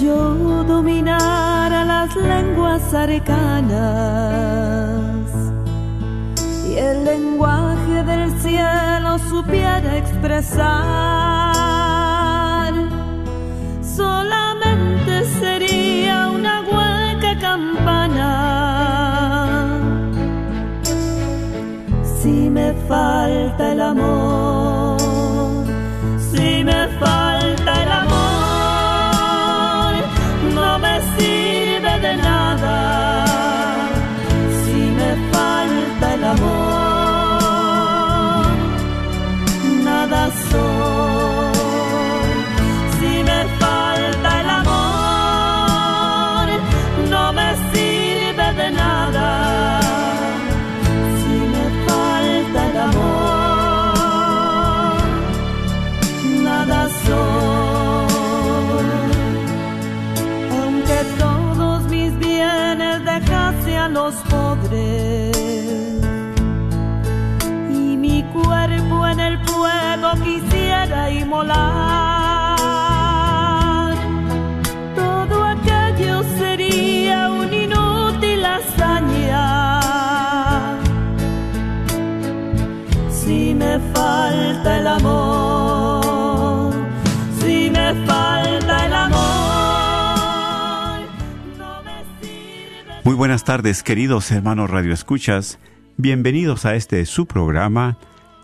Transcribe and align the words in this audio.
Yo 0.00 0.64
dominara 0.64 1.84
las 1.84 2.14
lenguas 2.14 2.94
arcanas 2.94 3.78
y 6.68 6.76
el 6.76 7.04
lenguaje 7.04 8.04
del 8.04 8.30
cielo 8.40 9.18
supiera 9.18 9.96
expresar, 9.96 10.68
solamente 13.82 15.24
sería 15.40 16.28
una 16.30 16.60
hueca 16.60 17.36
campana. 17.40 18.30
Si 22.20 22.50
me 22.50 22.72
falta 22.86 23.72
el 23.72 23.80
amor, 23.80 24.98
si 26.30 26.62
me 26.62 26.88
falta 27.00 27.17
nada 40.52 40.97
inmolar, 71.38 72.58
todo 74.94 75.44
aquello 75.44 76.22
sería 76.38 77.30
un 77.30 77.52
inútil 77.52 78.44
hazaña. 78.44 79.50
Si 83.10 83.54
me 83.54 83.78
falta 83.94 84.78
el 84.78 84.86
amor, 84.86 86.74
si 87.40 87.70
me 87.70 87.94
falta 88.06 88.86
el 88.86 88.92
amor, 88.94 89.18
no 91.58 91.82
me 91.84 92.04
sirve. 92.20 93.00
Muy 93.04 93.14
buenas 93.14 93.44
tardes, 93.44 93.82
queridos 93.82 94.30
hermanos 94.30 94.70
Radio 94.70 94.92
Escuchas. 94.92 95.58
Bienvenidos 95.96 96.64
a 96.64 96.74
este 96.76 97.04
su 97.06 97.26
programa. 97.26 97.98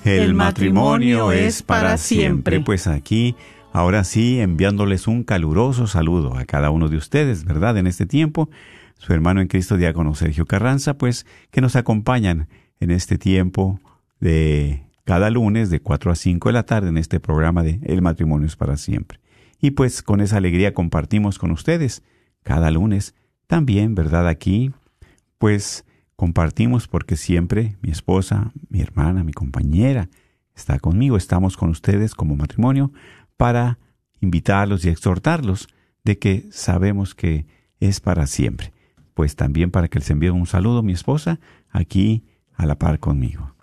El, 0.05 0.35
matrimonio, 0.35 1.33
es 1.33 1.63
para 1.63 1.97
siempre. 1.97 2.61
Pues 2.61 2.87
aquí, 2.87 3.35
ahora 3.73 4.05
sí, 4.05 4.39
enviándoles 4.41 5.09
un 5.09 5.25
caluroso 5.25 5.87
saludo 5.87 6.37
a 6.37 6.45
cada 6.45 6.71
uno 6.71 6.89
de 6.89 6.99
ustedes, 6.99 7.45
¿verdad? 7.45 7.79
En 7.79 7.87
este 7.87 8.05
tiempo, 8.05 8.51
su 8.99 9.13
hermano 9.15 9.41
en 9.41 9.49
Cristo, 9.49 9.77
diácono 9.77 10.15
Sergio 10.15 10.45
Carranza, 10.45 10.95
pues 10.95 11.27
que 11.51 11.61
nos 11.61 11.75
acompañan 11.75 12.49
en 12.81 12.91
este 12.91 13.17
tiempo 13.17 13.81
de 14.21 14.85
cada 15.05 15.31
lunes 15.31 15.71
de 15.71 15.81
4 15.81 16.13
a 16.13 16.15
5 16.15 16.49
de 16.49 16.53
la 16.53 16.65
tarde 16.65 16.89
en 16.89 16.99
este 16.99 17.21
programa 17.21 17.63
de 17.63 17.81
El 17.85 18.03
matrimonio 18.03 18.47
es 18.47 18.57
para 18.57 18.77
siempre. 18.77 19.21
Y 19.61 19.71
pues 19.71 20.03
con 20.03 20.21
esa 20.21 20.37
alegría 20.37 20.75
compartimos 20.75 21.39
con 21.39 21.51
ustedes 21.51 22.03
cada 22.43 22.71
lunes 22.71 23.15
también, 23.47 23.95
¿verdad? 23.95 24.29
Aquí, 24.29 24.71
pues 25.39 25.87
compartimos 26.17 26.89
porque 26.89 27.17
siempre 27.17 27.77
mi 27.83 27.91
esposa, 27.91 28.53
mi 28.69 28.81
hermana, 28.81 29.25
mi 29.25 29.33
compañera 29.33 30.09
está 30.55 30.79
conmigo, 30.79 31.17
estamos 31.17 31.57
con 31.57 31.71
ustedes 31.71 32.15
como 32.15 32.37
matrimonio 32.37 32.93
para 33.37 33.79
invitarlos 34.21 34.85
y 34.85 34.89
exhortarlos 34.89 35.69
de 36.05 36.19
que 36.19 36.47
sabemos 36.51 37.15
que 37.15 37.47
es 37.81 38.01
para 38.01 38.27
siempre. 38.27 38.73
Pues 39.15 39.37
también 39.37 39.71
para 39.71 39.89
que 39.89 39.99
les 39.99 40.11
envíe 40.11 40.31
un 40.31 40.47
saludo 40.47 40.83
mi 40.83 40.93
esposa 40.93 41.41
aquí 41.71 42.25
a 42.55 42.67
la 42.67 42.79
par 42.79 42.99
conmigo. 42.99 43.55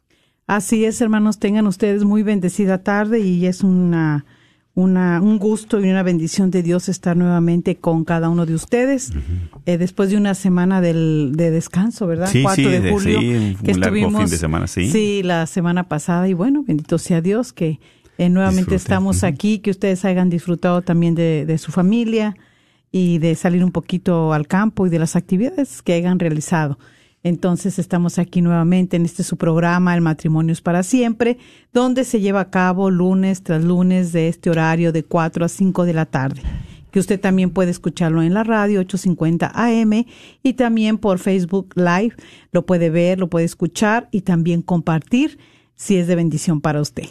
Así 0.48 0.86
es, 0.86 1.00
hermanos, 1.02 1.40
tengan 1.40 1.68
ustedes 1.68 2.04
muy 2.04 2.24
bendecida 2.24 2.84
tarde 2.84 3.20
y 3.20 3.46
es 3.46 3.64
una, 3.64 4.26
una, 4.74 5.22
un 5.22 5.38
gusto 5.38 5.80
y 5.80 5.90
una 5.90 6.04
bendición 6.04 6.50
de 6.50 6.64
Dios 6.64 6.88
estar 6.88 7.18
nuevamente 7.18 7.76
con 7.76 8.06
cada 8.06 8.30
uno 8.30 8.46
de 8.46 8.56
ustedes 8.56 9.12
eh, 9.66 9.78
después 9.78 10.10
de 10.10 10.18
una 10.18 10.34
semana 10.34 10.80
del, 10.80 11.34
de 11.36 11.52
descanso, 11.52 12.08
¿verdad? 12.08 12.30
Sí, 12.32 12.42
4 12.42 12.64
sí, 12.64 12.70
de 12.70 12.92
julio. 12.92 13.20
sí, 13.20 13.28
un 13.28 13.56
que 13.58 13.74
largo 13.74 13.96
estuvimos, 13.98 14.22
fin 14.22 14.32
de 14.32 14.38
semana, 14.38 14.68
sí. 14.68 14.90
Sí, 14.90 15.24
la 15.24 15.46
semana 15.46 15.90
pasada 15.90 16.28
y 16.30 16.34
bueno, 16.34 16.64
bendito 16.66 16.98
sea 16.98 17.22
Dios 17.22 17.52
que 17.52 17.80
eh, 18.18 18.30
nuevamente 18.30 18.76
estamos 18.76 19.24
aquí, 19.24 19.60
que 19.60 19.72
ustedes 19.72 20.06
hayan 20.06 20.30
disfrutado 20.30 20.82
también 20.82 21.16
de, 21.16 21.46
de 21.46 21.58
su 21.58 21.72
familia 21.72 22.38
y 22.92 23.18
de 23.18 23.36
salir 23.36 23.64
un 23.64 23.72
poquito 23.72 24.32
al 24.34 24.48
campo 24.48 24.88
y 24.88 24.90
de 24.90 25.00
las 25.00 25.16
actividades 25.16 25.82
que 25.82 25.94
hayan 25.94 26.20
realizado. 26.20 26.78
Entonces 27.24 27.78
estamos 27.78 28.18
aquí 28.18 28.42
nuevamente 28.42 28.98
en 28.98 29.06
este 29.06 29.24
su 29.24 29.38
programa, 29.38 29.94
El 29.94 30.02
matrimonio 30.02 30.54
es 30.54 30.62
para 30.62 30.82
siempre, 30.82 31.38
donde 31.72 32.04
se 32.04 32.20
lleva 32.20 32.42
a 32.42 32.50
cabo 32.50 32.90
lunes 32.90 33.44
tras 33.44 33.64
lunes 33.64 34.12
de 34.12 34.28
este 34.28 34.50
horario 34.50 34.92
de 34.92 35.04
4 35.04 35.46
a 35.46 35.50
5 35.50 35.86
de 35.86 35.94
la 35.94 36.06
tarde. 36.06 36.42
Que 36.92 37.00
usted 37.00 37.20
también 37.20 37.52
puede 37.52 37.72
escucharlo 37.72 38.22
en 38.22 38.34
la 38.34 38.44
radio 38.44 38.82
850 38.82 39.52
AM 39.54 40.06
y 40.44 40.54
también 40.54 40.98
por 40.98 41.20
Facebook 41.20 41.74
Live. 41.76 42.16
Lo 42.52 42.66
puede 42.66 42.90
ver, 42.90 43.20
lo 43.20 43.30
puede 43.30 43.46
escuchar 43.46 44.10
y 44.12 44.22
también 44.22 44.62
compartir 44.62 45.38
si 45.76 45.98
es 45.98 46.08
de 46.08 46.16
bendición 46.16 46.60
para 46.60 46.82
usted. 46.82 47.06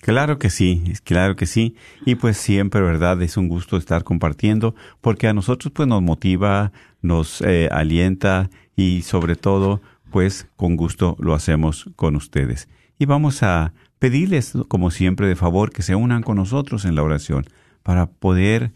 Claro 0.00 0.38
que 0.38 0.48
sí, 0.48 0.82
claro 1.04 1.36
que 1.36 1.46
sí. 1.46 1.74
Y 2.06 2.14
pues 2.14 2.36
siempre, 2.36 2.80
¿verdad? 2.80 3.20
Es 3.20 3.36
un 3.36 3.48
gusto 3.48 3.76
estar 3.76 4.04
compartiendo 4.04 4.74
porque 5.00 5.26
a 5.26 5.34
nosotros 5.34 5.72
pues 5.74 5.88
nos 5.88 6.02
motiva, 6.02 6.72
nos 7.02 7.42
eh, 7.42 7.68
alienta 7.70 8.48
y 8.78 9.02
sobre 9.02 9.34
todo 9.34 9.82
pues 10.10 10.46
con 10.56 10.76
gusto 10.76 11.16
lo 11.18 11.34
hacemos 11.34 11.90
con 11.96 12.14
ustedes. 12.14 12.68
Y 12.96 13.06
vamos 13.06 13.42
a 13.42 13.74
pedirles, 13.98 14.54
como 14.68 14.92
siempre, 14.92 15.26
de 15.26 15.34
favor 15.34 15.72
que 15.72 15.82
se 15.82 15.96
unan 15.96 16.22
con 16.22 16.36
nosotros 16.36 16.84
en 16.84 16.94
la 16.94 17.02
oración 17.02 17.44
para 17.82 18.06
poder 18.06 18.72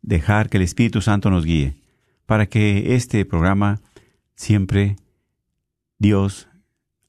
dejar 0.00 0.48
que 0.48 0.56
el 0.56 0.62
Espíritu 0.62 1.02
Santo 1.02 1.30
nos 1.30 1.44
guíe, 1.44 1.76
para 2.24 2.46
que 2.46 2.96
este 2.96 3.24
programa 3.26 3.80
siempre 4.34 4.96
Dios, 5.98 6.48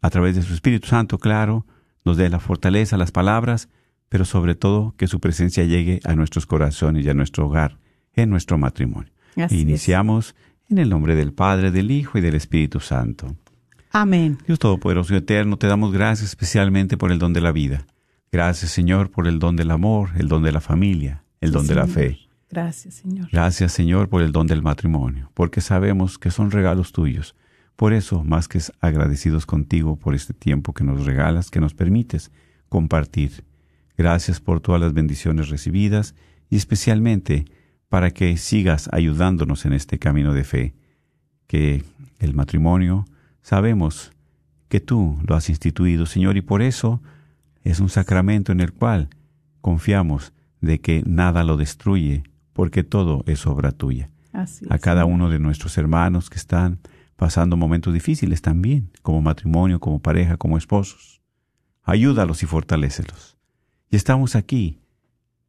a 0.01 0.09
través 0.09 0.35
de 0.35 0.41
su 0.41 0.53
Espíritu 0.53 0.87
Santo, 0.87 1.17
claro, 1.17 1.65
nos 2.03 2.17
dé 2.17 2.29
la 2.29 2.39
fortaleza, 2.39 2.97
las 2.97 3.11
palabras, 3.11 3.69
pero 4.09 4.25
sobre 4.25 4.55
todo 4.55 4.93
que 4.97 5.07
su 5.07 5.21
presencia 5.21 5.63
llegue 5.63 6.01
a 6.03 6.15
nuestros 6.15 6.45
corazones 6.45 7.05
y 7.05 7.09
a 7.09 7.13
nuestro 7.13 7.45
hogar, 7.45 7.77
en 8.13 8.29
nuestro 8.29 8.57
matrimonio. 8.57 9.11
Así 9.37 9.61
es. 9.71 10.35
En 10.69 10.77
el 10.77 10.89
nombre 10.89 11.15
del 11.15 11.33
Padre, 11.33 11.71
del 11.71 11.91
Hijo 11.91 12.17
y 12.17 12.21
del 12.21 12.35
Espíritu 12.35 12.79
Santo. 12.79 13.35
Amén. 13.91 14.37
Dios 14.45 14.59
Todopoderoso 14.59 15.13
y 15.13 15.17
Eterno, 15.17 15.57
te 15.57 15.67
damos 15.67 15.93
gracias 15.93 16.29
especialmente 16.29 16.97
por 16.97 17.11
el 17.11 17.19
don 17.19 17.33
de 17.33 17.41
la 17.41 17.51
vida. 17.51 17.85
Gracias, 18.31 18.71
Señor, 18.71 19.09
por 19.09 19.27
el 19.27 19.39
don 19.39 19.55
del 19.55 19.71
amor, 19.71 20.09
el 20.17 20.27
don 20.27 20.43
de 20.43 20.51
la 20.51 20.61
familia, 20.61 21.23
el 21.39 21.51
don 21.51 21.65
de 21.67 21.75
la 21.75 21.87
Señor. 21.87 21.95
fe. 21.95 22.19
Gracias, 22.49 22.95
Señor. 22.95 23.29
Gracias, 23.31 23.71
Señor, 23.71 24.09
por 24.09 24.21
el 24.21 24.31
don 24.31 24.47
del 24.47 24.61
matrimonio, 24.61 25.31
porque 25.33 25.61
sabemos 25.61 26.17
que 26.17 26.31
son 26.31 26.51
regalos 26.51 26.91
tuyos. 26.91 27.35
Por 27.75 27.93
eso, 27.93 28.23
más 28.23 28.47
que 28.47 28.59
agradecidos 28.81 29.45
contigo 29.45 29.97
por 29.97 30.15
este 30.15 30.33
tiempo 30.33 30.73
que 30.73 30.83
nos 30.83 31.05
regalas, 31.05 31.51
que 31.51 31.59
nos 31.59 31.73
permites 31.73 32.31
compartir. 32.69 33.45
Gracias 33.97 34.39
por 34.39 34.61
todas 34.61 34.81
las 34.81 34.93
bendiciones 34.93 35.49
recibidas 35.49 36.15
y 36.49 36.55
especialmente 36.55 37.45
para 37.89 38.11
que 38.11 38.37
sigas 38.37 38.89
ayudándonos 38.91 39.65
en 39.65 39.73
este 39.73 39.99
camino 39.99 40.33
de 40.33 40.43
fe. 40.43 40.73
Que 41.47 41.83
el 42.19 42.33
matrimonio, 42.33 43.05
sabemos 43.41 44.11
que 44.67 44.79
tú 44.79 45.17
lo 45.25 45.35
has 45.35 45.49
instituido, 45.49 46.05
Señor, 46.05 46.37
y 46.37 46.41
por 46.41 46.61
eso 46.61 47.01
es 47.63 47.79
un 47.79 47.89
sacramento 47.89 48.51
en 48.51 48.59
el 48.59 48.73
cual 48.73 49.09
confiamos 49.61 50.33
de 50.61 50.79
que 50.79 51.03
nada 51.05 51.43
lo 51.43 51.57
destruye, 51.57 52.23
porque 52.53 52.83
todo 52.83 53.23
es 53.27 53.45
obra 53.45 53.71
tuya. 53.71 54.09
Así 54.33 54.65
A 54.69 54.77
cada 54.77 55.05
uno 55.05 55.29
de 55.29 55.39
nuestros 55.39 55.77
hermanos 55.77 56.29
que 56.29 56.37
están 56.37 56.79
pasando 57.15 57.57
momentos 57.57 57.93
difíciles 57.93 58.41
también, 58.41 58.91
como 59.01 59.21
matrimonio, 59.21 59.79
como 59.79 59.99
pareja, 59.99 60.37
como 60.37 60.57
esposos. 60.57 61.21
Ayúdalos 61.83 62.43
y 62.43 62.45
fortalécelos. 62.45 63.37
Y 63.89 63.95
estamos 63.95 64.35
aquí 64.35 64.79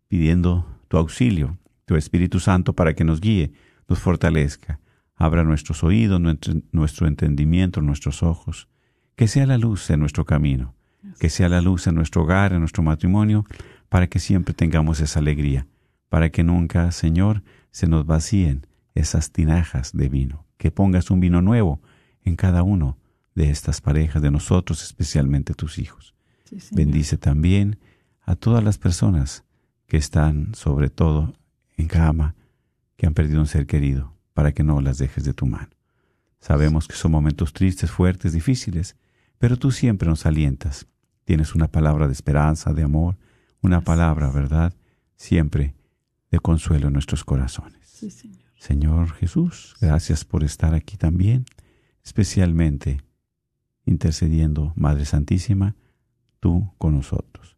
pidiendo 0.09 0.67
tu 0.89 0.97
auxilio, 0.97 1.59
tu 1.89 1.97
Espíritu 1.97 2.39
Santo, 2.39 2.75
para 2.75 2.93
que 2.93 3.03
nos 3.03 3.19
guíe, 3.19 3.51
nos 3.89 3.99
fortalezca, 3.99 4.79
abra 5.17 5.43
nuestros 5.43 5.83
oídos, 5.83 6.21
nuestro, 6.71 7.09
entendimiento, 7.09 7.81
nuestros 7.81 8.23
ojos, 8.23 8.69
que 9.17 9.27
sea 9.27 9.47
la 9.47 9.57
luz 9.57 9.89
en 9.89 9.99
nuestro 9.99 10.27
camino, 10.27 10.75
que 11.19 11.31
sea 11.31 11.49
la 11.49 11.63
luz 11.63 11.87
en 11.87 11.95
nuestro 11.95 12.25
hogar, 12.25 12.53
en 12.53 12.61
nuestro 12.61 12.83
matrimonio, 12.83 13.47
para 13.89 14.07
que 14.07 14.19
siempre 14.19 14.53
tengamos 14.53 15.01
esa 15.01 15.21
alegría, 15.21 15.67
para 16.11 16.29
que 16.29 16.45
nunca, 16.45 16.93
Señor, 16.93 17.43
se 17.71 17.87
nos 17.87 18.05
vacíen 18.05 18.67
esas 18.95 19.33
tinajas 19.33 19.93
de 19.95 20.11
vino, 20.11 20.45
que 20.59 20.71
pongas 20.71 21.11
un 21.11 21.21
vino 21.21 21.41
nuevo 21.41 21.81
en 22.23 22.37
cada 22.37 22.63
uno 22.65 22.99
de 23.35 23.49
estas 23.49 23.81
parejas, 23.81 24.21
de 24.21 24.31
nosotros, 24.31 24.83
especialmente 24.83 25.55
tus 25.55 25.79
hijos. 25.79 26.15
Sí. 26.45 26.59
Bendice 26.73 27.17
también 27.17 27.79
a 28.21 28.37
todas 28.37 28.63
las 28.63 28.77
personas 28.77 29.45
que 29.87 29.97
están, 29.97 30.55
sobre 30.55 30.91
todo, 30.91 31.33
en 31.79 31.89
cama, 31.89 32.35
que 32.97 33.07
han 33.07 33.15
perdido 33.15 33.41
un 33.41 33.47
ser 33.47 33.67
querido, 33.67 34.13
para 34.35 34.53
que 34.53 34.63
no 34.63 34.81
las 34.83 34.99
dejes 34.99 35.25
de 35.25 35.33
tu 35.33 35.47
mano. 35.47 35.71
Sabemos 36.41 36.87
que 36.87 36.97
son 36.97 37.13
momentos 37.13 37.53
tristes, 37.53 37.91
fuertes, 37.91 38.33
difíciles, 38.33 38.97
pero 39.39 39.57
tú 39.57 39.71
siempre 39.71 40.09
nos 40.09 40.27
alientas. 40.27 40.87
Tienes 41.25 41.55
una 41.55 41.69
palabra 41.69 42.07
de 42.07 42.13
esperanza, 42.13 42.73
de 42.73 42.83
amor, 42.83 43.17
una 43.63 43.81
palabra, 43.81 44.31
¿verdad? 44.31 44.75
Siempre 45.17 45.75
de 46.31 46.39
consuelo 46.39 46.89
en 46.89 46.93
nuestros 46.93 47.25
corazones. 47.25 47.81
Sí, 47.87 48.11
Señor. 48.11 48.39
Señor 48.57 49.13
Jesús, 49.13 49.77
gracias 49.81 50.25
por 50.25 50.43
estar 50.43 50.75
aquí 50.75 50.97
también, 50.97 51.45
especialmente 52.05 53.01
intercediendo, 53.85 54.73
Madre 54.77 55.05
Santísima, 55.05 55.77
tú 56.41 56.73
con 56.79 56.95
nosotros. 56.95 57.58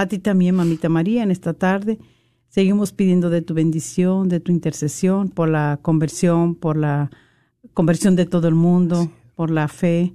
A 0.00 0.06
ti 0.06 0.18
también, 0.18 0.54
mamita 0.54 0.88
María, 0.88 1.22
en 1.22 1.30
esta 1.30 1.52
tarde. 1.52 1.98
Seguimos 2.48 2.90
pidiendo 2.90 3.28
de 3.28 3.42
tu 3.42 3.52
bendición, 3.52 4.30
de 4.30 4.40
tu 4.40 4.50
intercesión 4.50 5.28
por 5.28 5.50
la 5.50 5.78
conversión, 5.82 6.54
por 6.54 6.78
la 6.78 7.10
conversión 7.74 8.16
de 8.16 8.24
todo 8.24 8.48
el 8.48 8.54
mundo, 8.54 9.12
por 9.34 9.50
la 9.50 9.68
fe, 9.68 10.14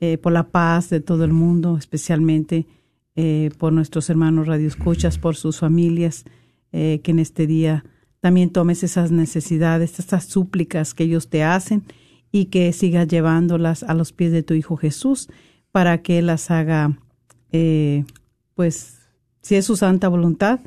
eh, 0.00 0.18
por 0.18 0.32
la 0.32 0.48
paz 0.48 0.90
de 0.90 0.98
todo 0.98 1.22
el 1.22 1.32
mundo, 1.32 1.76
especialmente 1.76 2.66
eh, 3.14 3.50
por 3.56 3.72
nuestros 3.72 4.10
hermanos 4.10 4.48
radioescuchas, 4.48 5.16
por 5.16 5.36
sus 5.36 5.60
familias, 5.60 6.24
eh, 6.72 6.98
que 7.04 7.12
en 7.12 7.20
este 7.20 7.46
día 7.46 7.84
también 8.18 8.50
tomes 8.50 8.82
esas 8.82 9.12
necesidades, 9.12 10.00
estas 10.00 10.24
súplicas 10.24 10.92
que 10.92 11.04
ellos 11.04 11.28
te 11.28 11.44
hacen 11.44 11.84
y 12.32 12.46
que 12.46 12.72
sigas 12.72 13.06
llevándolas 13.06 13.84
a 13.84 13.94
los 13.94 14.12
pies 14.12 14.32
de 14.32 14.42
tu 14.42 14.54
Hijo 14.54 14.76
Jesús 14.76 15.28
para 15.70 16.02
que 16.02 16.20
las 16.20 16.50
haga, 16.50 16.98
pues, 18.56 18.99
si 19.42 19.56
es 19.56 19.64
su 19.64 19.76
santa 19.76 20.08
voluntad, 20.08 20.60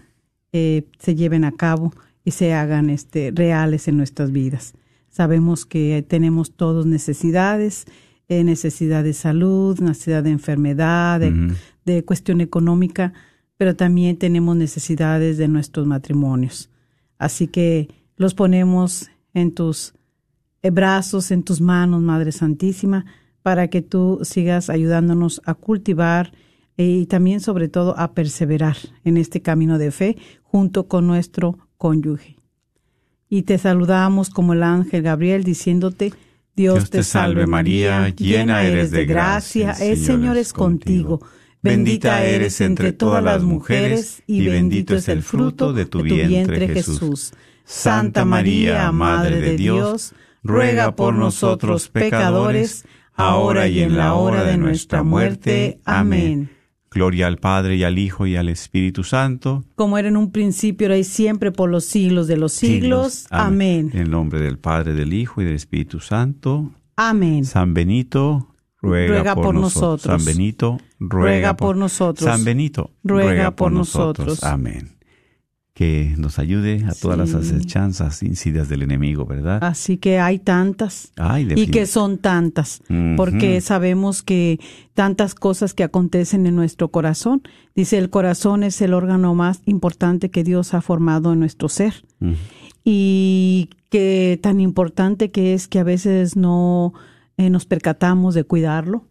eh, 0.52 0.88
se 1.00 1.16
lleven 1.16 1.44
a 1.46 1.52
cabo 1.52 1.94
y 2.24 2.32
se 2.32 2.54
hagan 2.54 2.90
este, 2.90 3.32
reales 3.34 3.88
en 3.88 3.98
nuestras 3.98 4.32
vidas. 4.32 4.74
Sabemos 5.10 5.66
que 5.66 6.04
tenemos 6.08 6.52
todos 6.56 6.86
necesidades, 6.86 7.86
eh, 8.30 8.44
necesidad 8.44 9.04
de 9.04 9.14
salud, 9.14 9.80
necesidad 9.80 10.24
de 10.24 10.32
enfermedad, 10.32 11.20
de, 11.20 11.54
de 11.86 12.04
cuestión 12.04 12.42
económica, 12.42 13.14
pero 13.58 13.76
también 13.76 14.18
tenemos 14.18 14.56
necesidades 14.56 15.38
de 15.38 15.48
nuestros 15.48 15.86
matrimonios. 15.86 16.70
Así 17.18 17.48
que 17.48 17.90
los 18.16 18.34
ponemos 18.34 19.10
en 19.34 19.54
tus 19.54 19.94
eh, 20.62 20.70
brazos, 20.70 21.32
en 21.32 21.44
tus 21.44 21.62
manos, 21.62 22.02
Madre 22.02 22.32
Santísima, 22.32 23.06
para 23.42 23.68
que 23.68 23.82
tú 23.82 24.20
sigas 24.24 24.70
ayudándonos 24.70 25.42
a 25.46 25.54
cultivar 25.54 26.32
y 26.78 27.06
también 27.06 27.40
sobre 27.40 27.68
todo 27.68 27.98
a 28.00 28.14
perseverar 28.14 28.78
en 29.04 29.18
este 29.18 29.42
camino 29.42 29.78
de 29.78 29.92
fe 29.92 30.18
junto 30.44 30.88
con 30.88 31.08
nuestro 31.08 31.58
cónyuge. 31.78 32.38
Y 33.30 33.44
te 33.44 33.58
saludamos 33.58 34.30
como 34.30 34.54
el 34.54 34.64
ángel 34.64 35.02
Gabriel 35.02 35.44
diciéndote, 35.44 36.14
Dios, 36.56 36.92
te 36.92 37.04
salve 37.04 37.48
María, 37.48 38.10
llena 38.10 38.64
eres 38.64 38.92
de 38.92 39.06
gracia, 39.06 39.72
el 39.72 39.98
Señor 39.98 40.38
es 40.38 40.54
contigo. 40.54 41.20
Bendita 41.64 42.24
eres 42.24 42.62
entre 42.62 42.92
todas 42.92 43.24
las 43.24 43.42
mujeres 43.42 44.22
y 44.28 44.46
bendito 44.46 44.96
es 44.96 45.08
el 45.08 45.24
fruto 45.24 45.74
de 45.74 45.86
tu 45.86 46.04
vientre 46.04 46.68
Jesús. 46.68 47.34
Santa 47.64 48.26
María, 48.26 48.92
Madre 48.92 49.40
de 49.40 49.56
Dios, 49.56 50.14
ruega 50.44 50.96
por 50.96 51.14
nosotros 51.14 51.88
pecadores, 51.88 52.86
ahora 53.16 53.68
y 53.68 53.80
en 53.80 53.98
la 53.98 54.14
hora 54.14 54.44
de 54.44 54.58
nuestra 54.58 55.04
muerte. 55.04 55.80
Amén. 55.86 56.52
Gloria 56.94 57.28
al 57.28 57.38
Padre 57.38 57.76
y 57.76 57.84
al 57.84 57.98
Hijo 57.98 58.28
y 58.28 58.36
al 58.36 58.50
Espíritu 58.50 59.04
Santo. 59.04 59.64
Como 59.76 59.98
era 59.98 60.08
en 60.08 60.18
un 60.18 60.32
principio, 60.32 60.88
ahora 60.88 60.98
y 60.98 61.04
siempre, 61.04 61.52
por 61.52 61.70
los 61.70 61.86
siglos 61.86 62.28
de 62.28 62.38
los 62.38 62.54
siglos. 62.54 63.26
Amén. 63.30 63.90
En 63.94 64.02
el 64.02 64.12
nombre 64.12 64.42
del 64.42 64.60
Padre, 64.60 64.94
del 64.94 65.14
Hijo 65.14 65.42
y 65.42 65.46
del 65.46 65.56
Espíritu 65.56 66.00
Santo. 66.00 66.72
Amén. 66.96 67.46
San 67.46 67.74
Benito, 67.74 68.56
ruega, 68.82 69.14
Ruega 69.16 69.36
por 69.36 69.56
nosotros. 69.56 70.02
San 70.02 70.24
Benito, 70.26 70.78
ruega, 71.00 71.26
Ruega 71.26 71.58
por 71.58 71.76
nosotros. 71.76 72.30
San 72.30 72.44
Benito, 72.44 72.92
Ruega 73.04 73.56
por 73.56 73.72
nosotros. 73.72 74.44
Amén. 74.44 74.94
Que 75.74 76.14
nos 76.18 76.38
ayude 76.38 76.86
a 76.88 76.94
todas 76.94 77.18
las 77.18 77.34
acechanzas 77.34 78.22
insidias 78.22 78.70
del 78.70 78.84
enemigo, 78.84 79.26
¿verdad? 79.26 79.64
Así 79.64 79.98
que 79.98 80.20
hay 80.20 80.38
tantas. 80.38 81.12
Ay, 81.18 81.48
y 81.56 81.68
que 81.68 81.88
son 81.88 82.20
tantas, 82.20 82.82
porque 83.18 83.60
sabemos 83.60 84.22
que 84.22 84.60
tantas 84.94 85.34
cosas 85.34 85.74
que 85.74 85.84
acontecen 85.84 86.46
en 86.46 86.56
nuestro 86.56 86.90
corazón. 86.90 87.42
Dice, 87.76 87.98
el 87.98 88.12
corazón 88.12 88.64
es 88.64 88.80
el 88.82 88.94
órgano 88.94 89.34
más 89.34 89.62
importante 89.66 90.30
que 90.30 90.44
Dios 90.44 90.76
ha 90.76 90.82
formado 90.82 91.34
en 91.34 91.40
nuestro 91.40 91.70
ser. 91.70 92.06
Y 92.84 93.70
que 93.90 94.40
tan 94.42 94.60
importante 94.60 95.32
que 95.32 95.54
es 95.54 95.68
que 95.68 95.80
a 95.80 95.84
veces 95.84 96.36
no 96.36 96.94
eh, 97.38 97.50
nos 97.50 97.66
percatamos 97.66 98.36
de 98.36 98.44
cuidarlo, 98.44 99.08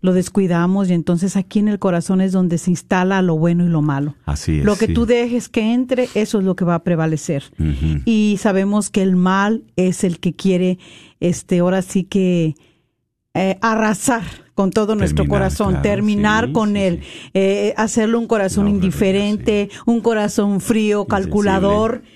lo 0.00 0.12
descuidamos 0.12 0.90
y 0.90 0.92
entonces 0.92 1.36
aquí 1.36 1.58
en 1.58 1.68
el 1.68 1.78
corazón 1.78 2.20
es 2.20 2.32
donde 2.32 2.58
se 2.58 2.70
instala 2.70 3.22
lo 3.22 3.36
bueno 3.36 3.64
y 3.64 3.68
lo 3.68 3.82
malo. 3.82 4.14
Así 4.24 4.58
es. 4.58 4.64
Lo 4.64 4.76
que 4.76 4.86
sí. 4.86 4.94
tú 4.94 5.06
dejes 5.06 5.48
que 5.48 5.72
entre, 5.72 6.08
eso 6.14 6.38
es 6.38 6.44
lo 6.44 6.54
que 6.54 6.64
va 6.64 6.76
a 6.76 6.84
prevalecer. 6.84 7.44
Y 8.04 8.38
sabemos 8.40 8.90
que 8.90 9.02
el 9.02 9.16
mal 9.16 9.64
es 9.76 10.04
el 10.04 10.20
que 10.20 10.34
quiere, 10.34 10.78
este, 11.20 11.60
ahora 11.60 11.82
sí 11.82 12.04
que 12.04 12.54
eh, 13.34 13.58
arrasar 13.60 14.22
con 14.54 14.70
todo 14.70 14.94
nuestro 14.94 15.26
corazón, 15.26 15.68
claro, 15.68 15.82
terminar 15.82 16.46
sí, 16.46 16.52
con 16.52 16.72
sí, 16.72 16.78
él, 16.80 17.00
eh, 17.34 17.74
hacerlo 17.76 18.18
un 18.18 18.26
corazón 18.26 18.64
No, 18.64 18.70
indiferente, 18.70 19.68
un 19.84 20.00
corazón 20.00 20.62
frío, 20.62 21.04
calculador, 21.04 21.96
insensible. 21.96 22.15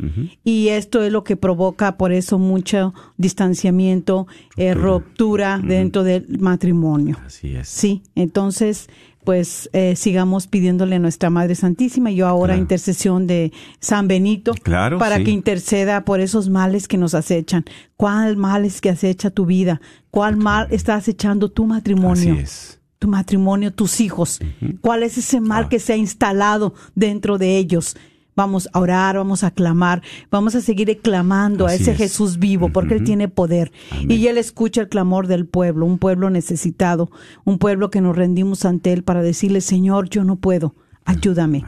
Ujú. 0.00 0.28
Y 0.44 0.68
esto 0.68 1.02
es 1.02 1.10
lo 1.12 1.24
que 1.24 1.36
provoca 1.36 1.96
por 1.96 2.12
eso 2.12 2.38
mucho 2.38 2.94
distanciamiento, 3.16 4.26
eh, 4.56 4.74
ruptura 4.74 5.60
dentro 5.62 6.02
del 6.04 6.38
matrimonio. 6.38 7.16
Así 7.26 7.54
es. 7.56 7.68
Sí, 7.68 8.02
entonces, 8.14 8.88
pues 9.24 9.68
eh, 9.72 9.96
sigamos 9.96 10.46
pidiéndole 10.46 10.96
a 10.96 10.98
nuestra 10.98 11.30
Madre 11.30 11.54
Santísima. 11.54 12.10
Yo 12.10 12.26
ahora 12.26 12.52
Claro. 12.54 12.62
intercesión 12.62 13.26
de 13.26 13.52
San 13.80 14.06
Benito 14.06 14.52
Claro, 14.62 14.98
para 14.98 15.16
sí. 15.16 15.24
que 15.24 15.30
interceda 15.30 16.04
por 16.04 16.20
esos 16.20 16.48
males 16.50 16.88
que 16.88 16.98
nos 16.98 17.14
acechan. 17.14 17.64
¿Cuál 17.96 18.36
mal 18.36 18.64
es 18.64 18.80
que 18.80 18.90
acecha 18.90 19.30
tu 19.30 19.46
vida? 19.46 19.80
¿Cuál 20.10 20.36
mal 20.36 20.68
está 20.70 20.94
acechando 20.96 21.50
tu 21.50 21.66
matrimonio? 21.66 22.34
Así 22.34 22.42
es. 22.42 22.80
Tu 22.98 23.08
matrimonio, 23.08 23.72
tus 23.72 24.00
hijos. 24.00 24.40
¿Cuál 24.80 25.02
es 25.02 25.18
ese 25.18 25.40
mal 25.40 25.64
Ah. 25.64 25.68
que 25.68 25.78
se 25.78 25.92
ha 25.92 25.96
instalado 25.96 26.74
dentro 26.94 27.36
de 27.38 27.58
ellos? 27.58 27.96
Vamos 28.36 28.68
a 28.72 28.80
orar, 28.80 29.16
vamos 29.16 29.44
a 29.44 29.50
clamar, 29.50 30.02
vamos 30.30 30.54
a 30.54 30.60
seguir 30.60 31.00
clamando 31.00 31.66
a 31.66 31.74
ese 31.74 31.92
es. 31.92 31.98
Jesús 31.98 32.38
vivo, 32.38 32.70
porque 32.70 32.94
Él 32.94 33.04
tiene 33.04 33.28
poder. 33.28 33.70
Amén. 33.90 34.10
Y 34.10 34.26
Él 34.26 34.38
escucha 34.38 34.82
el 34.82 34.88
clamor 34.88 35.26
del 35.26 35.46
pueblo, 35.46 35.86
un 35.86 35.98
pueblo 35.98 36.30
necesitado, 36.30 37.10
un 37.44 37.58
pueblo 37.58 37.90
que 37.90 38.00
nos 38.00 38.16
rendimos 38.16 38.64
ante 38.64 38.92
Él 38.92 39.04
para 39.04 39.22
decirle, 39.22 39.60
Señor, 39.60 40.08
yo 40.08 40.24
no 40.24 40.36
puedo, 40.36 40.74
ayúdame. 41.04 41.64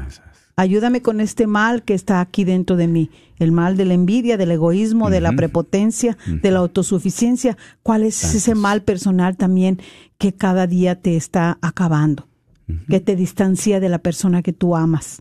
Ayúdame 0.59 1.03
con 1.03 1.21
este 1.21 1.47
mal 1.47 1.83
que 1.83 1.93
está 1.93 2.23
aquí 2.23 2.45
dentro 2.45 2.77
de 2.77 2.89
mí, 2.89 3.11
el 3.39 3.53
mal 3.53 3.77
de 3.77 3.85
la 3.85 3.93
envidia, 3.93 4.39
del 4.39 4.53
egoísmo, 4.53 5.11
de 5.11 5.21
la 5.21 5.33
prepotencia, 5.33 6.17
de 6.27 6.51
la 6.51 6.61
autosuficiencia. 6.61 7.59
¿Cuál 7.83 8.05
es 8.05 8.35
ese 8.35 8.55
mal 8.55 8.81
personal 8.81 9.37
también 9.37 9.83
que 10.17 10.33
cada 10.33 10.67
día 10.67 10.99
te 10.99 11.15
está 11.15 11.59
acabando, 11.61 12.27
que 12.89 13.01
te 13.01 13.17
distancia 13.17 13.81
de 13.81 13.91
la 13.91 13.99
persona 13.99 14.41
que 14.43 14.55
tú 14.55 14.77
amas? 14.77 15.21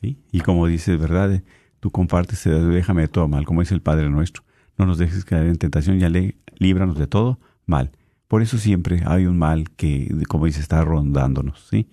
Sí, 0.00 0.18
y 0.32 0.40
como 0.40 0.66
dices, 0.66 0.98
¿verdad? 0.98 1.42
Tú 1.80 1.90
compartes, 1.90 2.42
déjame 2.44 3.02
de 3.02 3.08
todo 3.08 3.28
mal, 3.28 3.44
como 3.44 3.60
dice 3.60 3.74
el 3.74 3.82
Padre 3.82 4.08
nuestro. 4.08 4.44
No 4.78 4.86
nos 4.86 4.98
dejes 4.98 5.24
caer 5.24 5.46
en 5.46 5.56
tentación, 5.56 5.98
ya 5.98 6.08
le, 6.08 6.36
líbranos 6.58 6.98
de 6.98 7.06
todo 7.06 7.38
mal. 7.66 7.90
Por 8.28 8.42
eso 8.42 8.58
siempre 8.58 9.02
hay 9.06 9.26
un 9.26 9.38
mal 9.38 9.70
que, 9.70 10.14
como 10.28 10.46
dice, 10.46 10.60
está 10.60 10.82
rondándonos, 10.84 11.66
¿sí? 11.68 11.88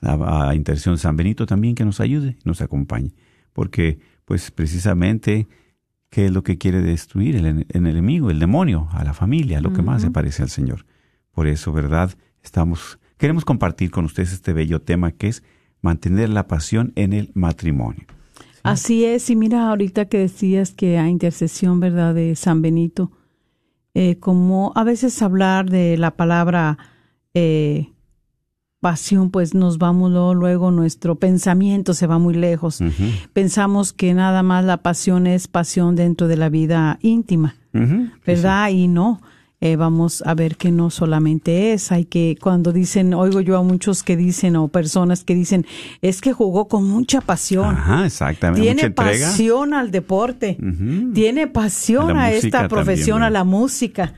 a, 0.00 0.48
a 0.48 0.54
Intercesión 0.54 0.98
San 0.98 1.16
Benito 1.16 1.46
también 1.46 1.74
que 1.74 1.84
nos 1.84 2.00
ayude, 2.00 2.36
nos 2.44 2.60
acompañe, 2.60 3.12
porque 3.52 4.00
pues 4.24 4.50
precisamente 4.50 5.48
qué 6.10 6.26
es 6.26 6.32
lo 6.32 6.42
que 6.42 6.58
quiere 6.58 6.82
destruir 6.82 7.36
el, 7.36 7.66
enemigo, 7.72 8.30
el 8.30 8.38
demonio, 8.38 8.88
a 8.92 9.04
la 9.04 9.14
familia, 9.14 9.60
lo 9.60 9.72
que 9.72 9.82
más 9.82 10.02
se 10.02 10.10
parece 10.10 10.42
al 10.42 10.50
Señor. 10.50 10.84
Por 11.32 11.46
eso, 11.46 11.72
¿verdad? 11.72 12.14
Estamos 12.42 12.98
queremos 13.16 13.44
compartir 13.44 13.90
con 13.90 14.04
ustedes 14.04 14.32
este 14.32 14.52
bello 14.52 14.82
tema 14.82 15.12
que 15.12 15.28
es 15.28 15.42
mantener 15.82 16.30
la 16.30 16.46
pasión 16.46 16.92
en 16.96 17.12
el 17.12 17.30
matrimonio. 17.34 18.06
Así 18.62 19.04
es, 19.04 19.28
y 19.28 19.36
mira 19.36 19.68
ahorita 19.68 20.06
que 20.06 20.18
decías 20.18 20.72
que 20.72 20.96
a 20.96 21.08
intercesión, 21.08 21.80
¿verdad?, 21.80 22.14
de 22.14 22.36
San 22.36 22.62
Benito, 22.62 23.10
eh, 23.94 24.16
como 24.18 24.72
a 24.76 24.84
veces 24.84 25.20
hablar 25.20 25.68
de 25.68 25.98
la 25.98 26.12
palabra 26.12 26.78
eh, 27.34 27.90
pasión, 28.80 29.30
pues 29.30 29.54
nos 29.54 29.78
vamos 29.78 30.10
luego, 30.34 30.70
nuestro 30.70 31.16
pensamiento 31.16 31.92
se 31.92 32.06
va 32.06 32.18
muy 32.18 32.34
lejos. 32.34 32.80
Pensamos 33.32 33.92
que 33.92 34.14
nada 34.14 34.42
más 34.42 34.64
la 34.64 34.78
pasión 34.78 35.26
es 35.26 35.46
pasión 35.46 35.94
dentro 35.94 36.26
de 36.26 36.36
la 36.36 36.48
vida 36.48 36.98
íntima, 37.02 37.56
¿verdad? 38.24 38.70
Y 38.70 38.88
no. 38.88 39.20
Eh, 39.64 39.76
vamos 39.76 40.24
a 40.26 40.34
ver 40.34 40.56
que 40.56 40.72
no 40.72 40.90
solamente 40.90 41.72
es, 41.72 41.92
hay 41.92 42.04
que, 42.04 42.36
cuando 42.40 42.72
dicen, 42.72 43.14
oigo 43.14 43.40
yo 43.40 43.56
a 43.56 43.62
muchos 43.62 44.02
que 44.02 44.16
dicen, 44.16 44.56
o 44.56 44.66
personas 44.66 45.22
que 45.22 45.36
dicen, 45.36 45.66
es 46.00 46.20
que 46.20 46.32
jugó 46.32 46.66
con 46.66 46.88
mucha 46.88 47.20
pasión. 47.20 47.76
Ajá, 47.76 48.04
exactamente. 48.04 48.60
Tiene 48.60 48.90
pasión 48.90 49.72
al 49.72 49.92
deporte, 49.92 50.58
tiene 51.14 51.46
pasión 51.46 52.16
a, 52.16 52.32
esta 52.32 52.66
profesión, 52.66 53.22
a 53.22 53.30
la 53.30 53.44
música, 53.44 54.14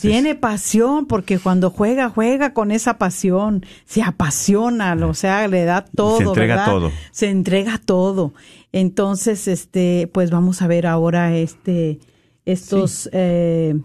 tiene 0.00 0.34
pasión 0.34 1.04
porque 1.04 1.38
cuando 1.40 1.68
juega, 1.68 2.08
juega 2.08 2.54
con 2.54 2.70
esa 2.70 2.96
pasión, 2.96 3.66
se 3.84 4.02
apasiona, 4.02 4.94
o 4.94 5.12
sea, 5.12 5.46
le 5.46 5.66
da 5.66 5.84
todo. 5.84 6.16
Se 6.16 6.24
entrega 6.24 6.64
todo. 6.64 6.90
Se 7.10 7.28
entrega 7.28 7.78
todo. 7.84 8.32
Entonces, 8.72 9.46
este, 9.46 10.08
pues 10.10 10.30
vamos 10.30 10.62
a 10.62 10.68
ver 10.68 10.86
ahora 10.86 11.36
este, 11.36 11.98
estos, 12.46 13.10
eh, 13.12 13.78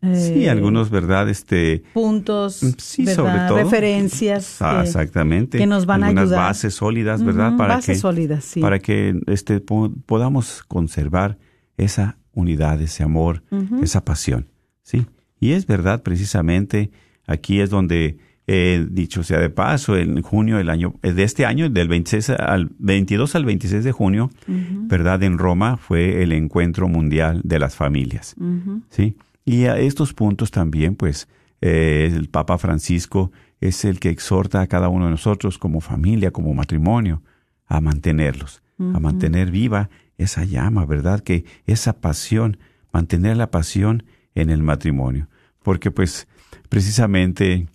sí, 0.00 0.44
eh, 0.44 0.50
algunos, 0.50 0.90
¿verdad? 0.90 1.28
Este, 1.28 1.82
puntos, 1.92 2.62
mm, 2.62 2.68
sí, 2.78 3.06
sobre 3.06 3.38
todo. 3.48 3.58
Referencias. 3.58 4.60
Ah, 4.60 4.82
exactamente. 4.84 5.58
Que 5.58 5.66
nos 5.66 5.86
van 5.86 6.04
a 6.04 6.08
ayudar. 6.08 6.38
bases 6.40 6.74
sólidas, 6.74 7.22
¿verdad? 7.24 7.56
para 7.56 7.74
bases 7.74 7.96
que, 7.96 8.00
sólidas, 8.00 8.44
sí. 8.44 8.60
Para 8.60 8.78
que 8.78 9.18
este, 9.26 9.60
podamos 9.60 10.62
conservar 10.66 11.38
esa 11.76 12.18
unidad, 12.32 12.80
ese 12.80 13.02
amor, 13.02 13.42
esa 13.82 14.04
pasión, 14.04 14.48
¿sí? 14.82 15.06
Y 15.40 15.52
es 15.52 15.66
verdad, 15.66 16.02
precisamente, 16.02 16.90
aquí 17.26 17.60
es 17.60 17.70
donde, 17.70 18.18
eh, 18.46 18.86
dicho 18.90 19.22
sea 19.22 19.38
de 19.38 19.50
paso, 19.50 19.96
en 19.96 20.22
junio 20.22 20.56
del 20.58 20.70
año, 20.70 20.94
eh, 21.02 21.12
de 21.12 21.22
este 21.22 21.46
año, 21.46 21.68
del 21.68 21.88
26 21.88 22.30
al 22.30 22.70
22 22.78 23.34
al 23.34 23.44
26 23.44 23.84
de 23.84 23.92
junio, 23.92 24.30
¿verdad? 24.46 25.22
En 25.22 25.38
Roma 25.38 25.76
fue 25.76 26.22
el 26.22 26.32
encuentro 26.32 26.88
mundial 26.88 27.40
de 27.44 27.58
las 27.58 27.76
familias, 27.76 28.34
¿sí? 28.90 29.16
Y 29.48 29.64
a 29.64 29.78
estos 29.78 30.12
puntos 30.12 30.50
también, 30.50 30.94
pues, 30.94 31.26
eh, 31.62 32.12
el 32.14 32.28
Papa 32.28 32.58
Francisco 32.58 33.32
es 33.62 33.86
el 33.86 33.98
que 33.98 34.10
exhorta 34.10 34.60
a 34.60 34.66
cada 34.66 34.90
uno 34.90 35.06
de 35.06 35.12
nosotros 35.12 35.56
como 35.56 35.80
familia, 35.80 36.32
como 36.32 36.52
matrimonio, 36.52 37.22
a 37.64 37.80
mantenerlos, 37.80 38.62
a 38.78 39.00
mantener 39.00 39.50
viva 39.50 39.88
esa 40.18 40.44
llama, 40.44 40.84
¿verdad? 40.84 41.20
Que 41.20 41.46
esa 41.64 41.94
pasión, 41.94 42.58
mantener 42.92 43.38
la 43.38 43.50
pasión 43.50 44.04
en 44.34 44.50
el 44.50 44.62
matrimonio. 44.62 45.28
Porque 45.62 45.90
pues 45.90 46.28
precisamente 46.68 47.68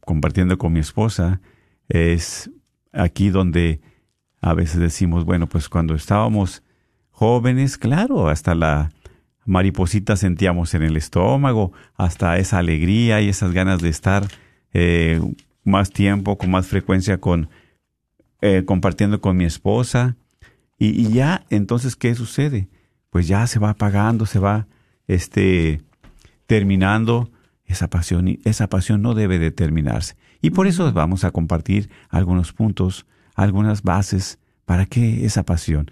compartiendo 0.00 0.56
con 0.56 0.72
mi 0.72 0.80
esposa 0.80 1.42
es 1.90 2.50
aquí 2.92 3.28
donde 3.28 3.82
a 4.40 4.54
veces 4.54 4.80
decimos, 4.80 5.26
bueno, 5.26 5.46
pues 5.46 5.68
cuando 5.68 5.94
estábamos 5.94 6.62
jóvenes, 7.10 7.76
claro, 7.76 8.28
hasta 8.28 8.54
la 8.54 8.92
maripositas 9.48 10.20
sentíamos 10.20 10.74
en 10.74 10.82
el 10.82 10.96
estómago, 10.96 11.72
hasta 11.96 12.36
esa 12.36 12.58
alegría 12.58 13.22
y 13.22 13.30
esas 13.30 13.52
ganas 13.52 13.80
de 13.80 13.88
estar 13.88 14.28
eh, 14.74 15.20
más 15.64 15.90
tiempo, 15.90 16.36
con 16.36 16.50
más 16.50 16.66
frecuencia 16.66 17.18
con 17.18 17.48
eh, 18.42 18.64
compartiendo 18.66 19.20
con 19.22 19.38
mi 19.38 19.46
esposa. 19.46 20.16
Y, 20.78 21.08
ya, 21.08 21.44
entonces, 21.50 21.96
¿qué 21.96 22.14
sucede? 22.14 22.68
Pues 23.10 23.26
ya 23.26 23.46
se 23.48 23.58
va 23.58 23.70
apagando, 23.70 24.26
se 24.26 24.38
va 24.38 24.68
este, 25.08 25.80
terminando 26.46 27.32
esa 27.64 27.88
pasión 27.88 28.28
y 28.28 28.40
esa 28.44 28.68
pasión 28.68 29.02
no 29.02 29.14
debe 29.14 29.38
determinarse. 29.38 30.14
Y 30.40 30.50
por 30.50 30.66
eso 30.66 30.92
vamos 30.92 31.24
a 31.24 31.30
compartir 31.32 31.90
algunos 32.10 32.52
puntos, 32.52 33.06
algunas 33.34 33.82
bases 33.82 34.38
para 34.66 34.86
que 34.86 35.24
esa 35.24 35.42
pasión 35.42 35.90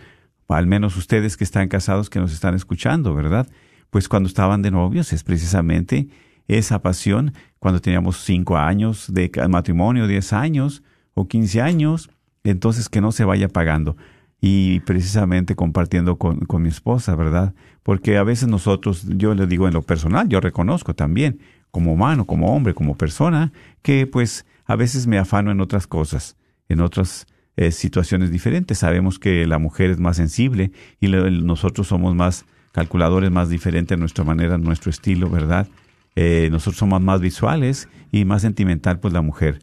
al 0.48 0.66
menos 0.66 0.96
ustedes 0.96 1.36
que 1.36 1.44
están 1.44 1.68
casados 1.68 2.10
que 2.10 2.20
nos 2.20 2.32
están 2.32 2.54
escuchando, 2.54 3.14
¿verdad? 3.14 3.46
Pues 3.90 4.08
cuando 4.08 4.28
estaban 4.28 4.62
de 4.62 4.70
novios 4.70 5.12
es 5.12 5.24
precisamente 5.24 6.08
esa 6.48 6.80
pasión, 6.80 7.32
cuando 7.58 7.80
teníamos 7.80 8.18
cinco 8.18 8.56
años 8.56 9.12
de 9.12 9.30
matrimonio, 9.48 10.06
diez 10.06 10.32
años 10.32 10.82
o 11.14 11.26
quince 11.26 11.60
años, 11.60 12.10
entonces 12.44 12.88
que 12.88 13.00
no 13.00 13.12
se 13.12 13.24
vaya 13.24 13.48
pagando. 13.48 13.96
Y 14.40 14.80
precisamente 14.80 15.56
compartiendo 15.56 16.18
con, 16.18 16.40
con 16.40 16.62
mi 16.62 16.68
esposa, 16.68 17.16
¿verdad? 17.16 17.54
Porque 17.82 18.18
a 18.18 18.22
veces 18.22 18.48
nosotros, 18.48 19.06
yo 19.08 19.34
le 19.34 19.46
digo 19.46 19.66
en 19.66 19.74
lo 19.74 19.82
personal, 19.82 20.28
yo 20.28 20.40
reconozco 20.40 20.94
también, 20.94 21.40
como 21.70 21.92
humano, 21.92 22.26
como 22.26 22.54
hombre, 22.54 22.74
como 22.74 22.96
persona, 22.96 23.52
que 23.82 24.06
pues 24.06 24.46
a 24.66 24.76
veces 24.76 25.06
me 25.06 25.18
afano 25.18 25.50
en 25.50 25.60
otras 25.60 25.86
cosas, 25.86 26.36
en 26.68 26.80
otras 26.80 27.26
eh, 27.56 27.70
situaciones 27.70 28.30
diferentes. 28.30 28.78
Sabemos 28.78 29.18
que 29.18 29.46
la 29.46 29.58
mujer 29.58 29.90
es 29.90 29.98
más 29.98 30.16
sensible 30.16 30.72
y 31.00 31.08
nosotros 31.08 31.86
somos 31.86 32.14
más 32.14 32.44
calculadores, 32.72 33.30
más 33.30 33.48
diferentes 33.48 33.94
en 33.94 34.00
nuestra 34.00 34.25
manera, 34.25 34.58
nuestro 34.58 34.90
estilo, 34.90 35.30
¿verdad? 35.30 35.66
Eh, 36.14 36.48
nosotros 36.50 36.76
somos 36.76 37.00
más 37.00 37.20
visuales 37.20 37.88
y 38.12 38.25
más 38.25 38.42
sentimental, 38.42 39.00
pues 39.00 39.14
la 39.14 39.22
mujer. 39.22 39.60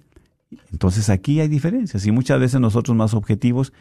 Entonces 0.71 1.09
aquí 1.09 1.39
hay 1.39 1.47
diferencias 1.47 2.05
y 2.05 2.11
muchas 2.11 2.39
veces 2.39 2.59
nosotros 2.59 2.97
más 2.97 3.13
objetivos, 3.13 3.73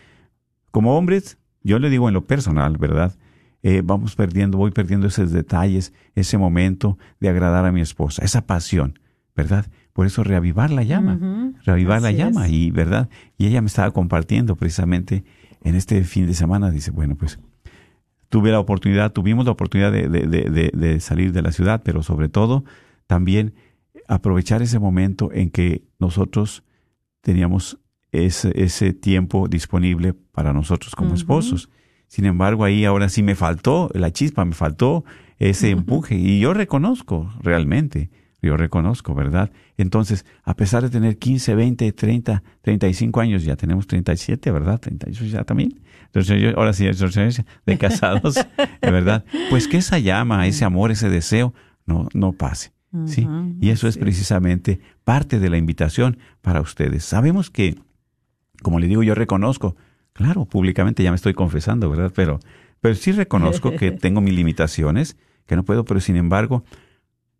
como 0.70 0.96
hombres, 0.96 1.38
yo 1.62 1.78
le 1.78 1.90
digo 1.90 2.08
en 2.08 2.14
lo 2.14 2.26
personal, 2.26 2.76
¿verdad? 2.76 3.14
Eh, 3.62 3.82
vamos 3.84 4.16
perdiendo, 4.16 4.58
voy 4.58 4.72
perdiendo 4.72 5.06
esos 5.06 5.30
detalles, 5.32 5.92
ese 6.14 6.36
momento 6.36 6.98
de 7.20 7.28
agradar 7.28 7.64
a 7.64 7.72
mi 7.72 7.80
esposa, 7.80 8.24
esa 8.24 8.46
pasión, 8.46 8.98
¿verdad? 9.36 9.66
Por 9.92 10.06
eso 10.06 10.24
reavivar 10.24 10.70
la 10.70 10.82
llama, 10.82 11.52
reavivar 11.64 12.00
la 12.00 12.12
llama 12.12 12.48
y, 12.48 12.70
¿verdad? 12.70 13.10
Y 13.36 13.46
ella 13.46 13.60
me 13.60 13.66
estaba 13.66 13.90
compartiendo 13.90 14.56
precisamente 14.56 15.24
en 15.62 15.74
este 15.74 16.02
fin 16.04 16.26
de 16.26 16.34
semana, 16.34 16.70
dice, 16.70 16.90
bueno, 16.90 17.14
pues 17.14 17.38
tuve 18.28 18.50
la 18.50 18.58
oportunidad, 18.58 19.12
tuvimos 19.12 19.44
la 19.44 19.52
oportunidad 19.52 19.92
de, 19.92 20.08
de, 20.08 20.26
de, 20.26 20.70
de 20.72 21.00
salir 21.00 21.32
de 21.32 21.42
la 21.42 21.52
ciudad, 21.52 21.82
pero 21.84 22.02
sobre 22.02 22.28
todo 22.28 22.64
también 23.06 23.54
aprovechar 24.08 24.62
ese 24.62 24.78
momento 24.78 25.30
en 25.32 25.50
que 25.50 25.84
nosotros 25.98 26.64
teníamos 27.20 27.78
ese, 28.10 28.52
ese 28.62 28.92
tiempo 28.92 29.48
disponible 29.48 30.14
para 30.14 30.52
nosotros 30.52 30.94
como 30.94 31.14
esposos. 31.14 31.70
Sin 32.08 32.26
embargo, 32.26 32.64
ahí 32.64 32.84
ahora 32.84 33.08
sí 33.08 33.22
me 33.22 33.34
faltó 33.34 33.90
la 33.94 34.10
chispa, 34.10 34.44
me 34.44 34.54
faltó 34.54 35.04
ese 35.38 35.70
empuje 35.70 36.14
y 36.14 36.40
yo 36.40 36.52
reconozco 36.54 37.32
realmente 37.40 38.10
yo 38.42 38.56
reconozco, 38.56 39.14
¿verdad? 39.14 39.52
Entonces, 39.76 40.26
a 40.42 40.54
pesar 40.54 40.82
de 40.82 40.90
tener 40.90 41.16
15, 41.16 41.54
20, 41.54 41.92
30, 41.92 42.42
35 42.60 43.20
años, 43.20 43.44
ya 43.44 43.54
tenemos 43.54 43.86
37, 43.86 44.50
¿verdad? 44.50 44.80
38 44.80 45.24
ya 45.26 45.44
también. 45.44 45.80
Entonces, 46.06 46.52
ahora 46.56 46.72
sí, 46.72 46.84
de 46.84 47.78
casados, 47.78 48.34
¿verdad? 48.82 49.24
Pues 49.48 49.68
que 49.68 49.76
esa 49.76 50.00
llama, 50.00 50.46
ese 50.48 50.64
amor, 50.64 50.90
ese 50.90 51.08
deseo, 51.08 51.54
no, 51.86 52.08
no 52.14 52.32
pase. 52.32 52.72
¿sí? 53.06 53.26
Y 53.60 53.70
eso 53.70 53.88
es 53.88 53.96
precisamente 53.96 54.80
parte 55.04 55.38
de 55.38 55.48
la 55.48 55.56
invitación 55.56 56.18
para 56.42 56.60
ustedes. 56.60 57.04
Sabemos 57.04 57.48
que, 57.48 57.76
como 58.60 58.80
le 58.80 58.88
digo, 58.88 59.02
yo 59.02 59.14
reconozco, 59.14 59.76
claro, 60.12 60.44
públicamente 60.44 61.02
ya 61.02 61.10
me 61.10 61.16
estoy 61.16 61.32
confesando, 61.32 61.88
¿verdad? 61.88 62.12
Pero, 62.14 62.40
pero 62.80 62.94
sí 62.94 63.12
reconozco 63.12 63.74
que 63.76 63.90
tengo 63.92 64.20
mis 64.20 64.34
limitaciones, 64.34 65.16
que 65.46 65.56
no 65.56 65.64
puedo, 65.64 65.84
pero 65.84 66.00
sin 66.00 66.16
embargo, 66.16 66.64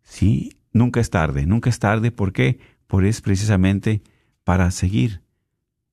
sí 0.01 0.53
Nunca 0.73 0.99
es 0.99 1.09
tarde, 1.09 1.45
nunca 1.45 1.69
es 1.69 1.79
tarde. 1.79 2.11
¿Por 2.11 2.33
qué? 2.33 2.59
Por 2.87 3.05
es 3.05 3.21
precisamente 3.21 4.01
para 4.43 4.69
seguir 4.71 5.21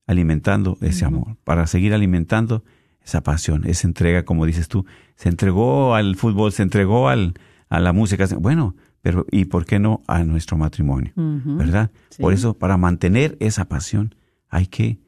alimentando 0.07 0.77
ese 0.81 1.05
amor, 1.05 1.37
para 1.43 1.67
seguir 1.67 1.93
alimentando 1.93 2.63
esa 3.03 3.21
pasión, 3.21 3.63
esa 3.65 3.87
entrega, 3.87 4.25
como 4.25 4.45
dices 4.45 4.67
tú, 4.67 4.85
se 5.15 5.29
entregó 5.29 5.95
al 5.95 6.15
fútbol, 6.15 6.51
se 6.51 6.63
entregó 6.63 7.09
al, 7.09 7.35
a 7.69 7.79
la 7.79 7.93
música. 7.93 8.27
Bueno, 8.39 8.75
pero 9.01 9.25
¿y 9.31 9.45
por 9.45 9.65
qué 9.65 9.79
no 9.79 10.01
a 10.07 10.23
nuestro 10.23 10.57
matrimonio? 10.57 11.11
¿Verdad? 11.15 11.91
Por 12.19 12.33
eso, 12.33 12.53
para 12.53 12.77
mantener 12.77 13.37
esa 13.39 13.65
pasión, 13.65 14.15
hay 14.49 14.67
que 14.67 14.99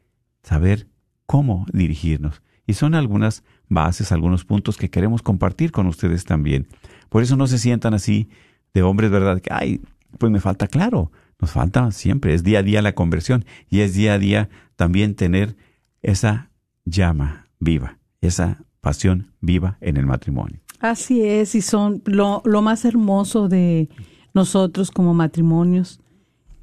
saber 0.42 0.88
cómo 1.26 1.66
dirigirnos. 1.72 2.42
Y 2.66 2.74
son 2.74 2.96
algunas 2.96 3.44
bases, 3.68 4.12
algunos 4.12 4.46
puntos 4.46 4.78
que 4.78 4.90
queremos 4.90 5.22
compartir 5.22 5.72
con 5.72 5.86
ustedes 5.88 6.26
también. 6.26 6.68
Por 7.10 7.24
eso 7.24 7.36
no 7.36 7.48
se 7.48 7.60
sientan 7.60 7.94
así 7.94 8.30
de 8.74 8.84
hombres, 8.84 9.12
¿verdad? 9.12 9.42
Que, 9.42 9.50
ay, 9.52 9.82
pues 10.18 10.32
me 10.32 10.40
falta, 10.40 10.68
claro, 10.68 11.12
nos 11.40 11.52
falta 11.52 11.92
siempre, 11.92 12.34
es 12.34 12.44
día 12.44 12.60
a 12.60 12.64
día 12.64 12.82
la 12.82 12.96
conversión 12.96 13.46
y 13.70 13.82
es 13.82 13.94
día 13.94 14.14
a 14.14 14.20
día 14.20 14.50
también 14.76 15.16
tener 15.16 15.56
esa 16.02 16.50
llama 16.86 17.48
viva, 17.60 18.00
esa 18.22 18.64
pasión 18.82 19.32
viva 19.42 19.78
en 19.82 19.98
el 19.98 20.06
matrimonio. 20.06 20.60
Así 20.80 21.24
es, 21.24 21.56
y 21.56 21.62
son 21.62 22.02
lo, 22.06 22.42
lo 22.46 22.62
más 22.62 22.84
hermoso 22.86 23.48
de 23.48 23.90
nosotros 24.34 24.92
como 24.92 25.14
matrimonios 25.14 26.00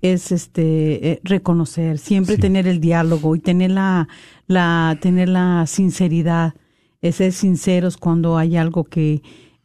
es 0.02 0.32
este 0.32 1.12
eh, 1.12 1.20
reconocer, 1.24 1.98
siempre 1.98 2.38
tener 2.38 2.66
el 2.66 2.80
diálogo 2.80 3.36
y 3.36 3.40
tener 3.40 3.70
la, 3.70 4.08
la, 4.46 4.98
tener 5.00 5.28
la 5.28 5.66
sinceridad, 5.66 6.54
es 7.02 7.16
ser 7.16 7.32
sinceros 7.32 7.96
cuando 7.96 8.36
hay 8.38 8.56
algo 8.56 8.84
que 8.84 9.22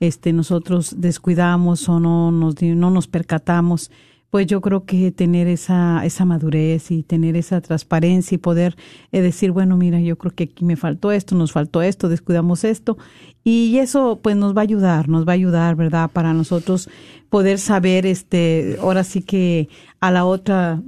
este 0.07 0.33
nosotros 0.33 0.95
descuidamos 0.97 1.88
o 1.89 2.00
no 2.00 2.31
nos 2.31 2.62
no 2.62 2.91
nos 2.91 3.07
percatamos 3.07 3.91
pues 4.35 4.47
yo 4.47 4.59
creo 4.59 4.83
que 4.83 5.13
tener 5.13 5.47
esa, 5.47 6.05
esa 6.05 6.25
madurez 6.25 6.91
y 6.91 7.03
tener 7.03 7.38
esa 7.38 7.62
transparencia 7.62 8.35
y 8.35 8.38
poder 8.38 8.75
eh, 9.13 9.21
decir, 9.21 9.51
bueno, 9.51 9.77
mira, 9.77 10.01
yo 10.01 10.17
creo 10.17 10.33
que 10.35 10.43
aquí 10.43 10.65
me 10.65 10.75
faltó 10.75 11.13
esto, 11.13 11.35
nos 11.35 11.53
faltó 11.53 11.81
esto, 11.81 12.09
descuidamos 12.09 12.65
esto. 12.65 12.97
Y 13.45 13.77
eso 13.77 14.19
pues 14.21 14.35
nos 14.35 14.53
va 14.53 14.59
a 14.59 14.63
ayudar, 14.63 15.07
nos 15.07 15.25
va 15.25 15.31
a 15.31 15.35
ayudar, 15.35 15.77
¿verdad? 15.77 16.12
Para 16.12 16.33
nosotros 16.33 16.89
poder 17.29 17.59
saber, 17.59 18.05
este, 18.05 18.75
ahora 18.81 19.05
sí 19.05 19.21
que 19.21 19.69
a 20.01 20.12
la 20.12 20.25
otra 20.25 20.81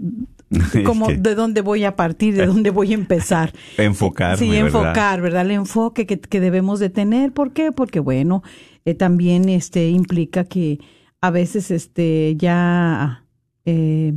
como 0.86 1.08
de 1.08 1.34
dónde 1.34 1.62
voy 1.62 1.86
a 1.86 1.96
partir, 1.96 2.36
de 2.36 2.48
dónde 2.48 2.70
voy 2.70 2.92
a 2.92 2.96
empezar. 2.96 3.54
enfocar. 3.78 4.38
Sí, 4.38 4.54
enfocar, 4.58 5.22
¿verdad? 5.22 5.44
El 5.44 5.52
enfoque 5.52 6.06
que, 6.06 6.20
que, 6.20 6.42
debemos 6.42 6.80
de 6.82 6.90
tener. 6.90 7.32
¿Por 7.32 7.54
qué? 7.54 7.72
Porque, 7.72 8.02
bueno, 8.02 8.44
eh, 8.88 8.94
también 8.94 9.50
este 9.50 9.90
implica 9.90 10.46
que 10.46 10.80
a 11.20 11.30
veces 11.30 11.72
este 11.72 12.38
ya 12.38 13.26
eh, 13.66 14.14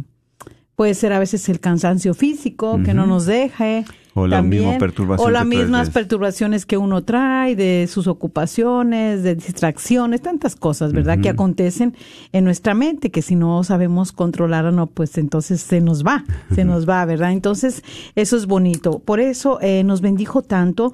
puede 0.76 0.94
ser 0.94 1.12
a 1.12 1.18
veces 1.18 1.48
el 1.48 1.58
cansancio 1.58 2.14
físico 2.14 2.80
que 2.84 2.94
no 2.94 3.04
nos 3.04 3.26
deje. 3.26 3.84
O 4.14 4.28
la 4.28 4.42
misma 4.42 4.78
perturbación. 4.78 5.28
O 5.28 5.30
las 5.32 5.44
mismas 5.44 5.90
perturbaciones 5.90 6.66
que 6.66 6.76
uno 6.76 7.02
trae 7.02 7.56
de 7.56 7.88
sus 7.90 8.06
ocupaciones, 8.06 9.24
de 9.24 9.34
distracciones, 9.34 10.22
tantas 10.22 10.54
cosas, 10.54 10.92
¿verdad? 10.92 11.18
Que 11.20 11.30
acontecen 11.30 11.96
en 12.30 12.44
nuestra 12.44 12.72
mente, 12.74 13.10
que 13.10 13.22
si 13.22 13.34
no 13.34 13.64
sabemos 13.64 14.12
controlar 14.12 14.72
no, 14.72 14.86
pues 14.86 15.18
entonces 15.18 15.60
se 15.62 15.80
nos 15.80 16.06
va, 16.06 16.24
se 16.54 16.64
nos 16.64 16.88
va, 16.88 17.04
¿verdad? 17.06 17.32
Entonces, 17.32 17.82
eso 18.14 18.36
es 18.36 18.46
bonito. 18.46 19.00
Por 19.00 19.18
eso 19.18 19.58
eh, 19.62 19.82
nos 19.82 20.00
bendijo 20.00 20.42
tanto 20.42 20.92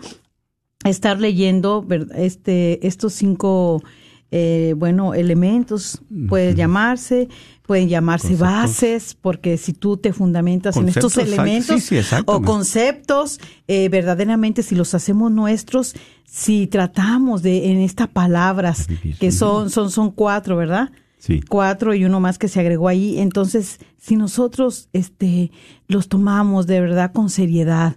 estar 0.89 1.21
leyendo 1.21 1.87
este, 2.15 2.87
estos 2.87 3.13
cinco, 3.13 3.83
eh, 4.31 4.75
bueno, 4.77 5.15
elementos, 5.15 6.03
puede 6.29 6.55
llamarse, 6.55 7.29
pueden 7.67 7.89
llamarse 7.89 8.37
bases, 8.37 9.17
porque 9.21 9.57
si 9.57 9.73
tú 9.73 9.97
te 9.97 10.13
fundamentas 10.13 10.77
en 10.77 10.89
estos 10.89 11.19
elementos 11.19 11.91
o 12.27 12.43
conceptos, 12.43 13.41
eh, 13.67 13.89
verdaderamente 13.89 14.63
si 14.63 14.75
los 14.75 14.95
hacemos 14.95 15.33
nuestros, 15.33 15.95
si 16.25 16.67
tratamos 16.67 17.43
de 17.43 17.71
en 17.71 17.79
estas 17.79 18.09
palabras, 18.09 18.87
que 19.19 19.33
son, 19.33 19.71
son, 19.71 19.91
son 19.91 20.11
cuatro, 20.11 20.57
¿verdad? 20.57 20.91
Sí. 21.19 21.41
Cuatro 21.49 21.95
y 21.95 22.05
uno 22.05 22.21
más 22.21 22.39
que 22.39 22.47
se 22.47 22.61
agregó 22.61 22.89
ahí. 22.89 23.19
Entonces, 23.19 23.81
si 23.99 24.17
nosotros 24.17 24.89
este, 24.93 25.51
los 25.89 26.09
tomamos 26.09 26.67
de 26.67 26.81
verdad 26.81 27.13
con 27.13 27.31
seriedad 27.31 27.97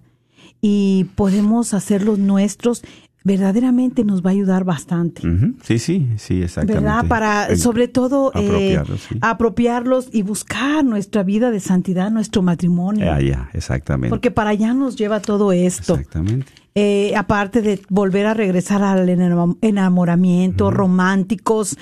y 0.62 1.06
podemos 1.15 1.74
hacerlos 1.74 2.19
nuestros, 2.19 2.84
verdaderamente 3.24 4.04
nos 4.04 4.24
va 4.24 4.30
a 4.30 4.34
ayudar 4.34 4.63
bastante. 4.63 5.22
Sí, 5.63 5.78
sí, 5.80 6.08
sí, 6.17 6.41
exactamente. 6.41 6.74
¿Verdad? 6.74 7.08
Para, 7.08 7.56
sobre 7.56 7.88
todo, 7.88 8.32
eh, 8.36 8.82
apropiarlos, 9.22 10.10
y 10.12 10.22
buscar 10.22 10.86
nuestra 10.86 11.24
vida 11.24 11.52
de 11.52 11.60
santidad, 11.60 12.12
nuestro 12.12 12.41
matrimonio. 12.41 13.06
Ya, 13.06 13.22
ya, 13.22 13.50
exactamente. 13.54 14.10
Porque 14.10 14.32
para 14.32 14.52
allá 14.52 14.74
nos 14.74 14.95
lleva 14.95 15.19
todo 15.19 15.52
esto. 15.52 15.95
Exactamente. 15.95 16.52
Eh, 16.76 17.13
aparte 17.15 17.62
de 17.62 17.82
volver 17.89 18.26
a 18.26 18.34
regresar 18.34 18.84
al 18.84 19.10
enamoramiento, 19.10 20.72
románticos, 20.72 21.78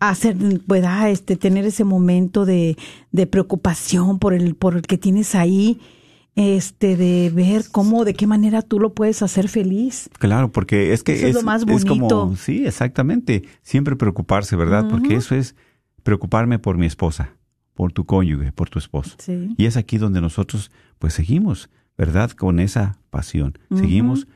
hacer, 0.00 0.36
pueda, 0.66 1.08
este, 1.08 1.36
tener 1.36 1.66
ese 1.66 1.84
momento 1.84 2.44
de, 2.46 2.76
de 3.12 3.26
preocupación 3.26 4.18
por 4.18 4.34
el, 4.34 4.56
por 4.56 4.74
el 4.74 4.82
que 4.82 4.98
tienes 4.98 5.34
ahí 5.34 5.78
este 6.40 6.96
de 6.96 7.30
ver 7.34 7.64
cómo 7.70 8.04
de 8.04 8.14
qué 8.14 8.26
manera 8.26 8.62
tú 8.62 8.80
lo 8.80 8.94
puedes 8.94 9.22
hacer 9.22 9.48
feliz. 9.48 10.08
Claro, 10.18 10.50
porque 10.50 10.92
es 10.92 11.02
que 11.02 11.28
es, 11.28 11.34
lo 11.34 11.42
más 11.42 11.66
bonito. 11.66 11.98
como 12.18 12.36
sí, 12.36 12.64
exactamente, 12.66 13.44
siempre 13.62 13.94
preocuparse, 13.94 14.56
¿verdad? 14.56 14.88
Porque 14.90 15.14
eso 15.16 15.34
es 15.34 15.54
preocuparme 16.02 16.58
por 16.58 16.78
mi 16.78 16.86
esposa, 16.86 17.34
por 17.74 17.92
tu 17.92 18.06
cónyuge, 18.06 18.52
por 18.52 18.70
tu 18.70 18.78
esposo. 18.78 19.16
Y 19.56 19.66
es 19.66 19.76
aquí 19.76 19.98
donde 19.98 20.20
nosotros 20.20 20.70
pues 20.98 21.12
seguimos, 21.12 21.68
¿verdad? 21.98 22.30
Con 22.30 22.58
esa 22.58 22.98
pasión, 23.10 23.58
seguimos 23.74 24.26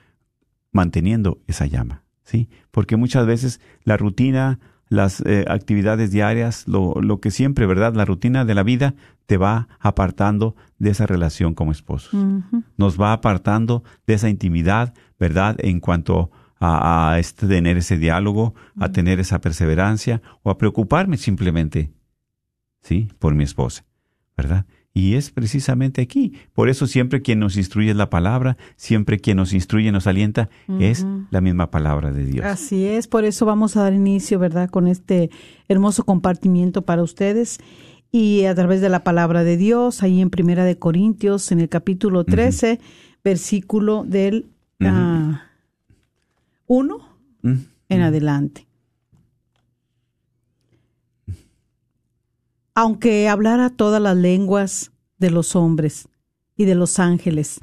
manteniendo 0.72 1.40
esa 1.46 1.66
llama, 1.66 2.02
¿sí? 2.22 2.50
Porque 2.70 2.96
muchas 2.96 3.26
veces 3.26 3.60
la 3.82 3.96
rutina 3.96 4.58
las 4.88 5.20
eh, 5.22 5.44
actividades 5.48 6.10
diarias, 6.10 6.66
lo, 6.68 6.94
lo, 7.00 7.20
que 7.20 7.30
siempre, 7.30 7.66
¿verdad? 7.66 7.94
La 7.94 8.04
rutina 8.04 8.44
de 8.44 8.54
la 8.54 8.62
vida 8.62 8.94
te 9.26 9.36
va 9.36 9.68
apartando 9.80 10.54
de 10.78 10.90
esa 10.90 11.06
relación 11.06 11.54
como 11.54 11.72
esposos. 11.72 12.12
Nos 12.76 13.00
va 13.00 13.12
apartando 13.12 13.82
de 14.06 14.14
esa 14.14 14.28
intimidad, 14.28 14.94
¿verdad? 15.18 15.56
En 15.58 15.80
cuanto 15.80 16.30
a, 16.60 17.12
a 17.12 17.18
este, 17.18 17.46
tener 17.46 17.78
ese 17.78 17.96
diálogo, 17.96 18.54
a 18.78 18.90
tener 18.90 19.20
esa 19.20 19.40
perseverancia 19.40 20.22
o 20.42 20.50
a 20.50 20.58
preocuparme 20.58 21.16
simplemente, 21.16 21.92
¿sí? 22.82 23.08
Por 23.18 23.34
mi 23.34 23.44
esposa, 23.44 23.84
¿verdad? 24.36 24.66
Y 24.96 25.16
es 25.16 25.32
precisamente 25.32 26.00
aquí. 26.00 26.34
Por 26.52 26.68
eso 26.68 26.86
siempre 26.86 27.20
quien 27.20 27.40
nos 27.40 27.56
instruye 27.56 27.90
es 27.90 27.96
la 27.96 28.10
palabra, 28.10 28.56
siempre 28.76 29.18
quien 29.18 29.38
nos 29.38 29.52
instruye, 29.52 29.90
nos 29.90 30.06
alienta, 30.06 30.48
es 30.78 31.04
la 31.30 31.40
misma 31.40 31.72
palabra 31.72 32.12
de 32.12 32.24
Dios. 32.24 32.46
Así 32.46 32.86
es, 32.86 33.08
por 33.08 33.24
eso 33.24 33.44
vamos 33.44 33.76
a 33.76 33.82
dar 33.82 33.92
inicio, 33.92 34.38
¿verdad?, 34.38 34.70
con 34.70 34.86
este 34.86 35.30
hermoso 35.66 36.04
compartimiento 36.04 36.82
para 36.82 37.02
ustedes. 37.02 37.58
Y 38.12 38.44
a 38.44 38.54
través 38.54 38.80
de 38.80 38.88
la 38.88 39.02
palabra 39.02 39.42
de 39.42 39.56
Dios, 39.56 40.04
ahí 40.04 40.20
en 40.20 40.30
Primera 40.30 40.64
de 40.64 40.78
Corintios, 40.78 41.50
en 41.50 41.58
el 41.58 41.68
capítulo 41.68 42.22
13, 42.22 42.78
versículo 43.24 44.04
del 44.04 44.46
1 44.78 45.40
ah, 46.68 47.00
en 47.88 48.00
adelante. 48.00 48.68
Aunque 52.74 53.28
hablara 53.28 53.70
todas 53.70 54.02
las 54.02 54.16
lenguas 54.16 54.92
de 55.18 55.30
los 55.30 55.54
hombres 55.56 56.08
y 56.56 56.64
de 56.64 56.74
los 56.74 56.98
ángeles. 56.98 57.60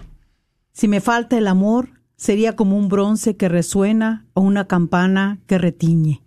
Si 0.71 0.87
me 0.87 1.01
falta 1.01 1.37
el 1.37 1.47
amor, 1.47 1.89
sería 2.15 2.55
como 2.55 2.77
un 2.77 2.87
bronce 2.87 3.35
que 3.35 3.49
resuena 3.49 4.25
o 4.33 4.41
una 4.41 4.67
campana 4.67 5.39
que 5.47 5.57
retiñe. 5.57 6.23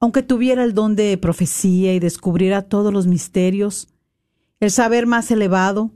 Aunque 0.00 0.22
tuviera 0.22 0.64
el 0.64 0.74
don 0.74 0.96
de 0.96 1.16
profecía 1.18 1.94
y 1.94 2.00
descubriera 2.00 2.62
todos 2.62 2.92
los 2.92 3.06
misterios, 3.06 3.88
el 4.58 4.70
saber 4.70 5.06
más 5.06 5.30
elevado, 5.30 5.92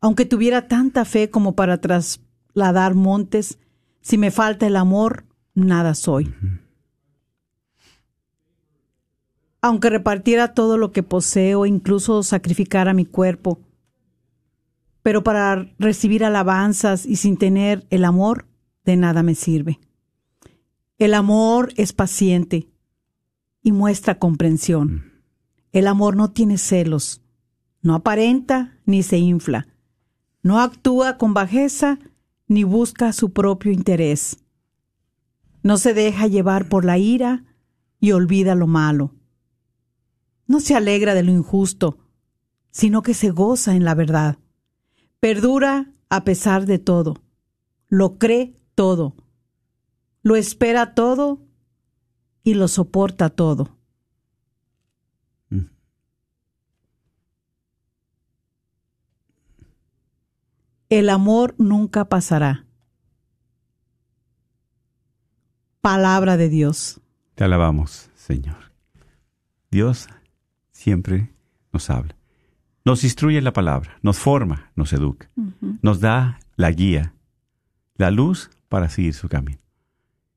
aunque 0.00 0.24
tuviera 0.24 0.68
tanta 0.68 1.04
fe 1.04 1.30
como 1.30 1.54
para 1.54 1.80
trasladar 1.80 2.94
montes, 2.94 3.58
si 4.00 4.18
me 4.18 4.30
falta 4.30 4.66
el 4.66 4.76
amor, 4.76 5.24
nada 5.54 5.94
soy. 5.94 6.34
Aunque 9.62 9.90
repartiera 9.90 10.54
todo 10.54 10.76
lo 10.76 10.90
que 10.90 11.04
poseo, 11.04 11.64
incluso 11.66 12.24
sacrificara 12.24 12.94
mi 12.94 13.06
cuerpo. 13.06 13.60
Pero 15.02 15.22
para 15.22 15.72
recibir 15.78 16.24
alabanzas 16.24 17.06
y 17.06 17.16
sin 17.16 17.36
tener 17.36 17.86
el 17.90 18.04
amor, 18.04 18.46
de 18.84 18.96
nada 18.96 19.22
me 19.22 19.36
sirve. 19.36 19.78
El 20.98 21.14
amor 21.14 21.72
es 21.76 21.92
paciente 21.92 22.68
y 23.62 23.70
muestra 23.70 24.18
comprensión. 24.18 25.22
El 25.70 25.86
amor 25.86 26.16
no 26.16 26.32
tiene 26.32 26.58
celos, 26.58 27.22
no 27.82 27.94
aparenta 27.94 28.76
ni 28.84 29.04
se 29.04 29.18
infla, 29.18 29.68
no 30.42 30.60
actúa 30.60 31.18
con 31.18 31.34
bajeza 31.34 32.00
ni 32.48 32.64
busca 32.64 33.12
su 33.12 33.32
propio 33.32 33.70
interés. 33.70 34.38
No 35.62 35.76
se 35.76 35.94
deja 35.94 36.26
llevar 36.26 36.68
por 36.68 36.84
la 36.84 36.98
ira 36.98 37.44
y 38.00 38.10
olvida 38.10 38.56
lo 38.56 38.66
malo 38.66 39.14
no 40.46 40.60
se 40.60 40.74
alegra 40.74 41.14
de 41.14 41.22
lo 41.22 41.32
injusto, 41.32 41.98
sino 42.70 43.02
que 43.02 43.14
se 43.14 43.30
goza 43.30 43.74
en 43.74 43.84
la 43.84 43.94
verdad. 43.94 44.38
Perdura 45.20 45.92
a 46.08 46.24
pesar 46.24 46.66
de 46.66 46.78
todo, 46.78 47.22
lo 47.88 48.18
cree 48.18 48.54
todo, 48.74 49.14
lo 50.22 50.36
espera 50.36 50.94
todo 50.94 51.40
y 52.42 52.54
lo 52.54 52.68
soporta 52.68 53.30
todo. 53.30 53.76
Mm. 55.50 55.66
El 60.88 61.08
amor 61.08 61.54
nunca 61.58 62.08
pasará. 62.08 62.66
Palabra 65.80 66.36
de 66.36 66.48
Dios. 66.48 67.00
Te 67.34 67.44
alabamos, 67.44 68.10
Señor. 68.14 68.72
Dios 69.70 70.08
siempre 70.82 71.30
nos 71.72 71.88
habla. 71.90 72.16
Nos 72.84 73.04
instruye 73.04 73.40
la 73.40 73.52
palabra, 73.52 73.98
nos 74.02 74.18
forma, 74.18 74.72
nos 74.74 74.92
educa, 74.92 75.30
nos 75.80 76.00
da 76.00 76.40
la 76.56 76.72
guía, 76.72 77.14
la 77.96 78.10
luz 78.10 78.50
para 78.68 78.88
seguir 78.88 79.14
su 79.14 79.28
camino. 79.28 79.60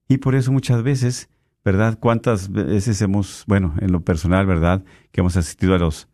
Y 0.07 0.17
por 0.17 0.35
eso 0.35 0.51
muchas 0.51 0.83
veces, 0.83 1.29
¿verdad? 1.63 1.97
¿Cuántas 1.99 2.51
veces 2.51 3.01
hemos, 3.01 3.43
bueno, 3.47 3.73
en 3.79 3.91
lo 3.91 4.01
personal, 4.01 4.45
¿verdad? 4.45 4.85
Que 5.11 5.21
hemos 5.21 5.35
asistido 5.35 5.73
a 5.73 5.79
los, 5.79 6.07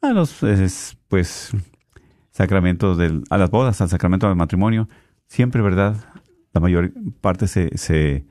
a 0.00 0.12
los, 0.14 0.42
es, 0.42 0.96
pues, 1.08 1.50
sacramentos 2.30 2.96
del, 2.96 3.24
a 3.28 3.36
las 3.36 3.50
bodas, 3.50 3.82
al 3.82 3.90
sacramento 3.90 4.26
del 4.26 4.36
matrimonio, 4.36 4.88
siempre, 5.26 5.60
¿verdad? 5.60 5.96
La 6.54 6.62
mayor 6.62 6.94
parte 7.20 7.46
se, 7.46 7.76
se, 7.76 8.24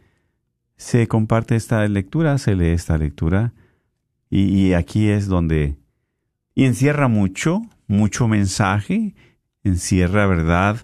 se 0.76 1.08
comparte 1.08 1.56
esta 1.56 1.88
lectura, 1.88 2.40
se 2.40 2.56
lee 2.56 2.70
esta 2.70 2.98
lectura, 2.98 3.54
y, 4.30 4.68
y 4.68 4.74
aquí 4.74 5.10
es 5.10 5.28
donde, 5.28 5.76
y 6.56 6.66
encierra 6.66 7.08
mucho, 7.08 7.62
mucho 7.88 8.28
mensaje, 8.28 9.16
encierra, 9.64 10.28
¿verdad? 10.28 10.78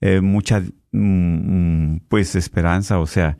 Eh, 0.00 0.20
mucha, 0.20 0.62
mm, 0.92 1.98
pues, 2.08 2.34
esperanza, 2.34 2.98
o 2.98 3.06
sea, 3.06 3.38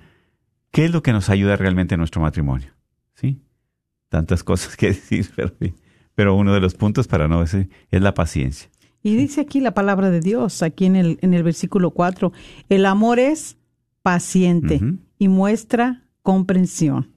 ¿qué 0.70 0.86
es 0.86 0.92
lo 0.92 1.02
que 1.02 1.12
nos 1.12 1.28
ayuda 1.28 1.56
realmente 1.56 1.94
en 1.94 1.98
nuestro 1.98 2.22
matrimonio? 2.22 2.72
¿Sí? 3.14 3.42
Tantas 4.08 4.44
cosas 4.44 4.76
que 4.76 4.86
decir, 4.88 5.30
pero, 5.34 5.52
pero 6.14 6.34
uno 6.36 6.54
de 6.54 6.60
los 6.60 6.74
puntos 6.74 7.06
para 7.06 7.28
no 7.28 7.40
decir 7.40 7.68
es 7.90 8.00
la 8.00 8.14
paciencia. 8.14 8.70
Y 9.02 9.16
dice 9.16 9.42
aquí 9.42 9.60
la 9.60 9.74
palabra 9.74 10.10
de 10.10 10.20
Dios, 10.20 10.62
aquí 10.62 10.86
en 10.86 10.96
el, 10.96 11.18
en 11.20 11.34
el 11.34 11.42
versículo 11.42 11.90
4, 11.90 12.32
el 12.70 12.86
amor 12.86 13.18
es 13.18 13.58
paciente 14.02 14.80
y 15.18 15.28
muestra 15.28 16.04
comprensión. 16.22 17.13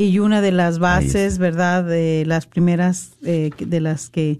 Y 0.00 0.20
una 0.20 0.40
de 0.40 0.52
las 0.52 0.78
bases, 0.78 1.38
¿verdad? 1.38 1.84
De 1.84 2.24
las 2.24 2.46
primeras 2.46 3.14
eh, 3.24 3.50
de 3.58 3.80
las 3.80 4.10
que 4.10 4.38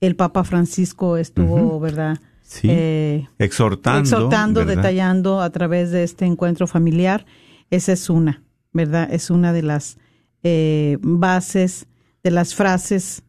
el 0.00 0.16
Papa 0.16 0.44
Francisco 0.44 1.16
estuvo, 1.16 1.80
¿verdad? 1.80 2.18
Sí. 2.42 2.68
Eh, 2.70 3.26
exhortando. 3.38 4.00
exhortando, 4.00 4.60
¿verdad? 4.60 4.76
detallando 4.76 5.40
a 5.40 5.48
través 5.50 5.90
de 5.90 6.02
este 6.04 6.26
encuentro 6.26 6.66
familiar. 6.66 7.24
Esa 7.70 7.92
es 7.92 8.10
una, 8.10 8.42
¿verdad? 8.72 9.08
Es 9.10 9.30
una 9.30 9.54
de 9.54 9.62
las 9.62 9.96
eh, 10.42 10.98
bases, 11.00 11.86
de 12.22 12.30
las 12.30 12.54
frases 12.54 13.22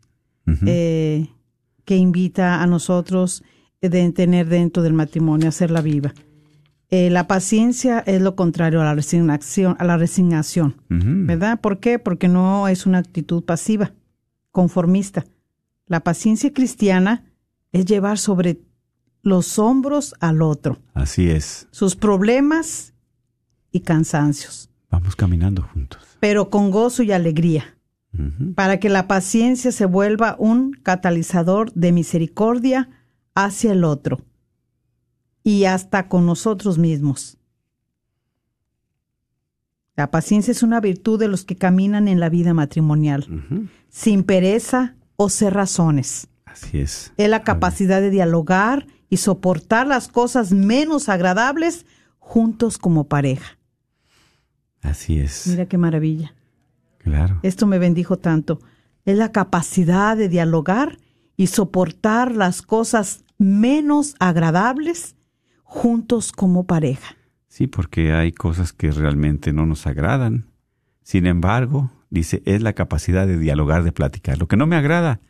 eh, 0.65 1.27
que 1.85 1.95
invita 1.95 2.61
a 2.61 2.67
nosotros 2.67 3.43
de 3.81 4.11
tener 4.11 4.47
dentro 4.47 4.83
del 4.83 4.93
matrimonio, 4.93 5.47
hacerla 5.47 5.81
viva. 5.81 6.13
Eh, 6.91 7.09
la 7.11 7.27
paciencia 7.27 7.99
es 7.99 8.21
lo 8.21 8.35
contrario 8.35 8.81
a 8.81 8.85
la 8.85 8.95
resignación, 8.95 9.75
a 9.79 9.83
la 9.83 9.97
resignación. 9.97 10.75
¿verdad? 10.89 11.59
¿Por 11.61 11.79
qué? 11.79 11.99
Porque 11.99 12.27
no 12.27 12.67
es 12.67 12.85
una 12.85 12.97
actitud 12.97 13.43
pasiva, 13.43 13.93
conformista. 14.51 15.25
La 15.85 15.99
paciencia 16.01 16.51
cristiana 16.53 17.23
es 17.71 17.85
llevar 17.85 18.17
sobre 18.17 18.59
los 19.21 19.59
hombros 19.59 20.15
al 20.19 20.41
otro 20.41 20.79
Así 20.93 21.29
es. 21.29 21.67
sus 21.71 21.95
problemas 21.95 22.93
y 23.71 23.81
cansancios, 23.81 24.69
Vamos 24.89 25.15
caminando 25.15 25.61
juntos. 25.61 26.01
pero 26.19 26.49
con 26.49 26.71
gozo 26.71 27.03
y 27.03 27.11
alegría, 27.11 27.75
para 28.55 28.79
que 28.79 28.89
la 28.89 29.07
paciencia 29.07 29.71
se 29.71 29.85
vuelva 29.85 30.35
un 30.39 30.71
catalizador 30.71 31.71
de 31.73 31.91
misericordia 31.91 32.89
hacia 33.35 33.73
el 33.73 33.83
otro 33.83 34.21
y 35.43 35.65
hasta 35.65 36.07
con 36.07 36.25
nosotros 36.25 36.77
mismos. 36.77 37.37
La 39.95 40.11
paciencia 40.11 40.51
es 40.51 40.63
una 40.63 40.79
virtud 40.79 41.19
de 41.19 41.27
los 41.27 41.43
que 41.43 41.57
caminan 41.57 42.07
en 42.07 42.19
la 42.19 42.29
vida 42.29 42.53
matrimonial, 42.53 43.27
sin 43.89 44.23
pereza 44.23 44.95
o 45.17 45.29
cerrazones. 45.29 46.29
Así 46.45 46.79
es. 46.79 47.11
Es 47.17 47.29
la 47.29 47.43
capacidad 47.43 47.99
de 47.99 48.09
dialogar 48.09 48.87
y 49.09 49.17
soportar 49.17 49.87
las 49.87 50.07
cosas 50.07 50.51
menos 50.51 51.09
agradables 51.09 51.85
juntos 52.17 52.77
como 52.77 53.09
pareja. 53.09 53.57
Así 54.81 55.19
es. 55.19 55.47
Mira 55.47 55.65
qué 55.65 55.77
maravilla. 55.77 56.33
Claro. 56.99 57.39
Esto 57.43 57.67
me 57.67 57.79
bendijo 57.79 58.17
tanto. 58.17 58.61
Es 59.03 59.17
la 59.17 59.33
capacidad 59.33 60.15
de 60.15 60.29
dialogar 60.29 60.97
y 61.35 61.47
soportar 61.47 62.35
las 62.35 62.61
cosas 62.61 63.25
menos 63.37 64.15
agradables 64.19 65.15
juntos 65.69 66.31
como 66.31 66.65
pareja. 66.65 67.15
Sí, 67.47 67.67
porque 67.67 68.11
hay 68.11 68.31
cosas 68.31 68.73
que 68.73 68.91
realmente 68.91 69.53
no 69.53 69.67
nos 69.67 69.85
agradan. 69.85 70.47
Sin 71.03 71.27
embargo, 71.27 71.91
dice, 72.09 72.41
es 72.45 72.63
la 72.63 72.73
capacidad 72.73 73.27
de 73.27 73.37
dialogar, 73.37 73.83
de 73.83 73.91
platicar. 73.91 74.39
Lo 74.39 74.47
que 74.47 74.57
no 74.57 74.65
me 74.65 74.75
agrada, 74.75 75.21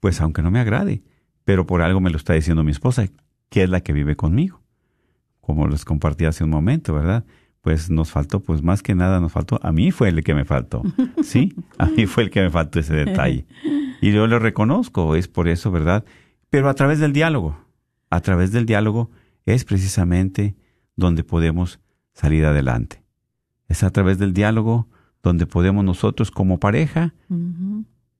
pues 0.00 0.20
aunque 0.20 0.42
no 0.42 0.50
me 0.50 0.58
agrade, 0.58 1.02
pero 1.44 1.64
por 1.64 1.80
algo 1.80 2.00
me 2.00 2.10
lo 2.10 2.16
está 2.16 2.34
diciendo 2.34 2.64
mi 2.64 2.72
esposa, 2.72 3.06
que 3.48 3.62
es 3.62 3.70
la 3.70 3.82
que 3.82 3.92
vive 3.92 4.16
conmigo. 4.16 4.62
Como 5.40 5.68
les 5.68 5.84
compartí 5.84 6.24
hace 6.24 6.42
un 6.42 6.50
momento, 6.50 6.92
¿verdad? 6.92 7.24
Pues 7.60 7.88
nos 7.88 8.10
faltó, 8.10 8.40
pues 8.40 8.62
más 8.62 8.82
que 8.82 8.96
nada 8.96 9.20
nos 9.20 9.30
faltó, 9.30 9.60
a 9.62 9.70
mí 9.70 9.92
fue 9.92 10.08
el 10.08 10.24
que 10.24 10.34
me 10.34 10.44
faltó, 10.44 10.82
¿sí? 11.22 11.54
A 11.78 11.86
mí 11.86 12.06
fue 12.06 12.24
el 12.24 12.30
que 12.30 12.42
me 12.42 12.50
faltó 12.50 12.80
ese 12.80 12.94
detalle. 12.94 13.46
Y 14.00 14.10
yo 14.10 14.26
lo 14.26 14.40
reconozco, 14.40 15.14
es 15.14 15.28
por 15.28 15.46
eso, 15.46 15.70
¿verdad? 15.70 16.04
Pero 16.50 16.68
a 16.68 16.74
través 16.74 16.98
del 16.98 17.12
diálogo, 17.12 17.56
a 18.10 18.20
través 18.20 18.50
del 18.50 18.66
diálogo 18.66 19.10
es 19.46 19.64
precisamente 19.64 20.56
donde 20.96 21.24
podemos 21.24 21.80
salir 22.12 22.44
adelante. 22.46 23.02
Es 23.68 23.82
a 23.82 23.90
través 23.90 24.18
del 24.18 24.32
diálogo 24.32 24.88
donde 25.22 25.46
podemos 25.46 25.84
nosotros 25.84 26.30
como 26.30 26.60
pareja, 26.60 27.14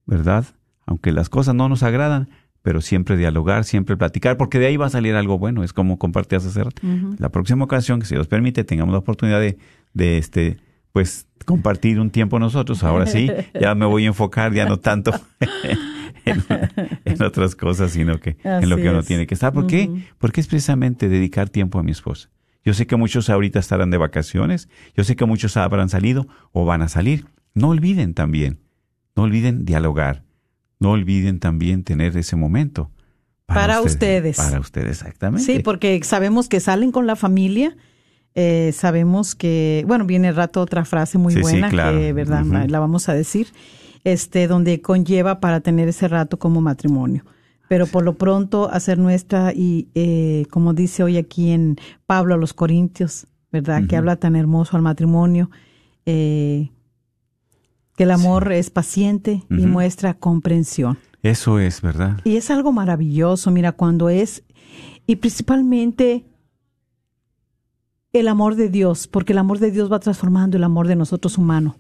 ¿verdad? 0.07 0.47
Aunque 0.87 1.13
las 1.13 1.29
cosas 1.29 1.55
no 1.55 1.69
nos 1.69 1.83
agradan, 1.83 2.29
pero 2.63 2.81
siempre 2.81 3.17
dialogar, 3.17 3.65
siempre 3.65 3.97
platicar, 3.97 4.39
porque 4.39 4.59
de 4.59 4.67
ahí 4.67 4.77
va 4.77 4.87
a 4.87 4.91
salir 4.91 5.15
algo 5.15 5.39
bueno. 5.39 5.63
Es 5.63 5.73
como 5.73 5.99
compartías 5.99 6.47
hace 6.47 6.65
rato. 6.65 6.83
La 7.19 7.29
próxima 7.29 7.65
ocasión, 7.65 8.01
que 8.01 8.07
si 8.07 8.15
Dios 8.15 8.27
permite, 8.27 8.65
tengamos 8.65 8.93
la 8.93 8.99
oportunidad 8.99 9.39
de, 9.39 9.59
de 9.93 10.19
este, 10.19 10.57
pues, 10.93 11.27
compartir 11.45 12.01
un 12.01 12.11
tiempo 12.11 12.39
nosotros. 12.39 12.83
Ahora 12.83 13.07
sí, 13.07 13.31
ya 13.61 13.75
me 13.75 13.85
voy 13.85 14.05
a 14.05 14.09
enfocar, 14.09 14.55
ya 14.55 14.67
no 14.67 14.79
tanto 14.79 15.13
en, 16.25 16.43
en 17.05 17.23
otras 17.23 17.55
cosas, 17.55 17.93
sino 17.93 18.19
que 18.21 18.37
en 18.45 18.69
lo 18.69 18.77
que 18.77 18.89
uno 18.89 19.01
es. 19.01 19.07
tiene 19.07 19.27
que 19.27 19.35
estar. 19.35 19.53
¿Por 19.53 19.67
qué? 19.67 19.91
Porque 20.19 20.41
es 20.41 20.47
precisamente 20.47 21.09
dedicar 21.09 21.49
tiempo 21.51 21.79
a 21.79 21.83
mi 21.83 21.93
esposa. 21.93 22.31
Yo 22.65 22.73
sé 22.75 22.87
que 22.87 22.97
muchos 22.97 23.29
ahorita 23.29 23.59
estarán 23.59 23.91
de 23.91 23.99
vacaciones, 23.99 24.69
yo 24.97 25.05
sé 25.05 25.17
que 25.17 25.27
muchos 25.27 25.57
habrán 25.57 25.89
salido 25.91 26.27
o 26.53 26.65
van 26.65 26.81
a 26.83 26.89
salir. 26.89 27.27
No 27.55 27.69
olviden 27.69 28.15
también, 28.15 28.59
no 29.15 29.25
olviden 29.25 29.65
dialogar, 29.65 30.25
no 30.81 30.91
olviden 30.93 31.41
también 31.41 31.85
tener 31.85 32.17
ese 32.17 32.37
momento. 32.37 32.91
Para 33.47 33.83
ustedes. 33.83 34.39
Para 34.39 34.59
ustedes, 34.61 35.03
exactamente. 35.03 35.45
Sí, 35.45 35.59
porque 35.63 36.01
sabemos 36.03 36.49
que 36.49 36.61
salen 36.61 36.91
con 36.91 37.07
la 37.07 37.15
familia. 37.17 37.77
eh, 38.35 38.73
sabemos 38.73 39.35
que, 39.35 39.85
bueno, 39.87 40.07
viene 40.07 40.29
el 40.29 40.35
rato 40.37 40.61
otra 40.63 40.85
frase 40.87 41.19
muy 41.19 41.35
Sí, 41.35 41.41
sí, 41.41 41.43
buena 41.43 41.69
claro. 41.69 41.99
que, 41.99 42.13
¿verdad? 42.15 42.45
La 42.69 42.81
vamos 42.81 43.09
a 43.11 43.15
decir, 43.15 43.47
este, 44.05 44.47
donde 44.47 44.81
conlleva 44.81 45.41
para 45.41 45.61
tener 45.61 45.89
ese 45.89 46.09
rato 46.09 46.39
como 46.39 46.61
matrimonio. 46.61 47.25
Pero 47.69 47.87
por 47.87 48.05
lo 48.05 48.15
pronto 48.15 48.71
hacer 48.71 48.99
nuestra 48.99 49.53
y, 49.55 49.89
eh, 49.95 50.45
como 50.51 50.75
dice 50.75 51.03
hoy 51.03 51.17
aquí 51.17 51.51
en 51.51 51.77
Pablo 52.07 52.35
a 52.35 52.37
los 52.37 52.53
Corintios, 52.53 53.27
¿verdad? 53.51 53.87
Que 53.89 53.97
habla 53.97 54.17
tan 54.17 54.37
hermoso 54.37 54.77
al 54.77 54.83
matrimonio, 54.83 55.51
eh, 56.05 56.71
que 57.97 58.03
el 58.03 58.11
amor 58.11 58.53
es 58.53 58.71
paciente 58.71 59.45
y 59.49 59.67
muestra 59.67 60.15
comprensión. 60.15 60.99
Eso 61.23 61.59
es, 61.59 61.81
¿verdad? 61.81 62.21
Y 62.25 62.37
es 62.37 62.51
algo 62.51 62.71
maravilloso, 62.71 63.51
mira, 63.51 63.73
cuando 63.73 64.11
es, 64.11 64.45
y 65.07 65.17
principalmente 65.17 66.27
el 68.13 68.29
amor 68.29 68.57
de 68.57 68.69
Dios, 68.69 69.07
porque 69.07 69.33
el 69.33 69.39
amor 69.39 69.59
de 69.59 69.71
Dios 69.71 69.91
va 69.91 70.01
transformando 70.01 70.57
el 70.57 70.65
amor 70.65 70.87
de 70.87 70.97
nosotros 70.97 71.39
humano. 71.39 71.77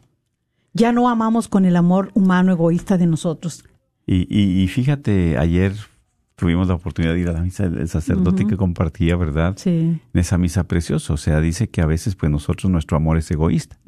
Ya 0.75 0.93
no 0.93 1.09
amamos 1.09 1.49
con 1.49 1.65
el 1.65 1.77
amor 1.77 2.11
humano 2.15 2.53
egoísta 2.53 2.99
de 2.99 3.07
nosotros. 3.07 3.65
Y, 4.07 4.27
y, 4.29 4.63
y 4.63 4.69
fíjate, 4.69 5.39
ayer 5.39 5.73
tuvimos 6.37 6.69
la 6.69 6.75
oportunidad 6.75 7.15
de 7.15 7.21
ir 7.21 7.29
a 7.29 7.33
la 7.33 7.41
misa 7.41 7.69
del 7.69 7.89
sacerdote 7.89 8.47
que 8.47 8.57
compartía, 8.57 9.17
¿verdad? 9.17 9.55
Sí. 9.57 9.71
En 9.71 10.01
esa 10.21 10.37
misa 10.37 10.65
preciosa. 10.65 11.13
O 11.13 11.17
sea, 11.17 11.41
dice 11.41 11.69
que 11.69 11.81
a 11.81 11.87
veces, 11.87 12.17
pues 12.17 12.31
nosotros, 12.31 12.71
nuestro 12.71 12.97
amor 12.97 13.17
es 13.17 13.31
egoísta. 13.31 13.79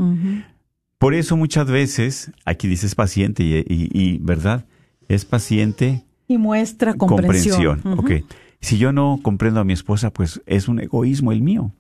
Por 0.98 1.14
eso 1.14 1.36
muchas 1.36 1.66
veces, 1.70 2.30
aquí 2.44 2.68
dices 2.68 2.94
paciente 2.94 3.42
y, 3.42 3.56
y- 3.68 3.90
y, 3.92 4.18
¿verdad? 4.18 4.64
Es 5.08 5.24
paciente 5.24 6.04
Y 6.28 6.38
muestra 6.38 6.94
comprensión. 6.94 7.80
comprensión. 7.82 8.22
Ok. 8.22 8.32
Si 8.60 8.78
yo 8.78 8.90
no 8.92 9.18
comprendo 9.22 9.60
a 9.60 9.64
mi 9.64 9.74
esposa, 9.74 10.10
pues 10.12 10.40
es 10.46 10.66
un 10.68 10.80
egoísmo 10.80 11.30
el 11.32 11.42
mío, 11.42 11.72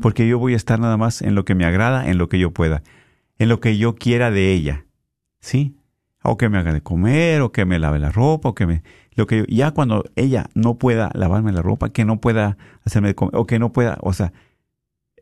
porque 0.00 0.26
yo 0.26 0.38
voy 0.38 0.54
a 0.54 0.56
estar 0.56 0.80
nada 0.80 0.96
más 0.96 1.20
en 1.20 1.34
lo 1.34 1.44
que 1.44 1.54
me 1.54 1.64
agrada, 1.66 2.08
en 2.08 2.16
lo 2.16 2.28
que 2.30 2.38
yo 2.38 2.50
pueda, 2.52 2.82
en 3.42 3.48
lo 3.48 3.58
que 3.58 3.76
yo 3.76 3.96
quiera 3.96 4.30
de 4.30 4.52
ella, 4.52 4.86
¿sí? 5.40 5.74
O 6.22 6.36
que 6.36 6.48
me 6.48 6.58
haga 6.58 6.72
de 6.72 6.80
comer, 6.80 7.40
o 7.40 7.50
que 7.50 7.64
me 7.64 7.80
lave 7.80 7.98
la 7.98 8.10
ropa, 8.10 8.50
o 8.50 8.54
que 8.54 8.66
me... 8.66 8.84
Lo 9.16 9.26
que 9.26 9.38
yo- 9.38 9.44
ya 9.48 9.72
cuando 9.72 10.04
ella 10.14 10.48
no 10.54 10.78
pueda 10.78 11.10
lavarme 11.14 11.50
la 11.50 11.60
ropa, 11.60 11.90
que 11.92 12.04
no 12.04 12.20
pueda 12.20 12.56
hacerme 12.84 13.08
de 13.08 13.14
comer, 13.16 13.34
o 13.34 13.44
que 13.44 13.58
no 13.58 13.72
pueda, 13.72 13.98
o 14.00 14.12
sea, 14.12 14.32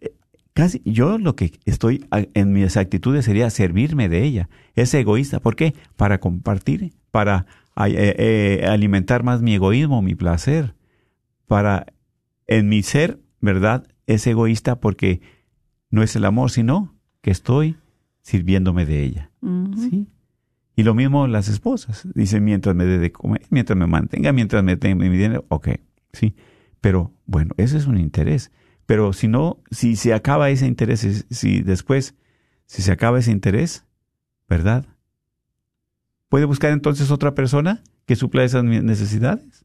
eh, 0.03 0.13
casi 0.53 0.83
yo 0.85 1.17
lo 1.17 1.35
que 1.35 1.59
estoy 1.65 2.05
en 2.11 2.53
mis 2.53 2.77
actitudes 2.77 3.25
sería 3.25 3.49
servirme 3.49 4.11
de 4.11 4.23
ella. 4.23 4.51
Es 4.75 4.93
egoísta. 4.93 5.41
¿Por 5.41 5.57
qué? 5.57 5.75
Para 5.97 6.21
compartir, 6.21 6.93
para 7.11 7.47
eh, 7.87 8.15
eh, 8.19 8.67
alimentar 8.67 9.23
más 9.23 9.41
mi 9.41 9.55
egoísmo, 9.55 10.03
mi 10.03 10.15
placer. 10.15 10.75
Para, 11.47 11.87
en 12.47 12.69
mi 12.69 12.83
ser, 12.83 13.19
¿verdad? 13.41 13.87
Es 14.07 14.27
egoísta 14.27 14.79
porque 14.79 15.23
no 15.89 16.03
es 16.03 16.15
el 16.17 16.27
amor, 16.27 16.51
sino 16.51 16.95
que 17.23 17.31
estoy 17.31 17.77
sirviéndome 18.23 18.87
de 18.87 19.03
ella. 19.05 19.31
¿Sí? 19.77 20.07
Y 20.77 20.83
lo 20.83 20.95
mismo 20.95 21.27
las 21.27 21.49
esposas. 21.49 22.09
Dicen, 22.15 22.45
mientras 22.45 22.75
me 22.75 22.85
dé 22.85 22.99
de 22.99 23.13
comer, 23.13 23.43
mientras 23.51 23.77
me 23.79 23.87
mantenga, 23.87 24.33
mientras 24.33 24.63
me 24.65 24.77
tenga 24.77 24.97
mi 25.05 25.09
dinero, 25.09 25.45
ok, 25.49 25.69
sí. 26.13 26.35
Pero 26.81 27.13
bueno, 27.27 27.55
ese 27.59 27.77
es 27.77 27.87
un 27.87 27.99
interés. 27.99 28.51
Pero 28.87 29.13
si 29.13 29.29
no, 29.29 29.59
si 29.71 29.97
se 29.97 30.15
acaba 30.15 30.51
ese 30.51 30.67
interés, 30.67 31.01
si- 31.01 31.13
si 31.35 31.61
después, 31.63 32.15
si 32.67 32.83
se 32.83 32.93
acaba 32.93 33.19
ese 33.19 33.31
interés, 33.31 33.85
¿verdad? 34.49 34.87
¿Puede 36.29 36.45
buscar 36.45 36.73
entonces 36.73 37.11
otra 37.11 37.35
persona 37.35 37.83
que 38.07 38.17
supla 38.17 38.45
esas 38.45 38.65
necesidades? 38.65 39.65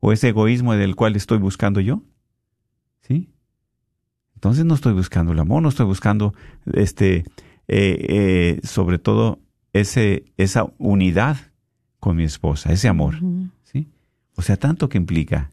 ¿O 0.00 0.12
ese 0.12 0.28
egoísmo 0.28 0.74
del 0.74 0.94
cual 0.96 1.16
estoy 1.16 1.38
buscando 1.38 1.80
yo? 1.80 2.02
¿Sí? 3.02 3.30
Entonces 4.34 4.64
no 4.64 4.74
estoy 4.74 4.92
buscando 4.92 5.32
el 5.32 5.38
amor, 5.38 5.62
no 5.62 5.68
estoy 5.68 5.86
buscando, 5.86 6.34
este, 6.72 7.24
eh, 7.68 8.06
eh, 8.08 8.60
sobre 8.66 8.98
todo, 8.98 9.40
ese, 9.72 10.24
esa 10.36 10.66
unidad 10.78 11.36
con 12.00 12.16
mi 12.16 12.24
esposa, 12.24 12.72
ese 12.72 12.88
amor, 12.88 13.16
¿sí? 13.64 13.88
O 14.36 14.42
sea, 14.42 14.56
tanto 14.56 14.88
que 14.88 14.98
implica. 14.98 15.50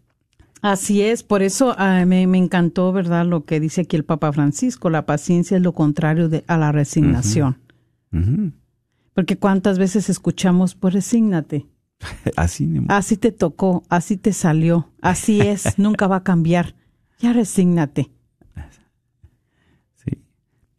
Así 0.61 1.01
es, 1.01 1.23
por 1.23 1.43
eso 1.43 1.75
ah, 1.77 2.05
me, 2.05 2.25
me 2.25 2.37
encantó, 2.37 2.93
¿verdad? 2.93 3.25
Lo 3.25 3.43
que 3.43 3.59
dice 3.59 3.81
aquí 3.81 3.95
el 3.95 4.05
Papa 4.05 4.31
Francisco, 4.31 4.89
la 4.89 5.05
paciencia 5.05 5.57
es 5.57 5.63
lo 5.63 5.73
contrario 5.73 6.29
de, 6.29 6.43
a 6.47 6.57
la 6.57 6.71
resignación. 6.71 7.57
Porque 9.13 9.37
cuántas 9.37 9.79
veces 9.79 10.09
escuchamos, 10.09 10.75
pues 10.75 10.93
resígnate, 10.93 11.65
Así, 12.35 12.69
así 12.89 13.17
te 13.17 13.31
tocó, 13.31 13.83
así 13.89 14.17
te 14.17 14.33
salió, 14.33 14.89
así 15.01 15.41
es, 15.41 15.77
nunca 15.77 16.07
va 16.07 16.17
a 16.17 16.23
cambiar, 16.23 16.75
ya 17.19 17.33
resígnate. 17.33 18.11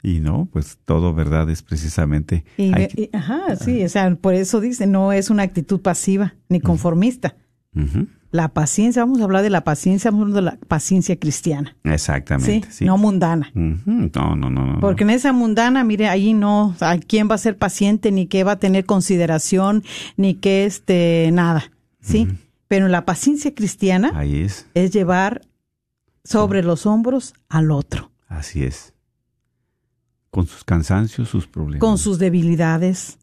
Y 0.04 0.20
no, 0.20 0.46
pues 0.52 0.78
todo, 0.84 1.14
¿verdad? 1.14 1.48
Es 1.48 1.62
precisamente... 1.62 2.44
Y, 2.58 2.70
que- 2.72 3.08
ajá, 3.14 3.56
sí, 3.56 3.82
o 3.82 3.88
sea, 3.88 4.14
por 4.16 4.34
eso 4.34 4.60
dice, 4.60 4.86
no 4.86 5.12
es 5.12 5.30
una 5.30 5.42
actitud 5.44 5.80
pasiva 5.80 6.34
ni 6.50 6.60
conformista. 6.60 7.36
La 8.30 8.48
paciencia, 8.48 9.02
vamos 9.02 9.20
a 9.20 9.24
hablar 9.24 9.42
de 9.42 9.48
la 9.50 9.64
paciencia, 9.64 10.10
vamos 10.10 10.26
a 10.26 10.28
hablar 10.38 10.44
de 10.44 10.58
la 10.58 10.66
paciencia 10.68 11.16
cristiana. 11.18 11.74
Exactamente, 11.84 12.68
sí. 12.70 12.84
No 12.84 12.98
mundana. 12.98 13.50
No, 13.54 14.36
no, 14.36 14.50
no, 14.50 14.50
no. 14.50 14.80
Porque 14.80 15.04
en 15.04 15.10
esa 15.10 15.32
mundana, 15.32 15.82
mire, 15.84 16.08
ahí 16.08 16.34
no, 16.34 16.76
¿a 16.80 16.98
quién 16.98 17.30
va 17.30 17.36
a 17.36 17.38
ser 17.38 17.56
paciente, 17.56 18.12
ni 18.12 18.26
qué 18.26 18.44
va 18.44 18.52
a 18.52 18.58
tener 18.58 18.84
consideración, 18.84 19.84
ni 20.16 20.34
qué, 20.34 20.66
este, 20.66 21.30
nada, 21.32 21.72
¿sí? 22.00 22.28
Pero 22.68 22.88
la 22.88 23.04
paciencia 23.06 23.54
cristiana 23.54 24.12
Ahí 24.14 24.40
es, 24.42 24.66
es 24.74 24.90
llevar 24.92 25.42
sobre 26.24 26.62
los 26.62 26.86
hombros 26.86 27.34
al 27.48 27.70
otro, 27.70 28.10
así 28.28 28.64
es. 28.64 28.93
Con 30.34 30.46
sus 30.48 30.64
cansancios, 30.64 31.28
sus 31.28 31.46
problemas. 31.46 31.80
con 31.80 31.96
sus 31.96 32.18
debilidades, 32.18 33.18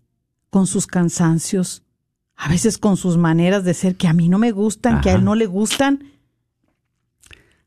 con 0.49 0.65
sus 0.65 0.87
cansancios, 0.87 1.83
a 2.37 2.47
veces 2.47 2.77
con 2.77 2.95
sus 2.95 3.17
maneras 3.17 3.65
de 3.65 3.73
ser 3.73 3.97
que 3.97 4.07
a 4.07 4.13
mí 4.13 4.29
no 4.29 4.39
me 4.39 4.51
gustan, 4.51 5.01
que 5.01 5.09
a 5.09 5.15
él 5.15 5.23
no 5.25 5.35
le 5.35 5.45
gustan, 5.45 6.03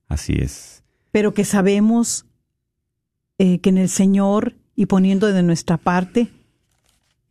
Así 0.09 0.33
es. 0.35 0.83
pero 1.13 1.35
que 1.35 1.45
sabemos 1.45 2.25
eh, 3.39 3.59
que 3.61 3.69
en 3.71 3.79
el 3.79 3.89
Señor 3.89 4.55
y 4.77 4.87
poniendo 4.87 5.27
de 5.27 5.43
nuestra 5.43 5.77
parte, 5.77 6.31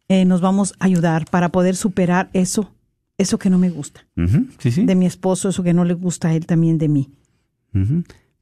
eh, 0.07 0.25
nos 0.25 0.39
vamos 0.41 0.73
a 0.79 0.85
ayudar 0.85 1.25
para 1.31 1.49
poder 1.49 1.75
superar 1.75 2.29
eso, 2.33 2.71
eso 3.17 3.37
que 3.39 3.49
no 3.49 3.57
me 3.57 3.69
gusta 3.69 4.05
Ujú. 4.17 4.47
Sí, 4.59 4.71
sí. 4.71 4.85
de 4.85 4.95
mi 4.95 5.05
esposo, 5.05 5.49
eso 5.49 5.63
que 5.63 5.73
no 5.73 5.83
le 5.83 5.93
gusta 5.95 6.27
a 6.29 6.33
él 6.35 6.45
también 6.45 6.77
de 6.77 6.89
mí. 6.89 7.09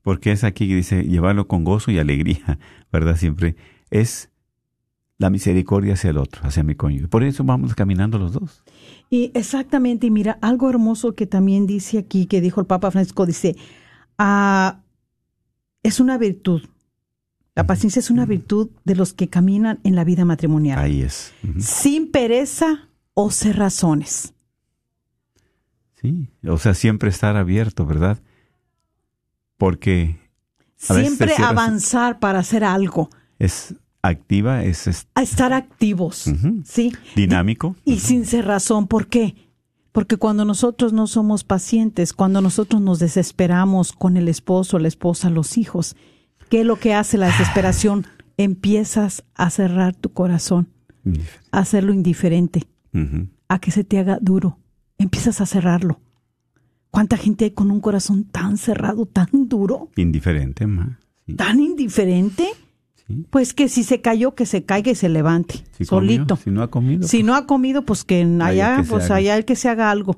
Porque 0.02 0.32
es 0.32 0.44
aquí 0.44 0.68
que 0.68 0.76
dice 0.76 1.04
llevarlo 1.04 1.48
con 1.48 1.64
gozo 1.64 1.92
y 1.92 2.00
alegría, 2.00 2.60
¿verdad? 2.92 3.16
Siempre 3.18 3.56
es 3.90 4.30
la 5.18 5.30
misericordia 5.30 5.94
hacia 5.94 6.10
el 6.10 6.18
otro, 6.18 6.42
hacia 6.44 6.64
mi 6.64 6.74
cónyuge. 6.74 7.08
Por 7.08 7.24
eso 7.24 7.44
vamos 7.44 7.76
caminando 7.76 8.18
los 8.18 8.34
dos. 8.34 8.64
Y 9.10 9.32
exactamente, 9.36 10.08
y 10.08 10.12
mira, 10.12 10.40
algo 10.42 10.70
hermoso 10.70 11.14
que 11.14 11.28
también 11.28 11.68
dice 11.68 12.00
aquí, 12.00 12.26
que 12.26 12.42
dijo 12.42 12.60
el 12.60 12.66
Papa 12.66 12.90
Francisco, 12.90 13.28
dice, 13.28 13.56
ah, 14.18 14.82
es 15.84 16.00
una 16.00 16.18
virtud. 16.18 16.64
La 17.54 17.68
paciencia 17.68 18.00
es 18.00 18.10
una 18.10 18.26
virtud 18.26 18.70
de 18.86 18.96
los 18.96 19.14
que 19.14 19.28
caminan 19.28 19.80
en 19.84 19.96
la 19.96 20.06
vida 20.06 20.26
matrimonial, 20.26 20.80
Ahí 20.80 21.02
es. 21.02 21.34
Sin 21.60 22.10
pereza 22.10 22.90
o 23.14 23.30
cerrazones. 23.30 24.34
Sí. 26.02 26.30
O 26.48 26.58
sea, 26.58 26.74
siempre 26.74 27.10
estar 27.10 27.36
abierto, 27.36 27.86
¿verdad? 27.86 28.20
Porque 29.62 30.18
Siempre 30.76 31.36
avanzar 31.38 32.18
para 32.18 32.40
hacer 32.40 32.64
algo, 32.64 33.12
es 33.38 33.76
activa, 34.02 34.64
es, 34.64 35.06
a 35.14 35.22
estar 35.22 35.54
activos. 35.54 36.26
¿sí? 36.66 36.92
dinámico. 37.16 37.76
Y 37.86 38.00
sin 38.00 38.26
cerrazón, 38.26 38.88
¿por 38.88 39.06
qué? 39.06 39.36
Porque 39.92 40.18
cuando 40.18 40.46
nosotros 40.46 40.94
no 40.94 41.06
somos 41.06 41.44
pacientes, 41.44 42.12
cuando 42.12 42.42
nosotros 42.42 42.82
nos 42.82 42.98
desesperamos 42.98 43.94
con 43.94 44.18
el 44.18 44.30
esposo, 44.30 44.80
la 44.80 44.88
esposa, 44.88 45.30
los 45.30 45.60
hijos, 45.60 45.96
¿qué 46.50 46.62
es 46.62 46.66
lo 46.66 46.78
que 46.78 46.96
hace 46.96 47.20
la 47.20 47.28
desesperación? 47.28 48.08
Empiezas 48.38 49.24
a 49.36 49.52
cerrar 49.52 49.96
tu 49.96 50.12
corazón, 50.12 50.70
a 51.52 51.60
hacerlo 51.60 51.94
indiferente, 51.94 52.68
a 53.48 53.60
que 53.60 53.70
se 53.70 53.84
te 53.84 54.00
haga 54.00 54.18
duro. 54.20 54.58
Empiezas 54.98 55.40
a 55.40 55.46
cerrarlo. 55.46 56.02
¿Cuánta 56.92 57.18
gente 57.18 57.46
hay 57.46 57.52
con 57.52 57.72
un 57.72 57.80
corazón 57.80 58.26
tan 58.26 58.58
cerrado, 58.58 59.06
tan 59.06 59.28
duro, 59.48 59.90
Indiferente, 59.96 60.68
ma. 60.68 61.00
Sí. 61.26 61.34
tan 61.36 61.60
indiferente? 61.60 62.46
Sí. 63.08 63.26
Pues 63.30 63.54
que 63.54 63.70
si 63.70 63.84
se 63.84 64.02
cayó, 64.02 64.36
que 64.36 64.46
se 64.46 64.64
caiga 64.66 64.92
y 64.92 64.96
se 64.96 65.08
levante, 65.10 65.64
Si 65.78 65.86
comió, 65.86 66.16
solito. 66.16 66.36
si 66.36 66.50
no 66.52 66.62
ha 66.62 66.70
comido. 66.70 67.08
Si 67.08 67.18
pues, 67.18 67.26
no 67.26 67.36
ha 67.36 67.46
comido, 67.48 67.84
pues 67.86 68.04
que 68.04 68.22
Allá 68.42 68.78
que 68.78 68.84
pues 68.84 69.10
allá 69.10 69.38
el 69.38 69.46
que 69.46 69.56
se 69.56 69.70
haga 69.70 69.90
algo. 69.90 70.18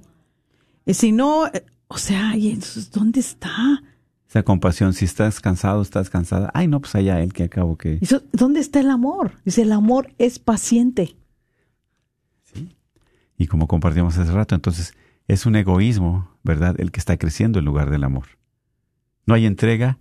Y 0.86 0.95
si 0.95 1.12
no, 1.12 1.47
eh, 1.47 1.63
o 1.88 1.97
sea, 1.97 2.36
¿y 2.36 2.49
entonces 2.49 2.89
dónde 2.91 3.19
está? 3.19 3.83
Esa 4.27 4.41
compasión, 4.43 4.93
si 4.93 5.05
estás 5.05 5.39
cansado, 5.39 5.79
estás 5.83 6.09
cansada. 6.09 6.49
Ay, 6.55 6.67
no, 6.67 6.79
pues 6.81 6.95
allá 6.95 7.21
él 7.21 7.33
que 7.33 7.43
acabo 7.43 7.77
que... 7.77 7.99
Eso- 8.01 8.23
¿Dónde 8.31 8.59
está 8.62 8.79
el 8.79 8.89
amor? 8.89 9.33
Dice, 9.45 9.62
el 9.62 9.71
amor 9.71 10.12
es 10.17 10.39
paciente. 10.39 11.15
Y 13.38 13.47
como 13.47 13.67
compartimos 13.67 14.17
hace 14.17 14.31
rato, 14.31 14.55
entonces 14.55 14.93
es 15.27 15.45
un 15.45 15.55
egoísmo, 15.55 16.29
¿verdad? 16.43 16.75
El 16.79 16.91
que 16.91 16.99
está 16.99 17.17
creciendo 17.17 17.59
en 17.59 17.65
lugar 17.65 17.89
del 17.89 18.03
amor. 18.03 18.25
No 19.25 19.33
hay 19.33 19.45
entrega, 19.45 19.99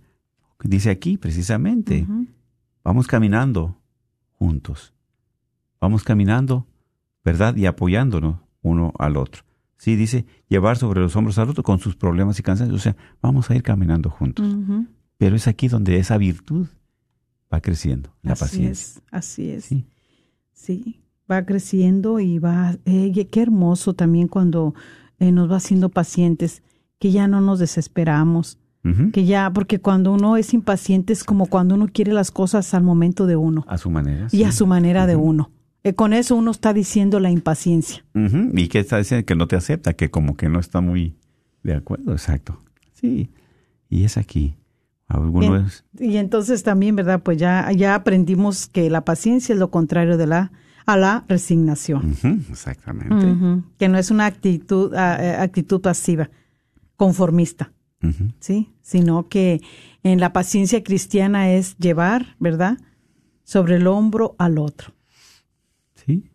dice 0.63 0.89
aquí 0.89 1.17
precisamente. 1.17 2.05
Vamos 2.83 3.07
caminando 3.07 3.77
juntos. 4.31 4.93
Vamos 5.79 6.03
caminando, 6.03 6.67
¿verdad? 7.23 7.55
Y 7.55 7.65
apoyándonos 7.65 8.39
uno 8.61 8.93
al 8.97 9.17
otro. 9.17 9.43
Sí, 9.77 9.95
dice 9.95 10.25
llevar 10.47 10.77
sobre 10.77 11.01
los 11.01 11.15
hombros 11.15 11.37
al 11.39 11.49
otro 11.49 11.63
con 11.63 11.79
sus 11.79 11.95
problemas 11.95 12.39
y 12.39 12.43
cansancios. 12.43 12.79
O 12.79 12.83
sea, 12.83 12.95
vamos 13.21 13.49
a 13.49 13.55
ir 13.55 13.63
caminando 13.63 14.09
juntos. 14.09 14.45
Pero 15.17 15.35
es 15.35 15.47
aquí 15.47 15.67
donde 15.67 15.97
esa 15.97 16.17
virtud 16.17 16.67
va 17.53 17.61
creciendo, 17.61 18.13
la 18.21 18.33
así 18.33 18.43
paciencia. 18.43 18.71
es, 18.71 19.01
así 19.11 19.49
es. 19.49 19.65
Sí. 19.65 19.85
Sí, 20.53 21.01
va 21.29 21.45
creciendo 21.45 22.19
y 22.19 22.39
va, 22.39 22.77
eh, 22.85 23.27
qué 23.29 23.41
hermoso 23.41 23.93
también 23.93 24.27
cuando 24.27 24.73
eh, 25.23 25.31
nos 25.31 25.49
va 25.51 25.55
haciendo 25.57 25.89
pacientes, 25.89 26.61
que 26.99 27.11
ya 27.11 27.27
no 27.27 27.41
nos 27.41 27.59
desesperamos, 27.59 28.59
que 29.13 29.23
ya, 29.23 29.49
porque 29.53 29.79
cuando 29.79 30.11
uno 30.11 30.35
es 30.35 30.53
impaciente 30.53 31.13
es 31.13 31.23
como 31.23 31.45
cuando 31.45 31.75
uno 31.75 31.87
quiere 31.87 32.11
las 32.11 32.31
cosas 32.31 32.73
al 32.73 32.83
momento 32.83 33.25
de 33.27 33.37
uno 33.37 33.63
A 33.69 33.77
su 33.77 33.89
manera. 33.89 34.25
y 34.27 34.37
sí. 34.39 34.43
a 34.43 34.51
su 34.51 34.67
manera 34.67 35.07
de 35.07 35.15
uno. 35.15 35.51
Eh, 35.85 35.93
con 35.93 36.11
eso 36.11 36.35
uno 36.35 36.51
está 36.51 36.73
diciendo 36.73 37.21
la 37.21 37.31
impaciencia. 37.31 38.03
¿Y 38.13 38.67
qué 38.67 38.79
está 38.79 38.97
diciendo? 38.97 39.25
Que 39.25 39.35
no 39.35 39.47
te 39.47 39.55
acepta, 39.55 39.93
que 39.93 40.11
como 40.11 40.35
que 40.35 40.49
no 40.49 40.59
está 40.59 40.81
muy 40.81 41.15
de 41.63 41.75
acuerdo, 41.75 42.11
exacto. 42.11 42.61
Sí, 42.91 43.29
y 43.89 44.03
es 44.03 44.17
aquí. 44.17 44.55
Alguno 45.07 45.55
En- 45.57 45.65
es, 45.67 45.85
Y 45.99 46.17
entonces 46.17 46.63
también, 46.63 46.95
¿verdad? 46.97 47.21
Pues 47.23 47.37
ya, 47.37 47.71
ya 47.71 47.95
aprendimos 47.95 48.67
que 48.67 48.89
la 48.89 49.05
paciencia 49.05 49.53
es 49.53 49.59
lo 49.59 49.71
contrario 49.71 50.17
de 50.17 50.27
la, 50.27 50.51
a 50.85 50.97
la 50.97 51.25
resignación. 51.27 52.15
Exactamente. 52.49 53.63
Que 53.77 53.87
no 53.87 53.97
es 53.97 54.11
una 54.11 54.25
actitud, 54.25 54.93
ah, 54.95 55.17
eh, 55.19 55.35
actitud 55.39 55.81
pasiva. 55.81 56.29
conformista. 56.95 57.71
¿sí? 58.39 58.69
Sino 58.81 59.27
que 59.29 59.61
en 60.03 60.19
la 60.19 60.33
paciencia 60.33 60.83
cristiana 60.83 61.51
es 61.51 61.77
llevar, 61.77 62.35
¿verdad? 62.39 62.77
Sobre 63.43 63.77
el 63.77 63.87
hombro 63.87 64.35
al 64.37 64.57
otro. 64.57 64.93
Sí. 65.95 66.29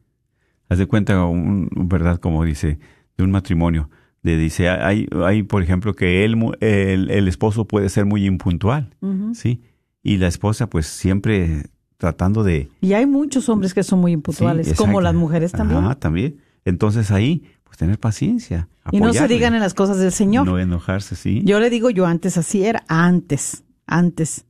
Haz 0.69 0.79
de 0.79 0.87
cuenta, 0.87 1.25
un, 1.25 1.69
¿verdad? 1.75 2.19
Como 2.19 2.45
dice, 2.45 2.79
de 3.17 3.25
un 3.25 3.31
matrimonio. 3.31 3.91
De, 4.23 4.37
dice, 4.37 4.69
hay, 4.69 5.07
hay, 5.25 5.43
por 5.43 5.63
ejemplo, 5.63 5.95
que 5.95 6.25
él, 6.25 6.37
el, 6.61 7.11
el 7.11 7.29
esposo 7.29 7.67
puede 7.67 7.89
ser 7.89 8.05
muy 8.05 8.27
impuntual, 8.27 8.95
¿sí? 9.33 9.63
Y 10.03 10.17
la 10.17 10.27
esposa, 10.27 10.69
pues, 10.69 10.87
siempre 10.87 11.67
tratando 11.99 12.43
de... 12.45 12.69
Y 12.81 12.95
hay 12.95 13.05
muchos 13.07 13.49
hombres 13.49 13.75
que 13.75 13.83
son 13.83 14.01
muy 14.01 14.13
impuntuales, 14.13 14.69
Sí, 14.69 14.75
como 14.75 15.01
las 15.01 15.15
mujeres 15.15 15.53
también. 15.53 15.85
Ajá, 15.85 15.95
también. 15.97 16.39
Entonces 16.65 17.11
ahí, 17.11 17.43
pues, 17.65 17.77
tener 17.77 17.99
paciencia. 17.99 18.69
y 18.91 19.01
no 19.01 19.13
se 19.13 19.29
digan 19.29 19.55
en 19.55 19.61
las 19.61 19.75
cosas 19.75 19.99
del 19.99 20.13
Señor. 20.13 20.47
No 20.47 20.59
enojarse, 20.59 21.17
sí. 21.17 21.43
Yo 21.45 21.61
le 21.61 21.69
digo, 21.71 21.91
yo 21.91 22.07
antes 22.07 22.39
así 22.39 22.65
era, 22.65 22.85
antes, 22.89 23.65
antes. 23.87 24.45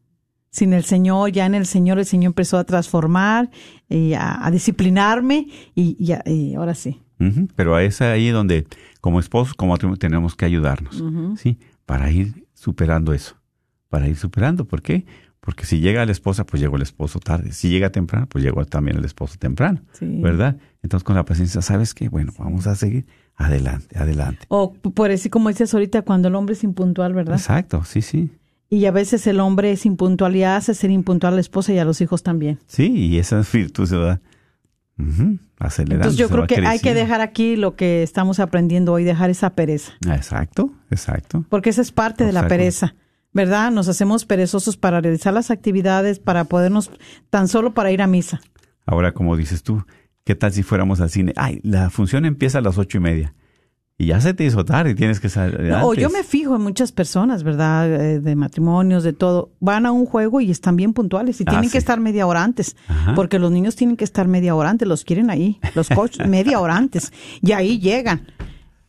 Sin 0.51 0.73
el 0.73 0.85
Señor, 0.85 1.31
ya 1.33 1.45
en 1.47 1.55
el 1.55 1.67
Señor, 1.67 1.99
el 1.99 2.07
Señor 2.07 2.31
empezó 2.31 2.57
a 2.59 2.65
transformar 2.65 3.51
y 3.89 4.15
a, 4.15 4.45
a 4.45 4.51
disciplinarme 4.51 5.47
y, 5.75 5.97
y 6.03 6.13
a- 6.13 6.23
y 6.27 6.55
ahora 6.55 6.75
sí. 6.75 7.03
Ujú, 7.21 7.49
Pero 7.57 7.79
es 7.79 8.01
ahí 8.01 8.29
donde, 8.31 8.67
como 9.01 9.21
esposos, 9.21 9.55
como 9.55 9.77
tenemos 9.77 10.37
que 10.37 10.45
ayudarnos, 10.45 11.03
¿sí? 11.39 11.59
Para 11.87 12.11
ir 12.11 12.47
superando 12.55 13.13
eso. 13.13 13.37
Para 13.89 14.09
ir 14.09 14.17
superando. 14.17 14.67
¿Por 14.67 14.83
qué? 14.83 15.05
Porque 15.41 15.65
si 15.65 15.81
llega 15.81 16.05
la 16.05 16.13
esposa, 16.13 16.45
pues 16.45 16.61
llegó 16.61 16.77
el 16.77 16.83
esposo 16.83 17.21
tarde. 17.21 17.53
Si 17.53 17.69
llega 17.71 17.91
temprano, 17.91 18.27
pues 18.29 18.45
llegó 18.45 18.65
también 18.67 18.99
el 18.99 19.05
esposo 19.05 19.37
temprano. 19.39 19.83
Sí. 19.93 20.21
¿Verdad? 20.21 20.57
Entonces, 20.83 21.05
con 21.05 21.15
la 21.17 21.25
paciencia, 21.25 21.63
¿sabes 21.63 21.95
qué? 21.95 22.09
Bueno, 22.09 22.33
vamos 22.39 22.67
a 22.67 22.75
seguir 22.75 23.07
adelante, 23.37 23.99
adelante. 23.99 24.47
O 24.49 24.73
por 24.75 25.11
así 25.11 25.31
como 25.31 25.49
dices 25.49 25.73
ahorita, 25.73 26.03
cuando 26.03 26.29
el 26.29 26.35
hombre 26.35 26.55
es 26.55 26.65
impuntual, 26.65 27.15
¿verdad? 27.15 27.37
Exacto, 27.37 27.85
sí, 27.85 28.03
sí. 28.03 28.31
Y 28.71 28.85
a 28.85 28.91
veces 28.91 29.27
el 29.27 29.41
hombre 29.41 29.73
es 29.73 29.87
impuntual 29.87 30.37
y 30.37 30.43
hace 30.45 30.75
ser 30.75 30.91
impuntual 30.91 31.33
a 31.33 31.37
la 31.37 31.41
esposa 31.41 31.73
y 31.73 31.79
a 31.79 31.85
los 31.85 32.01
hijos 32.01 32.23
también. 32.23 32.59
Sí, 32.67 32.93
y 32.93 33.19
esa 33.19 33.43
virtud 33.53 33.87
se 33.87 33.97
va 33.97 34.21
ujú, 34.99 35.39
acelerando. 35.59 36.05
Entonces 36.05 36.19
yo 36.19 36.29
creo 36.29 36.47
que 36.47 36.67
hay 36.67 36.81
que 36.81 36.93
dejar 36.93 37.21
aquí 37.21 37.57
lo 37.57 37.77
que 37.77 38.03
estamos 38.03 38.41
aprendiendo 38.41 38.93
hoy, 38.93 39.05
dejar 39.05 39.31
esa 39.31 39.55
pereza. 39.55 39.93
Exacto, 40.07 40.73
exacto. 40.91 41.45
Porque 41.49 41.71
esa 41.71 41.81
es 41.81 41.93
parte 41.93 42.25
de 42.25 42.33
la 42.33 42.47
pereza, 42.49 42.95
¿verdad? 43.33 43.71
Nos 43.71 43.89
hacemos 43.89 44.25
perezosos 44.25 44.77
para 44.77 45.01
realizar 45.01 45.33
las 45.35 45.51
actividades, 45.51 46.19
para 46.19 46.45
podernos, 46.45 46.91
tan 47.31 47.49
solo 47.49 47.75
para 47.75 47.91
ir 47.93 48.03
a 48.03 48.07
misa. 48.07 48.41
Ahora, 48.87 49.13
como 49.13 49.37
dices 49.37 49.63
tú, 49.63 49.85
¿qué 50.25 50.35
tal 50.35 50.53
si 50.53 50.63
fuéramos 50.63 51.01
al 51.01 51.11
cine? 51.11 51.33
Ay, 51.37 51.61
la 51.63 51.91
función 51.91 52.25
empieza 52.25 52.59
a 52.59 52.63
las 52.63 52.79
ocho 52.79 52.99
y 52.99 53.01
media. 53.01 53.35
Y 54.01 54.07
ya 54.07 54.21
se 54.21 54.33
te 54.33 54.45
hizo 54.45 54.65
tarde 54.65 54.93
y 54.93 54.95
tienes 54.95 55.19
que 55.19 55.29
salir. 55.29 55.59
No, 55.63 55.89
o 55.89 55.95
yo 55.95 56.09
me 56.09 56.23
fijo 56.23 56.55
en 56.55 56.63
muchas 56.63 56.93
personas, 56.93 57.43
¿verdad? 57.43 57.91
Eh, 57.93 58.21
De 58.21 58.37
matrimonios, 58.37 59.03
de 59.03 59.13
todo. 59.13 59.51
Van 59.59 59.87
a 59.87 59.91
un 59.93 60.07
juego 60.07 60.41
y 60.41 60.53
están 60.53 60.77
bien 60.77 60.93
puntuales 60.93 61.41
y 61.41 61.45
Ah, 61.45 61.51
tienen 61.51 61.65
sí. 61.69 61.73
que 61.73 61.79
estar 61.79 61.99
media 61.99 62.25
hora 62.25 62.45
antes. 62.45 62.77
Ajá. 62.87 63.15
Porque 63.17 63.41
los 63.41 63.51
niños 63.51 63.75
tienen 63.75 63.97
que 63.97 64.05
estar 64.05 64.29
media 64.29 64.55
hora 64.55 64.71
antes, 64.71 64.87
los 64.87 65.03
quieren 65.03 65.31
ahí, 65.31 65.59
los 65.75 65.89
coaches 65.89 66.27
media 66.29 66.61
hora 66.61 66.77
antes. 66.77 67.13
Y 67.43 67.51
ahí 67.51 67.81
llegan. 67.81 68.29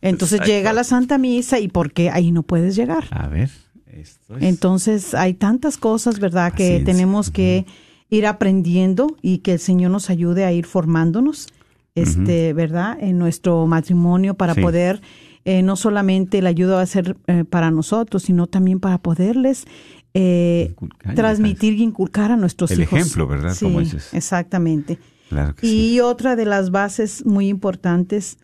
Entonces 0.00 0.34
Exacto. 0.36 0.52
llega 0.52 0.72
la 0.72 0.84
Santa 0.84 1.18
Misa 1.18 1.58
y 1.58 1.66
¿por 1.66 1.92
qué 1.92 2.08
ahí 2.10 2.30
no 2.30 2.44
puedes 2.44 2.76
llegar? 2.76 3.04
A 3.10 3.26
ver, 3.26 3.50
esto 3.92 4.36
es... 4.36 4.42
Entonces 4.42 5.14
hay 5.14 5.34
tantas 5.34 5.76
cosas, 5.76 6.18
¿verdad? 6.20 6.52
Que 6.52 6.64
Paciencia. 6.64 6.84
tenemos 6.84 7.30
que 7.30 7.66
ir 8.08 8.26
aprendiendo 8.26 9.16
y 9.22 9.38
que 9.38 9.52
el 9.54 9.58
Señor 9.60 9.90
nos 9.90 10.10
ayude 10.10 10.44
a 10.44 10.52
ir 10.52 10.66
formándonos, 10.66 11.48
este, 11.94 12.52
¿verdad? 12.52 12.96
En 13.00 13.18
nuestro 13.18 13.66
matrimonio 13.66 14.34
para 14.34 14.54
Sí. 14.54 14.60
poder, 14.62 15.00
eh, 15.44 15.62
no 15.62 15.76
solamente 15.76 16.42
la 16.42 16.48
ayuda 16.50 16.76
va 16.76 16.82
a 16.82 16.86
ser 16.86 17.16
eh, 17.26 17.44
para 17.44 17.70
nosotros, 17.70 18.22
sino 18.24 18.46
también 18.46 18.80
para 18.80 18.98
poderles 18.98 19.64
eh, 20.12 20.68
Inculcar 20.72 21.14
transmitir 21.14 21.74
y 21.74 21.82
inculcar 21.84 22.32
a 22.32 22.36
nuestros 22.36 22.72
El 22.72 22.80
hijos. 22.82 22.98
ejemplo, 22.98 23.26
¿verdad? 23.28 23.54
Sí, 23.54 23.64
Como 23.66 23.78
dices. 23.80 24.12
exactamente. 24.12 24.98
Claro 25.28 25.54
que 25.54 25.64
Y 25.66 25.70
sí. 25.92 26.00
otra 26.00 26.34
de 26.34 26.44
las 26.46 26.70
bases 26.72 27.24
muy 27.24 27.46
importantes 27.48 28.36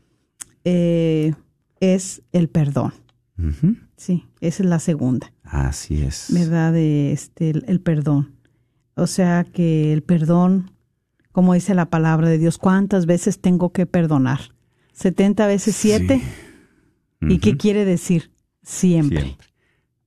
eh, 0.65 1.35
es 1.81 2.23
el 2.33 2.49
perdón. 2.49 2.93
Sí, 3.97 4.27
esa 4.41 4.63
es 4.63 4.69
la 4.69 4.79
segunda. 4.79 5.33
Así 5.43 6.03
es. 6.03 6.27
¿verdad? 6.31 6.73
De 6.73 7.13
este, 7.13 7.51
el, 7.51 7.65
el 7.69 7.81
perdón. 7.81 8.35
O 8.95 9.07
sea 9.07 9.45
que 9.45 9.93
el 9.93 10.03
perdón, 10.03 10.71
como 11.33 11.53
dice 11.55 11.75
la 11.75 11.91
palabra 11.91 12.29
de 12.29 12.39
Dios, 12.39 12.57
¿cuántas 12.57 13.05
veces 13.05 13.41
tengo 13.41 13.73
que 13.73 13.85
perdonar? 13.85 14.41
¿70 14.99 15.47
veces 15.47 15.77
7? 15.77 16.23
¿Y 17.21 17.39
qué 17.39 17.57
quiere 17.57 17.85
decir? 17.85 18.33
Siempre. 18.63 19.21
Siempre. 19.21 19.47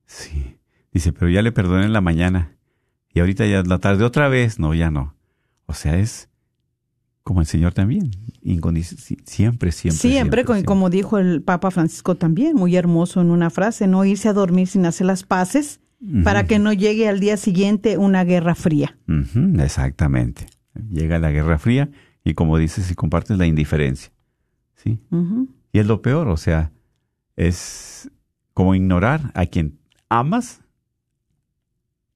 Sí. 0.06 0.56
Dice, 0.92 1.12
pero 1.12 1.30
ya 1.30 1.42
le 1.42 1.52
perdoné 1.52 1.84
en 1.84 1.92
la 1.92 2.00
mañana. 2.00 2.56
Y 3.12 3.20
ahorita 3.20 3.46
ya 3.46 3.60
es 3.60 3.68
la 3.68 3.78
tarde 3.78 4.04
otra 4.04 4.28
vez. 4.28 4.58
No, 4.58 4.74
ya 4.74 4.90
no. 4.90 5.14
O 5.66 5.74
sea, 5.74 5.98
es 5.98 6.29
como 7.30 7.42
el 7.42 7.46
Señor 7.46 7.72
también. 7.74 8.10
Siempre, 9.24 9.70
siempre. 9.70 9.96
Siempre, 10.00 10.44
co- 10.44 10.54
como 10.64 10.90
dijo 10.90 11.16
el 11.16 11.42
Papa 11.42 11.70
Francisco 11.70 12.16
también, 12.16 12.56
muy 12.56 12.74
hermoso 12.74 13.20
en 13.20 13.30
una 13.30 13.50
frase, 13.50 13.86
no 13.86 14.04
irse 14.04 14.28
a 14.28 14.32
dormir 14.32 14.66
sin 14.66 14.84
hacer 14.84 15.06
las 15.06 15.22
paces 15.22 15.78
para 16.24 16.44
que 16.48 16.58
no 16.58 16.72
llegue 16.72 17.06
al 17.08 17.20
día 17.20 17.36
siguiente 17.36 17.98
una 17.98 18.24
guerra 18.24 18.56
fría. 18.56 18.98
Exactamente. 19.60 20.46
Llega 20.90 21.20
la 21.20 21.30
Guerra 21.30 21.56
Fría 21.60 21.88
y 22.24 22.34
como 22.34 22.58
dices, 22.58 22.86
si 22.86 22.96
compartes 22.96 23.38
la 23.38 23.46
indiferencia. 23.46 24.10
¿Sí? 24.74 24.98
Y 25.72 25.78
es 25.78 25.86
lo 25.86 26.02
peor, 26.02 26.26
o 26.26 26.36
sea, 26.36 26.72
es 27.36 28.10
como 28.54 28.74
ignorar 28.74 29.30
a 29.34 29.46
quien 29.46 29.78
amas, 30.08 30.62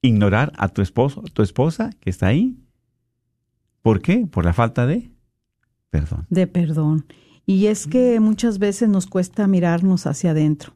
ignorar 0.03 0.53
a 0.57 0.67
tu 0.71 0.83
esposo, 0.83 1.23
tu 1.33 1.43
esposa 1.43 1.91
que 2.01 2.11
está 2.11 2.27
ahí. 2.27 2.57
¿Por 3.85 4.01
qué? 4.01 4.27
Por 4.27 4.47
la 4.47 4.55
falta 4.55 4.87
de 4.87 5.11
perdón. 5.91 6.27
de 6.31 6.47
perdón. 6.47 7.05
Y 7.45 7.67
es 7.67 7.87
que 7.87 8.19
muchas 8.19 8.59
veces 8.59 8.89
nos 8.89 9.07
cuesta 9.07 9.47
mirarnos 9.47 10.07
hacia 10.07 10.31
adentro 10.31 10.73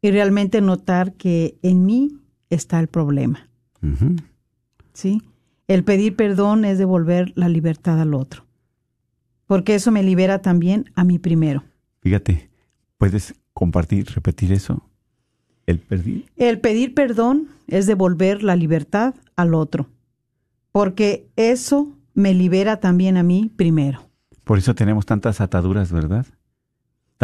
y 0.00 0.12
realmente 0.12 0.60
notar 0.60 1.14
que 1.14 1.58
en 1.62 1.84
mí 1.84 2.20
está 2.48 2.78
el 2.78 2.86
problema. 2.86 3.50
¿sí? 4.92 5.24
El 5.66 5.82
pedir 5.82 6.14
perdón 6.14 6.64
es 6.64 6.78
devolver 6.78 7.32
la 7.34 7.48
libertad 7.48 8.00
al 8.00 8.14
otro, 8.14 8.46
porque 9.46 9.74
eso 9.74 9.90
me 9.90 10.04
libera 10.04 10.40
también 10.40 10.84
a 10.94 11.02
mí 11.02 11.18
primero. 11.18 11.64
Fíjate, 12.00 12.48
¿puedes 12.96 13.34
compartir, 13.52 14.06
repetir 14.14 14.52
eso? 14.52 14.88
El 15.66 15.80
pedir. 15.80 16.26
El 16.36 16.60
pedir 16.60 16.94
perdón 16.94 17.48
es 17.66 17.88
devolver 17.88 18.44
la 18.44 18.54
libertad 18.54 19.16
al 19.34 19.52
otro, 19.52 19.88
porque 20.70 21.28
eso 21.34 21.96
me 22.20 22.34
libera 22.34 22.78
también 22.78 23.16
a 23.16 23.22
mí 23.22 23.50
primero. 23.56 24.08
Por 24.44 24.58
eso 24.58 24.74
tenemos 24.74 25.06
tantas 25.06 25.40
ataduras, 25.40 25.90
¿verdad? 25.92 26.26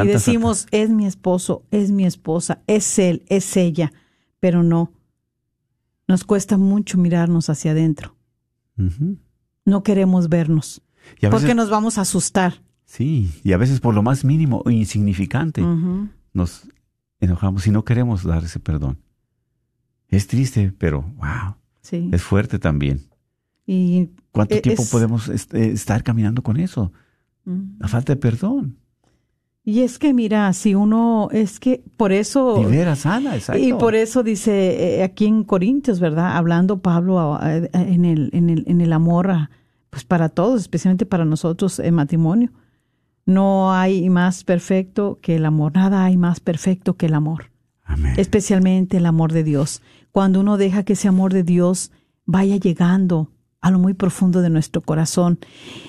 y 0.02 0.06
decimos, 0.08 0.66
es 0.72 0.90
mi 0.90 1.06
esposo, 1.06 1.64
es 1.70 1.90
mi 1.90 2.04
esposa, 2.04 2.60
es 2.66 2.98
él, 2.98 3.22
es 3.28 3.56
ella, 3.56 3.92
pero 4.40 4.62
no. 4.62 4.92
Nos 6.06 6.24
cuesta 6.24 6.58
mucho 6.58 6.98
mirarnos 6.98 7.48
hacia 7.48 7.70
adentro. 7.72 8.14
No 9.64 9.82
queremos 9.82 10.28
vernos, 10.28 10.82
Y 11.20 11.26
a 11.26 11.30
porque 11.30 11.54
nos 11.54 11.70
vamos 11.70 11.96
a 11.98 12.02
asustar. 12.02 12.62
sí, 12.84 13.30
y 13.42 13.52
a 13.52 13.56
veces 13.56 13.80
por 13.80 13.94
lo 13.94 14.02
más 14.02 14.24
mínimo 14.24 14.62
o 14.66 14.70
insignificante 14.70 15.62
nos 16.34 16.68
enojamos 17.20 17.66
y 17.66 17.70
no 17.70 17.84
queremos 17.84 18.22
dar 18.22 18.44
ese 18.44 18.60
perdón. 18.60 18.98
Es 20.08 20.26
triste, 20.26 20.72
pero 20.78 21.02
wow, 21.16 21.56
Sí. 21.80 22.10
es 22.12 22.22
fuerte 22.22 22.58
también. 22.58 23.08
Y, 23.66 24.10
¿Cuánto 24.36 24.54
E- 24.54 24.60
tiempo 24.60 24.84
podemos 24.90 25.28
est- 25.28 25.52
eh, 25.54 25.72
estar 25.72 26.02
caminando 26.02 26.42
con 26.42 26.56
eso? 26.58 26.92
La 27.78 27.88
falta 27.88 28.12
de 28.14 28.20
perdón. 28.20 28.76
y 29.64 29.80
es 29.80 29.98
que 29.98 30.12
mira, 30.14 30.52
si 30.52 30.74
uno, 30.74 31.28
es 31.32 31.58
que 31.60 31.82
por 31.96 32.12
eso... 32.12 32.56
Libera, 32.62 32.94
sana, 32.96 33.34
exacto. 33.34 33.60
Y 33.62 33.72
por 33.72 33.94
eso 33.96 34.22
dice 34.22 34.98
eh, 34.98 35.02
aquí 35.04 35.26
en 35.26 35.42
Corintios, 35.44 35.98
¿verdad? 36.00 36.36
Hablando 36.36 36.78
Pablo 36.82 37.38
en 37.42 38.04
el, 38.04 38.30
en 38.32 38.48
el, 38.50 38.62
en 38.68 38.80
el 38.80 38.92
amor, 38.92 39.30
a- 39.30 39.50
pues 39.90 40.04
para 40.04 40.28
todos, 40.28 40.60
especialmente 40.60 41.06
para 41.06 41.24
nosotros 41.24 41.78
en 41.80 41.94
matrimonio. 41.94 42.50
No 43.24 43.72
hay 43.72 44.08
más 44.10 44.44
perfecto 44.44 45.18
que 45.20 45.34
el 45.36 45.44
amor, 45.46 45.72
nada 45.74 46.04
hay 46.04 46.16
más 46.16 46.38
perfecto 46.40 46.94
que 46.94 47.06
el 47.06 47.14
amor, 47.14 47.50
Amén. 47.84 48.14
especialmente 48.18 48.98
el 48.98 49.06
amor 49.06 49.32
de 49.32 49.42
Dios. 49.42 49.82
Cuando 50.12 50.40
uno 50.40 50.56
deja 50.58 50.84
que 50.84 50.92
ese 50.92 51.08
amor 51.08 51.32
de 51.32 51.42
Dios 51.42 51.90
vaya 52.24 52.56
llegando 52.56 53.32
a 53.60 53.70
lo 53.70 53.78
muy 53.78 53.94
profundo 53.94 54.42
de 54.42 54.50
nuestro 54.50 54.80
corazón, 54.80 55.38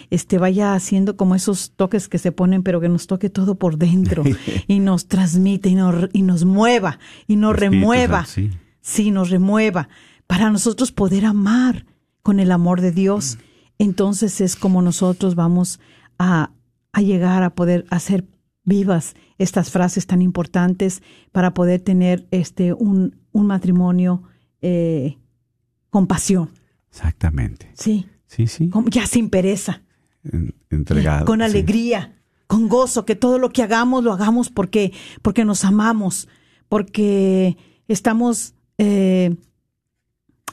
este 0.09 0.37
vaya 0.37 0.73
haciendo 0.73 1.17
como 1.17 1.35
esos 1.35 1.71
toques 1.75 2.07
que 2.07 2.17
se 2.17 2.31
ponen, 2.31 2.63
pero 2.63 2.79
que 2.79 2.89
nos 2.89 3.07
toque 3.07 3.29
todo 3.29 3.55
por 3.55 3.77
dentro 3.77 4.23
y 4.67 4.79
nos 4.79 5.07
transmite 5.07 5.69
y 5.69 5.75
nos, 5.75 6.09
y 6.13 6.23
nos 6.23 6.45
mueva 6.45 6.99
y 7.27 7.35
nos 7.35 7.53
Espíritu 7.53 7.75
remueva 7.75 8.25
sí. 8.25 8.51
sí, 8.81 9.11
nos 9.11 9.29
remueva, 9.29 9.89
para 10.25 10.49
nosotros 10.49 10.91
poder 10.91 11.25
amar 11.25 11.85
con 12.23 12.39
el 12.39 12.51
amor 12.51 12.81
de 12.81 12.91
Dios. 12.91 13.37
Entonces 13.79 14.41
es 14.41 14.55
como 14.55 14.81
nosotros 14.81 15.35
vamos 15.35 15.79
a, 16.17 16.51
a 16.93 17.01
llegar 17.01 17.43
a 17.43 17.53
poder 17.53 17.85
hacer 17.89 18.25
vivas 18.67 19.15
estas 19.37 19.71
frases 19.71 20.07
tan 20.07 20.21
importantes 20.21 21.01
para 21.31 21.53
poder 21.53 21.79
tener 21.81 22.27
este 22.31 22.73
un, 22.73 23.15
un 23.31 23.47
matrimonio 23.47 24.23
eh, 24.61 25.17
con 25.89 26.05
pasión. 26.05 26.49
Exactamente. 26.97 27.71
Sí. 27.75 28.07
Sí, 28.25 28.47
sí. 28.47 28.69
Como 28.69 28.89
ya 28.89 29.05
sin 29.07 29.29
pereza. 29.29 29.81
En- 30.23 30.53
entregado. 30.69 31.25
con 31.25 31.39
sí. 31.39 31.45
alegría, 31.45 32.15
con 32.47 32.67
gozo, 32.67 33.05
que 33.05 33.15
todo 33.15 33.39
lo 33.39 33.49
que 33.49 33.63
hagamos 33.63 34.03
lo 34.03 34.11
hagamos 34.11 34.49
porque, 34.49 34.91
porque 35.21 35.45
nos 35.45 35.63
amamos, 35.63 36.27
porque 36.67 37.55
estamos 37.87 38.53
eh, 38.77 39.35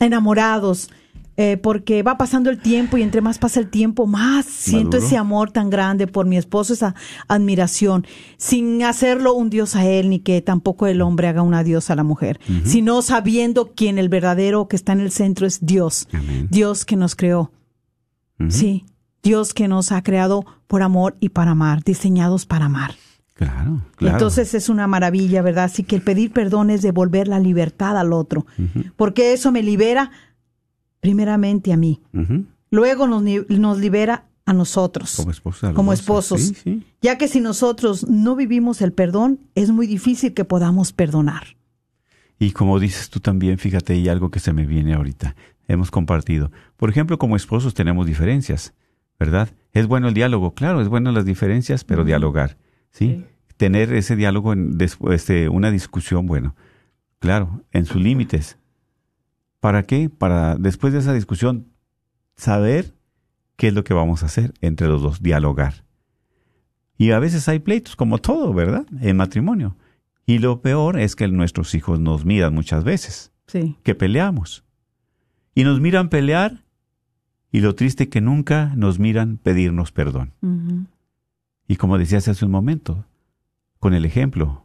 enamorados, 0.00 0.90
eh, 1.36 1.56
porque 1.56 2.02
va 2.04 2.16
pasando 2.16 2.48
el 2.48 2.60
tiempo 2.60 2.96
y 2.96 3.02
entre 3.02 3.20
más 3.20 3.38
pasa 3.38 3.58
el 3.58 3.68
tiempo, 3.68 4.06
más 4.06 4.46
siento 4.46 4.98
ese 4.98 5.16
amor 5.16 5.50
tan 5.50 5.68
grande 5.68 6.06
por 6.06 6.26
mi 6.26 6.36
esposo, 6.36 6.72
esa 6.72 6.94
admiración, 7.26 8.06
sin 8.36 8.82
hacerlo 8.84 9.34
un 9.34 9.50
dios 9.50 9.74
a 9.74 9.84
él, 9.84 10.10
ni 10.10 10.20
que 10.20 10.40
tampoco 10.42 10.86
el 10.86 11.02
hombre 11.02 11.26
haga 11.26 11.42
una 11.42 11.64
diosa 11.64 11.94
a 11.94 11.96
la 11.96 12.04
mujer, 12.04 12.38
sino 12.64 13.02
sabiendo 13.02 13.72
quién 13.74 13.98
el 13.98 14.08
verdadero 14.08 14.68
que 14.68 14.76
está 14.76 14.92
en 14.92 15.00
el 15.00 15.10
centro 15.10 15.46
es 15.46 15.66
Dios, 15.66 16.06
Amén. 16.12 16.46
Dios 16.50 16.84
que 16.84 16.96
nos 16.96 17.16
creó. 17.16 17.50
Sí, 18.48 18.84
Dios 19.22 19.54
que 19.54 19.68
nos 19.68 19.90
ha 19.90 20.02
creado 20.02 20.44
por 20.66 20.82
amor 20.82 21.16
y 21.18 21.30
para 21.30 21.52
amar, 21.52 21.82
diseñados 21.82 22.46
para 22.46 22.66
amar. 22.66 22.94
Claro, 23.34 23.80
claro. 23.96 24.16
Entonces 24.16 24.54
es 24.54 24.68
una 24.68 24.86
maravilla, 24.86 25.42
¿verdad? 25.42 25.64
Así 25.64 25.82
que 25.82 25.96
el 25.96 26.02
pedir 26.02 26.32
perdón 26.32 26.70
es 26.70 26.82
devolver 26.82 27.26
la 27.26 27.40
libertad 27.40 27.98
al 27.98 28.12
otro, 28.12 28.46
porque 28.96 29.32
eso 29.32 29.50
me 29.50 29.62
libera 29.62 30.12
primeramente 31.04 31.70
a 31.70 31.76
mí, 31.76 32.00
luego 32.70 33.06
nos, 33.06 33.78
libera 33.78 34.24
a 34.46 34.54
nosotros 34.54 35.16
Como 35.16 35.30
esposa. 35.30 35.74
como 35.74 35.92
esposos, 35.92 36.40
Sí, 36.40 36.54
sí. 36.54 36.86
ya 37.02 37.18
que 37.18 37.28
si 37.28 37.40
nosotros 37.40 38.08
no 38.08 38.34
vivimos 38.36 38.80
el 38.80 38.92
perdón, 38.94 39.38
es 39.54 39.70
muy 39.70 39.86
difícil 39.86 40.32
que 40.32 40.46
podamos 40.46 40.92
perdonar. 40.94 41.58
Y 42.38 42.52
como 42.52 42.80
dices 42.80 43.10
tú 43.10 43.20
también, 43.20 43.58
fíjate, 43.58 43.96
y 43.96 44.08
algo 44.08 44.30
que 44.30 44.40
se 44.40 44.54
me 44.54 44.64
viene 44.66 44.94
ahorita, 44.94 45.36
hemos 45.68 45.90
compartido. 45.90 46.50
Por 46.78 46.88
ejemplo, 46.88 47.18
como 47.18 47.36
esposos 47.36 47.74
tenemos 47.74 48.06
diferencias, 48.06 48.72
¿verdad? 49.18 49.50
Es 49.74 49.86
bueno 49.86 50.08
el 50.08 50.14
diálogo, 50.14 50.54
claro, 50.54 50.80
es 50.80 50.88
bueno 50.88 51.12
las 51.12 51.26
diferencias, 51.26 51.84
pero 51.84 52.02
dialogar, 52.02 52.56
¿sí? 52.90 53.24
Tener 53.58 53.92
ese 53.92 54.16
diálogo, 54.16 54.54
en, 54.54 54.78
después 54.78 55.26
de 55.26 55.50
una 55.50 55.70
discusión, 55.70 56.24
bueno, 56.26 56.56
claro, 57.18 57.60
en 57.72 57.84
sus 57.84 58.00
límites. 58.00 58.56
¿Para 59.64 59.84
qué? 59.84 60.10
Para 60.10 60.56
después 60.56 60.92
de 60.92 60.98
esa 60.98 61.14
discusión 61.14 61.68
saber 62.36 62.92
qué 63.56 63.68
es 63.68 63.72
lo 63.72 63.82
que 63.82 63.94
vamos 63.94 64.22
a 64.22 64.26
hacer 64.26 64.52
entre 64.60 64.88
los 64.88 65.00
dos, 65.00 65.22
dialogar. 65.22 65.86
Y 66.98 67.12
a 67.12 67.18
veces 67.18 67.48
hay 67.48 67.60
pleitos, 67.60 67.96
como 67.96 68.18
todo, 68.18 68.52
¿verdad? 68.52 68.84
En 69.00 69.16
matrimonio. 69.16 69.74
Y 70.26 70.36
lo 70.36 70.60
peor 70.60 71.00
es 71.00 71.16
que 71.16 71.26
nuestros 71.28 71.74
hijos 71.74 71.98
nos 71.98 72.26
miran 72.26 72.52
muchas 72.52 72.84
veces, 72.84 73.32
Sí. 73.46 73.78
que 73.82 73.94
peleamos. 73.94 74.64
Y 75.54 75.64
nos 75.64 75.80
miran 75.80 76.10
pelear 76.10 76.62
y 77.50 77.60
lo 77.60 77.74
triste 77.74 78.10
que 78.10 78.20
nunca 78.20 78.74
nos 78.76 78.98
miran 78.98 79.38
pedirnos 79.38 79.92
perdón. 79.92 80.34
Y 81.66 81.76
como 81.76 81.96
decías 81.96 82.28
hace 82.28 82.44
un 82.44 82.50
momento, 82.50 83.06
con 83.78 83.94
el 83.94 84.04
ejemplo 84.04 84.62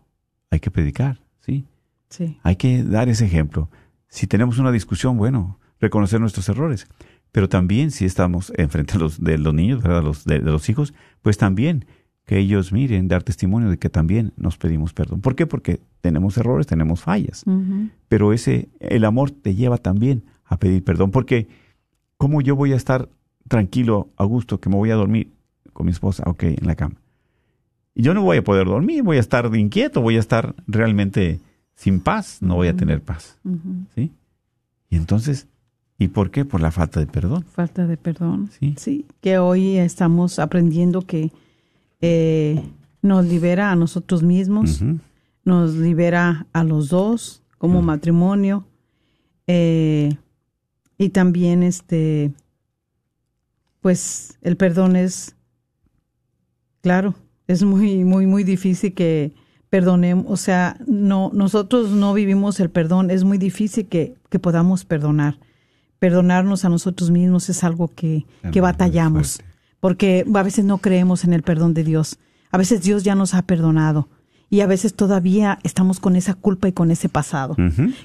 hay 0.52 0.60
que 0.60 0.72
predicar, 0.72 1.22
¿sí? 1.40 1.64
Sí. 2.10 2.38
Hay 2.44 2.58
que 2.58 2.84
dar 2.84 3.08
ese 3.08 3.26
ejemplo. 3.26 3.70
Si 4.10 4.28
tenemos 4.28 4.58
una 4.60 4.72
discusión, 4.72 5.18
bueno, 5.18 5.60
reconocer 5.80 6.20
nuestros 6.20 6.50
errores. 6.50 6.88
Pero 7.32 7.48
también 7.48 7.92
si 7.92 8.06
estamos 8.06 8.52
enfrente 8.58 8.94
de 8.94 9.00
los, 9.00 9.24
de 9.24 9.38
los 9.38 9.54
niños, 9.54 9.82
¿verdad? 9.82 10.04
Los, 10.04 10.26
de, 10.26 10.40
de 10.40 10.52
los 10.52 10.68
hijos, 10.70 10.94
pues 11.22 11.38
también 11.38 11.86
que 12.30 12.38
ellos 12.38 12.72
miren, 12.72 13.08
dar 13.08 13.24
testimonio 13.24 13.72
de 13.72 13.80
que 13.80 13.90
también 13.90 14.34
nos 14.38 14.56
pedimos 14.56 14.94
perdón. 14.94 15.20
¿Por 15.20 15.36
qué? 15.36 15.48
Porque 15.48 15.80
tenemos 16.00 16.38
errores, 16.38 16.68
tenemos 16.68 17.02
fallas. 17.02 17.44
Pero 18.08 18.34
ese, 18.34 18.70
el 18.80 19.06
amor 19.06 19.32
te 19.32 19.56
lleva 19.56 19.80
también 19.80 20.26
a 20.46 20.58
pedir 20.58 20.84
perdón. 20.84 21.10
Porque, 21.10 21.48
¿cómo 22.18 22.42
yo 22.42 22.56
voy 22.56 22.74
a 22.74 22.76
estar 22.76 23.10
tranquilo, 23.48 24.10
a 24.16 24.26
gusto, 24.26 24.60
que 24.60 24.70
me 24.70 24.76
voy 24.76 24.92
a 24.92 24.96
dormir 24.96 25.34
con 25.74 25.88
mi 25.88 25.92
esposa, 25.92 26.22
ok, 26.28 26.44
en 26.44 26.68
la 26.68 26.76
cama? 26.76 27.02
Y 27.96 28.04
yo 28.04 28.14
no 28.14 28.22
voy 28.22 28.38
a 28.38 28.44
poder 28.44 28.68
dormir, 28.68 29.02
voy 29.02 29.18
a 29.18 29.22
estar 29.22 29.50
inquieto, 29.56 30.00
voy 30.00 30.18
a 30.18 30.20
estar 30.20 30.54
realmente 30.68 31.40
sin 31.80 32.02
paz, 32.02 32.42
no 32.42 32.56
voy 32.56 32.68
a 32.68 32.76
tener 32.76 33.02
paz. 33.02 33.40
¿Sí? 33.96 34.12
Y 34.90 34.98
entonces, 34.98 35.48
¿y 35.98 36.10
por 36.10 36.30
qué? 36.30 36.44
Por 36.44 36.60
la 36.60 36.72
falta 36.72 37.00
de 37.00 37.08
perdón. 37.08 37.46
Falta 37.46 37.88
de 37.88 37.96
perdón. 37.96 38.50
Sí. 38.76 39.06
que 39.22 39.38
hoy 39.38 39.78
estamos 39.78 40.40
aprendiendo 40.40 41.04
que 41.04 41.32
eh, 42.02 42.62
nos 43.02 43.26
libera 43.26 43.72
a 43.72 43.78
nosotros 43.78 44.24
mismos, 44.24 44.82
nos 45.46 45.76
libera 45.76 46.48
a 46.52 46.66
los 46.66 46.90
dos 46.90 47.44
como 47.58 47.82
matrimonio 47.82 48.68
eh, 49.48 50.18
y 50.98 51.10
también 51.10 51.64
este, 51.64 52.34
pues 53.80 54.38
el 54.42 54.58
perdón 54.58 54.98
es, 54.98 55.38
claro, 56.82 57.16
es 57.48 57.64
muy, 57.64 58.04
muy, 58.04 58.26
muy 58.26 58.44
difícil 58.44 58.94
que 58.94 59.32
perdonemos, 59.70 60.26
o 60.28 60.38
sea, 60.38 60.78
no, 60.88 61.30
nosotros 61.34 61.92
no 61.92 62.14
vivimos 62.14 62.60
el 62.60 62.70
perdón, 62.70 63.12
es 63.12 63.24
muy 63.24 63.38
difícil 63.38 63.86
que, 63.88 64.16
que 64.30 64.40
podamos 64.40 64.86
perdonar. 64.86 65.38
Perdonarnos 66.00 66.64
a 66.66 66.70
nosotros 66.70 67.12
mismos 67.12 67.50
es 67.50 67.64
algo 67.64 67.90
que, 67.94 68.26
que 68.52 68.62
batallamos, 68.62 69.42
porque 69.80 70.26
a 70.34 70.44
veces 70.44 70.64
no 70.66 70.78
creemos 70.78 71.24
en 71.26 71.34
el 71.34 71.44
perdón 71.44 71.74
de 71.74 71.84
Dios. 71.84 72.18
A 72.52 72.58
veces 72.58 72.82
Dios 72.82 73.04
ya 73.04 73.16
nos 73.16 73.34
ha 73.34 73.42
perdonado 73.44 74.08
y 74.50 74.62
a 74.62 74.66
veces 74.66 74.94
todavía 74.96 75.60
estamos 75.64 76.00
con 76.00 76.16
esa 76.16 76.34
culpa 76.36 76.68
y 76.68 76.72
con 76.72 76.90
ese 76.90 77.10
pasado. 77.10 77.56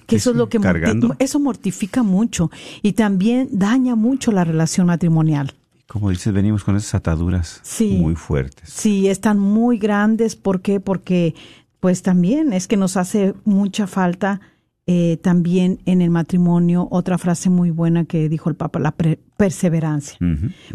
Que 0.07 0.17
eso 0.17 0.31
es 0.33 0.37
lo 0.37 0.49
que 0.49 0.59
morti- 0.59 1.17
eso 1.21 1.39
mortifica 1.41 2.03
mucho 2.03 2.51
y 2.83 2.93
también 2.93 3.49
daña 3.53 3.95
mucho 3.95 4.33
la 4.33 4.45
relación 4.45 4.89
matrimonial. 4.89 5.55
Como 5.87 6.11
dices, 6.11 6.33
venimos 6.33 6.65
con 6.65 6.77
esas 6.77 6.95
ataduras 6.95 7.61
Sí. 7.63 7.99
muy 8.01 8.15
fuertes. 8.15 8.69
Sí, 8.71 9.09
están 9.09 9.39
muy 9.39 9.79
grandes. 9.79 10.35
¿Por 10.37 10.61
qué? 10.61 10.81
Porque 10.81 11.35
pues 11.81 12.03
también 12.03 12.53
es 12.55 12.67
que 12.67 12.77
nos 12.79 12.97
hace 12.97 13.35
mucha 13.45 13.87
falta 13.87 14.41
eh, 14.87 15.19
también 15.23 15.81
en 15.87 16.03
el 16.03 16.11
matrimonio 16.11 16.89
otra 16.91 17.17
frase 17.19 17.49
muy 17.51 17.71
buena 17.71 18.05
que 18.05 18.29
dijo 18.29 18.49
el 18.51 18.57
Papa, 18.57 18.79
la 18.79 18.93
pre- 18.93 19.19
perseverancia. 19.37 20.19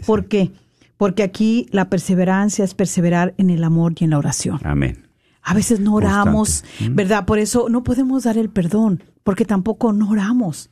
¿Por 0.06 0.26
qué? 0.26 0.52
Porque 0.98 1.24
aquí 1.24 1.68
la 1.72 1.90
perseverancia 1.90 2.66
es 2.66 2.74
perseverar 2.74 3.34
en 3.38 3.50
el 3.50 3.64
amor 3.64 3.94
y 4.00 4.04
en 4.06 4.10
la 4.12 4.18
oración. 4.18 4.60
Amén. 4.64 5.08
A 5.42 5.54
veces 5.54 5.80
no 5.80 5.94
oramos, 5.96 6.62
Constante. 6.62 6.94
¿verdad? 6.94 7.26
Por 7.26 7.40
eso 7.40 7.68
no 7.70 7.84
podemos 7.84 8.24
dar 8.24 8.38
el 8.38 8.50
perdón, 8.50 9.04
porque 9.24 9.46
tampoco 9.46 9.94
no 9.94 10.10
oramos. 10.10 10.70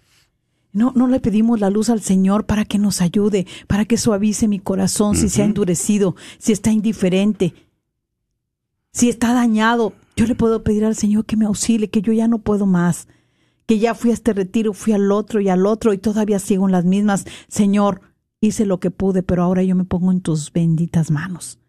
No, 0.77 0.93
no 0.95 1.07
le 1.07 1.19
pedimos 1.19 1.59
la 1.59 1.71
luz 1.71 1.89
al 1.89 2.01
Señor 2.01 2.45
para 2.45 2.63
que 2.63 2.77
nos 2.77 3.01
ayude, 3.01 3.47
para 3.67 3.85
que 3.85 3.97
suavice 3.97 4.47
mi 4.47 4.59
corazón 4.59 5.15
si 5.15 5.27
se 5.27 5.41
ha 5.41 5.45
endurecido, 5.45 6.15
si 6.37 6.51
está 6.51 6.71
indiferente, 6.71 7.53
si 8.93 9.09
está 9.09 9.33
dañado. 9.33 9.93
Yo 10.15 10.25
le 10.27 10.35
puedo 10.35 10.63
pedir 10.63 10.85
al 10.85 10.95
Señor 10.95 11.25
que 11.25 11.35
me 11.35 11.45
auxilie, 11.45 11.89
que 11.89 12.01
yo 12.01 12.13
ya 12.13 12.27
no 12.27 12.37
puedo 12.37 12.67
más, 12.67 13.07
que 13.65 13.79
ya 13.79 13.95
fui 13.95 14.11
a 14.11 14.13
este 14.13 14.33
retiro, 14.33 14.73
fui 14.73 14.93
al 14.93 15.11
otro 15.11 15.41
y 15.41 15.49
al 15.49 15.65
otro 15.65 15.93
y 15.93 15.97
todavía 15.97 16.37
sigo 16.37 16.67
en 16.67 16.71
las 16.71 16.85
mismas. 16.85 17.25
Señor, 17.47 18.01
hice 18.39 18.65
lo 18.65 18.79
que 18.79 18.91
pude, 18.91 19.23
pero 19.23 19.43
ahora 19.43 19.63
yo 19.63 19.75
me 19.75 19.83
pongo 19.83 20.11
en 20.11 20.21
tus 20.21 20.53
benditas 20.53 21.11
manos. 21.11 21.59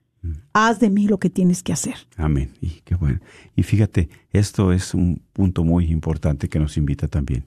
Haz 0.52 0.80
de 0.80 0.90
mí 0.90 1.06
lo 1.06 1.18
que 1.18 1.30
tienes 1.30 1.62
que 1.62 1.72
hacer. 1.72 1.94
Amén. 2.16 2.52
Y 2.60 2.82
qué 2.84 2.94
bueno. 2.94 3.20
Y 3.56 3.62
fíjate, 3.62 4.10
esto 4.30 4.72
es 4.72 4.92
un 4.92 5.22
punto 5.32 5.64
muy 5.64 5.86
importante 5.86 6.48
que 6.48 6.58
nos 6.58 6.76
invita 6.76 7.08
también. 7.08 7.44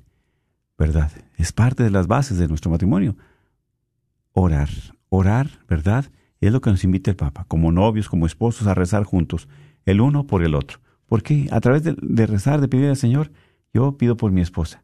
¿Verdad? 0.78 1.12
Es 1.42 1.52
parte 1.52 1.82
de 1.82 1.90
las 1.90 2.06
bases 2.06 2.38
de 2.38 2.48
nuestro 2.48 2.70
matrimonio. 2.70 3.18
Orar. 4.32 4.70
Orar, 5.10 5.50
¿verdad? 5.68 6.06
Es 6.40 6.54
lo 6.54 6.62
que 6.62 6.70
nos 6.70 6.84
invita 6.84 7.10
el 7.10 7.18
Papa, 7.18 7.46
como 7.48 7.72
novios, 7.72 8.10
como 8.10 8.28
esposos, 8.28 8.68
a 8.68 8.76
rezar 8.76 9.06
juntos, 9.06 9.50
el 9.86 10.02
uno 10.02 10.28
por 10.28 10.44
el 10.44 10.54
otro. 10.54 10.82
Porque 11.08 11.48
a 11.50 11.60
través 11.60 11.82
de, 11.82 11.96
de 12.00 12.28
rezar, 12.28 12.62
de 12.62 12.68
pedir 12.68 12.90
al 12.90 12.96
Señor, 12.96 13.32
yo 13.74 13.98
pido 13.98 14.18
por 14.18 14.32
mi 14.32 14.42
esposa. 14.42 14.84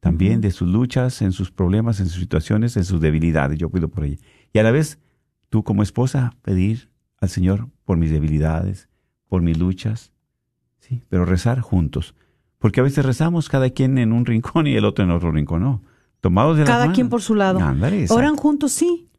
También 0.00 0.40
de 0.40 0.52
sus 0.52 0.68
luchas, 0.68 1.20
en 1.20 1.32
sus 1.32 1.50
problemas, 1.50 2.00
en 2.00 2.06
sus 2.06 2.18
situaciones, 2.18 2.78
en 2.78 2.86
sus 2.86 3.02
debilidades, 3.02 3.58
yo 3.58 3.68
pido 3.68 3.88
por 3.88 4.04
ella. 4.04 4.16
Y 4.54 4.60
a 4.60 4.62
la 4.62 4.70
vez, 4.70 4.98
tú 5.50 5.64
como 5.64 5.82
esposa, 5.82 6.34
pedir 6.40 6.88
al 7.20 7.28
Señor 7.28 7.68
por 7.84 7.98
mis 7.98 8.10
debilidades, 8.10 8.88
por 9.28 9.42
mis 9.42 9.58
luchas, 9.58 10.12
sí, 10.78 11.02
pero 11.10 11.26
rezar 11.26 11.60
juntos. 11.60 12.14
Porque 12.64 12.80
a 12.80 12.82
veces 12.82 13.04
rezamos 13.04 13.50
cada 13.50 13.68
quien 13.68 13.98
en 13.98 14.10
un 14.10 14.24
rincón 14.24 14.66
y 14.66 14.74
el 14.74 14.86
otro 14.86 15.04
en 15.04 15.10
otro 15.10 15.30
rincón, 15.30 15.60
no. 15.60 15.82
Tomados 16.22 16.56
de 16.56 16.64
Cada 16.64 16.92
quien 16.92 17.10
por 17.10 17.20
su 17.20 17.34
lado. 17.34 17.60
Ándale. 17.60 18.06
Oran 18.08 18.36
juntos, 18.36 18.72
sí. 18.72 19.10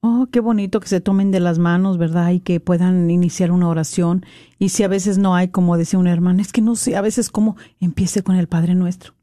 Oh, 0.00 0.26
qué 0.32 0.40
bonito 0.40 0.80
que 0.80 0.88
se 0.88 1.00
tomen 1.00 1.30
de 1.30 1.38
las 1.38 1.60
manos, 1.60 1.96
¿verdad? 1.96 2.32
Y 2.32 2.40
que 2.40 2.58
puedan 2.58 3.08
iniciar 3.08 3.52
una 3.52 3.68
oración. 3.68 4.26
Y 4.58 4.70
si 4.70 4.82
a 4.82 4.88
veces 4.88 5.18
no 5.18 5.36
hay, 5.36 5.46
como 5.46 5.76
decía 5.78 6.00
una 6.00 6.12
hermana, 6.12 6.42
es 6.42 6.50
que 6.50 6.60
no 6.60 6.74
sé, 6.74 6.96
a 6.96 7.02
veces 7.02 7.30
como 7.30 7.56
empiece 7.78 8.24
con 8.24 8.34
el 8.34 8.48
Padre 8.48 8.74
Nuestro. 8.74 9.14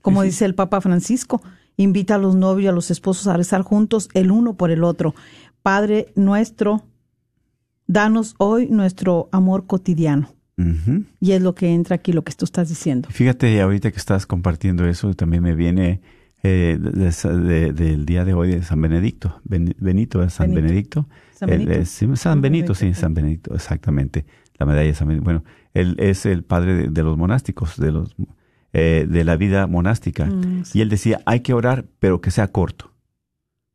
Como 0.00 0.20
Sí, 0.20 0.28
sí. 0.28 0.30
dice 0.30 0.44
el 0.44 0.54
Papa 0.54 0.80
Francisco, 0.80 1.42
invita 1.76 2.14
a 2.14 2.18
los 2.18 2.36
novios 2.36 2.66
y 2.66 2.68
a 2.68 2.72
los 2.72 2.92
esposos 2.92 3.26
a 3.26 3.36
rezar 3.36 3.62
juntos 3.62 4.08
el 4.14 4.30
uno 4.30 4.54
por 4.54 4.70
el 4.70 4.84
otro. 4.84 5.16
Padre 5.64 6.12
Nuestro 6.14 6.84
danos 7.88 8.36
hoy 8.38 8.68
nuestro 8.68 9.28
amor 9.32 9.66
cotidiano. 9.66 10.28
Y 10.56 11.32
es 11.32 11.42
lo 11.42 11.54
que 11.54 11.72
entra 11.74 11.96
aquí, 11.96 12.12
lo 12.12 12.22
que 12.22 12.32
tú 12.32 12.44
estás 12.44 12.68
diciendo. 12.68 13.08
Fíjate, 13.10 13.60
ahorita 13.60 13.90
que 13.90 13.96
estás 13.98 14.26
compartiendo 14.26 14.86
eso, 14.86 15.12
también 15.14 15.42
me 15.42 15.54
viene 15.54 16.00
eh, 16.46 16.78
de- 16.78 16.90
de- 17.10 17.40
de- 17.40 17.72
del 17.72 18.04
día 18.06 18.24
de 18.24 18.34
hoy 18.34 18.50
de 18.50 18.62
San 18.62 18.80
Benedicto. 18.80 19.40
Ben- 19.44 19.74
Benito 19.78 20.22
es 20.22 20.34
San 20.34 20.48
Benito. 20.50 20.62
Benedicto. 20.62 21.08
San 21.34 21.48
Él 21.50 21.66
Benito. 21.66 21.84
sí, 21.86 22.06
San 22.16 22.40
Benito, 22.42 22.74
sí, 22.74 22.84
Benito, 22.84 23.00
San. 23.00 23.14
Benedicto, 23.14 23.54
exactamente. 23.54 24.26
La 24.58 24.66
medalla 24.66 24.86
de 24.86 24.94
San 24.94 25.08
Benedicto. 25.08 25.24
Bueno, 25.24 25.44
él 25.72 25.96
es 25.98 26.26
el 26.26 26.44
padre 26.44 26.88
de, 26.90 27.02
los 27.02 27.16
monásticos, 27.18 27.76
de 27.78 27.92
los 27.92 28.14
eh, 28.74 29.06
de 29.08 29.24
la 29.24 29.36
vida 29.36 29.66
monástica. 29.66 30.26
Mm, 30.26 30.64
sí. 30.64 30.78
Y 30.78 30.82
él 30.82 30.88
decía, 30.90 31.20
hay 31.26 31.40
que 31.40 31.54
orar, 31.54 31.86
pero 31.98 32.20
que 32.20 32.30
sea 32.30 32.48
corto. 32.48 32.92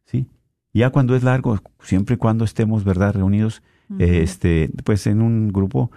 ¿Sí? 0.05 0.27
Ya 0.73 0.91
cuando 0.91 1.15
es 1.15 1.23
largo, 1.23 1.59
siempre 1.81 2.15
y 2.15 2.17
cuando 2.17 2.45
estemos, 2.45 2.83
¿verdad?, 2.83 3.15
reunidos, 3.15 3.63
este, 3.97 4.69
pues 4.83 5.07
en 5.07 5.21
un 5.21 5.47
grupo, 5.51 5.89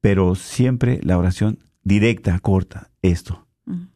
pero 0.00 0.34
siempre 0.34 1.00
la 1.02 1.18
oración 1.18 1.58
directa, 1.82 2.38
corta, 2.40 2.90
esto. 3.02 3.46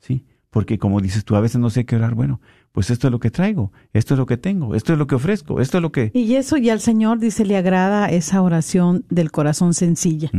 ¿sí? 0.01 0.25
Porque 0.51 0.79
como 0.79 1.01
dices 1.01 1.25
tú, 1.25 1.35
a 1.37 1.41
veces 1.41 1.61
no 1.61 1.71
sé 1.71 1.87
qué 1.87 1.97
orar, 1.97 2.15
bueno, 2.15 2.41
pues 2.73 2.91
esto 2.91 3.07
es 3.09 3.11
lo 3.13 3.21
que 3.21 3.31
traigo, 3.31 3.71
esto 3.93 4.15
es 4.15 4.19
lo 4.19 4.25
que 4.27 4.39
tengo, 4.39 4.75
esto 4.75 4.95
es 4.95 4.99
lo 4.99 5.07
que 5.07 5.15
ofrezco, 5.15 5.61
esto 5.61 5.79
es 5.79 5.83
lo 5.83 5.93
que... 5.93 6.11
Y 6.15 6.35
eso 6.35 6.57
ya 6.57 6.73
al 6.73 6.81
Señor 6.81 7.19
dice, 7.19 7.45
le 7.45 7.57
agrada 7.57 8.07
esa 8.09 8.41
oración 8.41 9.05
del 9.11 9.31
corazón 9.31 9.75
sencilla. 9.75 10.31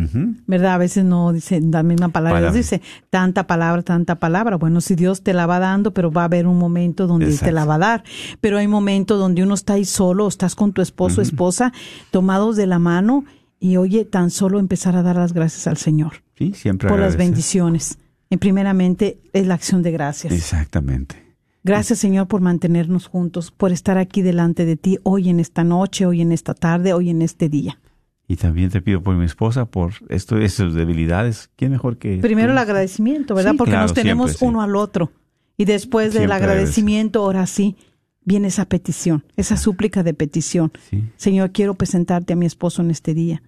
¿Verdad? 0.47 0.73
A 0.73 0.77
veces 0.79 1.05
no 1.05 1.31
dice 1.31 1.61
la 1.61 1.83
misma 1.83 2.09
palabra, 2.09 2.39
Palabra. 2.39 2.57
dice 2.57 2.81
tanta 3.11 3.45
palabra, 3.45 3.83
tanta 3.83 4.15
palabra. 4.15 4.57
Bueno, 4.57 4.81
si 4.81 4.95
Dios 4.95 5.21
te 5.21 5.33
la 5.33 5.45
va 5.45 5.59
dando, 5.59 5.93
pero 5.93 6.11
va 6.11 6.23
a 6.23 6.25
haber 6.25 6.47
un 6.47 6.57
momento 6.57 7.05
donde 7.05 7.27
te 7.27 7.31
Exacto. 7.33 7.53
la 7.55 7.65
va 7.65 7.75
a 7.75 7.79
dar. 7.79 8.03
Pero 8.41 8.57
hay 8.57 8.67
momentos 8.67 9.19
donde 9.19 9.43
uno 9.43 9.53
está 9.53 9.73
ahí 9.73 9.85
solo, 9.85 10.25
o 10.25 10.27
estás 10.27 10.55
con 10.55 10.73
tu 10.73 10.81
esposo, 10.81 11.21
esposa, 11.21 11.71
tomados 12.09 12.55
de 12.55 12.65
la 12.67 12.79
mano 12.79 13.25
y 13.63 13.77
oye, 13.77 14.03
tan 14.03 14.29
solo 14.29 14.59
empezar 14.59 14.97
a 14.97 15.03
dar 15.03 15.15
las 15.15 15.31
gracias 15.31 15.67
al 15.67 15.77
Señor 15.77 16.21
Sí, 16.37 16.51
siempre 16.53 16.89
por 16.89 16.99
las 16.99 17.15
bendiciones. 17.15 17.97
Y 18.29 18.35
primeramente 18.35 19.21
es 19.31 19.47
la 19.47 19.53
acción 19.53 19.81
de 19.83 19.91
gracias. 19.91 20.33
Exactamente. 20.33 21.15
Gracias, 21.63 21.99
Señor, 21.99 22.27
por 22.27 22.41
mantenernos 22.41 23.07
juntos, 23.07 23.51
por 23.51 23.71
estar 23.71 23.97
aquí 23.97 24.21
delante 24.21 24.65
de 24.65 24.75
ti 24.75 24.97
hoy 25.03 25.29
en 25.29 25.39
esta 25.39 25.63
noche, 25.63 26.05
hoy 26.05 26.19
en 26.19 26.33
esta 26.33 26.53
tarde, 26.53 26.91
hoy 26.91 27.09
en 27.09 27.21
este 27.21 27.47
día. 27.47 27.79
Y 28.27 28.35
también 28.35 28.69
te 28.69 28.81
pido 28.81 29.01
por 29.01 29.15
mi 29.15 29.23
esposa, 29.23 29.63
por 29.63 29.93
esto, 30.09 30.37
esas 30.39 30.73
debilidades. 30.73 31.49
¿Quién 31.55 31.71
mejor 31.71 31.97
que 31.97 32.17
Primero 32.17 32.49
tú? 32.49 32.51
el 32.51 32.57
agradecimiento, 32.57 33.33
¿verdad? 33.33 33.51
Sí, 33.51 33.57
Porque 33.57 33.71
claro, 33.71 33.83
nos 33.85 33.93
tenemos 33.93 34.31
siempre, 34.31 34.45
sí. 34.45 34.49
uno 34.49 34.61
al 34.61 34.75
otro. 34.75 35.11
Y 35.55 35.63
después 35.63 36.13
del 36.13 36.33
agradecimiento, 36.33 37.21
ahora 37.21 37.45
sí, 37.47 37.77
viene 38.25 38.49
esa 38.49 38.65
petición, 38.65 39.23
esa 39.37 39.55
súplica 39.55 40.03
de 40.03 40.13
petición. 40.13 40.73
Sí. 40.89 41.03
Señor, 41.15 41.51
quiero 41.53 41.75
presentarte 41.75 42.33
a 42.33 42.35
mi 42.35 42.45
esposo 42.45 42.81
en 42.81 42.91
este 42.91 43.13
día, 43.13 43.41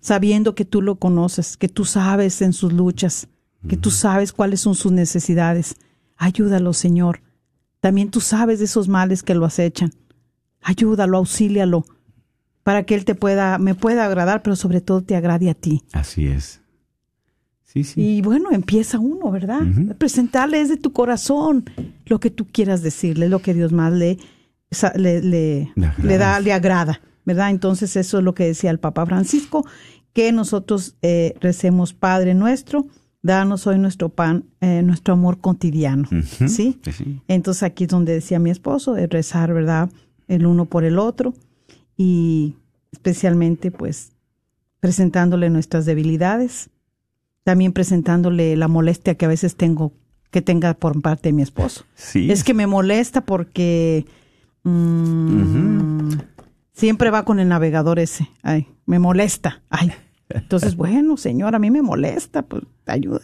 Sabiendo 0.00 0.54
que 0.54 0.64
tú 0.64 0.82
lo 0.82 0.96
conoces, 0.96 1.56
que 1.56 1.68
tú 1.68 1.84
sabes 1.84 2.40
en 2.42 2.52
sus 2.52 2.72
luchas, 2.72 3.28
que 3.68 3.76
tú 3.76 3.90
sabes 3.90 4.32
cuáles 4.32 4.60
son 4.60 4.74
sus 4.74 4.92
necesidades. 4.92 5.74
Ayúdalo, 6.16 6.72
Señor. 6.72 7.22
También 7.80 8.10
tú 8.10 8.20
sabes 8.20 8.60
de 8.60 8.66
esos 8.66 8.88
males 8.88 9.22
que 9.22 9.34
lo 9.34 9.44
acechan. 9.44 9.92
Ayúdalo, 10.62 11.18
auxílialo, 11.18 11.84
para 12.62 12.84
que 12.84 12.94
él 12.94 13.04
te 13.04 13.14
pueda, 13.14 13.58
me 13.58 13.74
pueda 13.74 14.04
agradar, 14.04 14.42
pero 14.42 14.54
sobre 14.56 14.80
todo 14.80 15.02
te 15.02 15.16
agrade 15.16 15.50
a 15.50 15.54
ti. 15.54 15.82
Así 15.92 16.26
es. 16.26 16.60
Sí, 17.64 17.84
sí. 17.84 18.00
Y 18.00 18.22
bueno, 18.22 18.50
empieza 18.50 18.98
uno, 18.98 19.30
¿verdad? 19.30 19.62
Ujú. 19.62 19.94
Presentarle 19.96 20.58
desde 20.58 20.76
tu 20.76 20.92
corazón 20.92 21.64
lo 22.06 22.18
que 22.20 22.30
tú 22.30 22.46
quieras 22.46 22.82
decirle, 22.82 23.28
lo 23.28 23.40
que 23.40 23.54
Dios 23.54 23.72
más 23.72 23.92
le, 23.92 24.18
le, 24.96 25.22
le, 25.22 25.72
le 26.02 26.18
da, 26.18 26.40
le 26.40 26.52
agrada, 26.52 27.00
¿verdad? 27.28 27.50
Entonces 27.50 27.94
eso 27.94 28.18
es 28.18 28.24
lo 28.24 28.34
que 28.34 28.46
decía 28.46 28.70
el 28.70 28.80
Papa 28.80 29.04
Francisco, 29.04 29.66
que 30.14 30.32
nosotros 30.32 30.96
eh, 31.02 31.34
recemos 31.40 31.92
Padre 31.92 32.34
nuestro, 32.34 32.86
danos 33.22 33.66
hoy 33.66 33.78
nuestro 33.78 34.08
pan, 34.08 34.44
eh, 34.62 34.80
nuestro 34.82 35.12
amor 35.12 35.38
cotidiano. 35.38 36.08
¿sí? 36.24 36.80
Sí, 36.82 36.92
sí. 36.92 37.20
Entonces 37.28 37.62
aquí 37.64 37.84
es 37.84 37.90
donde 37.90 38.14
decía 38.14 38.38
mi 38.38 38.48
esposo, 38.48 38.94
de 38.94 39.06
rezar, 39.06 39.52
¿verdad? 39.52 39.90
El 40.26 40.46
uno 40.46 40.64
por 40.64 40.84
el 40.84 40.98
otro 40.98 41.34
y 41.98 42.56
especialmente 42.92 43.70
pues 43.70 44.12
presentándole 44.80 45.50
nuestras 45.50 45.84
debilidades, 45.84 46.70
también 47.44 47.74
presentándole 47.74 48.56
la 48.56 48.68
molestia 48.68 49.16
que 49.16 49.26
a 49.26 49.28
veces 49.28 49.54
tengo 49.54 49.92
que 50.30 50.40
tenga 50.40 50.72
por 50.72 51.00
parte 51.02 51.28
de 51.28 51.34
mi 51.34 51.42
esposo. 51.42 51.84
Sí. 51.94 52.30
Es 52.30 52.42
que 52.42 52.54
me 52.54 52.66
molesta 52.66 53.20
porque 53.20 54.06
mm, 54.62 56.12
siempre 56.78 57.10
va 57.10 57.24
con 57.24 57.40
el 57.40 57.48
navegador 57.48 57.98
ese. 57.98 58.28
Ay, 58.42 58.68
me 58.86 58.98
molesta. 58.98 59.60
Ay. 59.68 59.92
Entonces, 60.30 60.76
bueno, 60.76 61.16
señor, 61.16 61.54
a 61.54 61.58
mí 61.58 61.70
me 61.70 61.82
molesta, 61.82 62.42
pues 62.42 62.62
ayuda. 62.86 63.20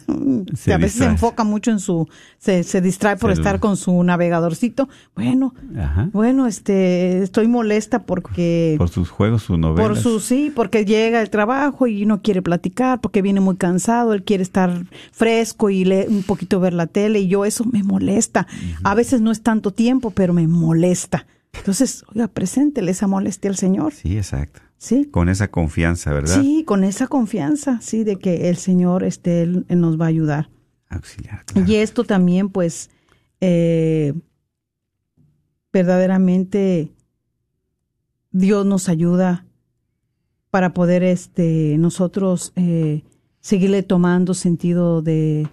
Se 0.55 0.73
a 0.73 0.77
veces 0.77 0.99
se 0.99 1.05
enfoca 1.05 1.43
mucho 1.43 1.71
en 1.71 1.79
su, 1.79 2.07
se, 2.37 2.63
se 2.63 2.81
distrae 2.81 3.15
por 3.17 3.31
estar 3.31 3.59
con 3.59 3.77
su 3.77 4.03
navegadorcito. 4.03 4.89
Bueno, 5.15 5.53
Ajá. 5.79 6.09
bueno, 6.13 6.45
este, 6.47 7.23
estoy 7.23 7.47
molesta 7.47 8.03
porque 8.03 8.75
Por 8.77 8.89
sus 8.89 9.09
juegos, 9.09 9.43
sus 9.43 9.57
novelas. 9.57 9.87
por 9.87 9.97
su 9.97 10.19
sí, 10.19 10.51
porque 10.55 10.85
llega 10.85 11.21
el 11.21 11.29
trabajo 11.29 11.87
y 11.87 12.05
no 12.05 12.21
quiere 12.21 12.41
platicar, 12.41 13.01
porque 13.01 13.21
viene 13.23 13.39
muy 13.39 13.55
cansado, 13.55 14.13
él 14.13 14.23
quiere 14.23 14.43
estar 14.43 14.83
fresco 15.11 15.69
y 15.71 15.85
lee 15.85 16.05
un 16.09 16.23
poquito 16.23 16.59
ver 16.59 16.73
la 16.73 16.87
tele 16.87 17.19
y 17.21 17.27
yo 17.27 17.45
eso 17.45 17.65
me 17.65 17.81
molesta. 17.83 18.45
A 18.83 18.93
veces 18.93 19.21
no 19.21 19.31
es 19.31 19.41
tanto 19.41 19.71
tiempo, 19.71 20.11
pero 20.11 20.33
me 20.33 20.47
molesta. 20.47 21.25
Entonces, 21.57 22.03
oiga, 22.13 22.27
preséntele 22.27 22.91
esa 22.91 23.07
molestia 23.07 23.49
al 23.49 23.57
Señor. 23.57 23.93
Sí, 23.93 24.17
exacto. 24.17 24.61
Sí. 24.77 25.05
Con 25.05 25.29
esa 25.29 25.49
confianza, 25.49 26.13
¿verdad? 26.13 26.41
Sí, 26.41 26.63
con 26.65 26.83
esa 26.83 27.07
confianza, 27.07 27.79
sí, 27.81 28.03
de 28.03 28.17
que 28.17 28.49
el 28.49 28.57
Señor 28.57 29.03
este 29.03 29.43
él, 29.43 29.65
él 29.69 29.79
nos 29.79 29.99
va 29.99 30.05
a 30.05 30.09
ayudar. 30.09 30.49
Auxiliar. 30.89 31.45
claro. 31.45 31.67
Y 31.69 31.75
esto 31.75 32.03
también, 32.03 32.49
pues, 32.49 32.89
eh, 33.41 34.13
verdaderamente 35.73 36.91
Dios 38.31 38.65
nos 38.65 38.89
ayuda 38.89 39.45
para 40.49 40.73
poder 40.73 41.03
este, 41.03 41.75
nosotros 41.77 42.53
eh, 42.55 43.03
seguirle 43.41 43.83
tomando 43.83 44.33
sentido 44.33 45.01
de 45.01 45.49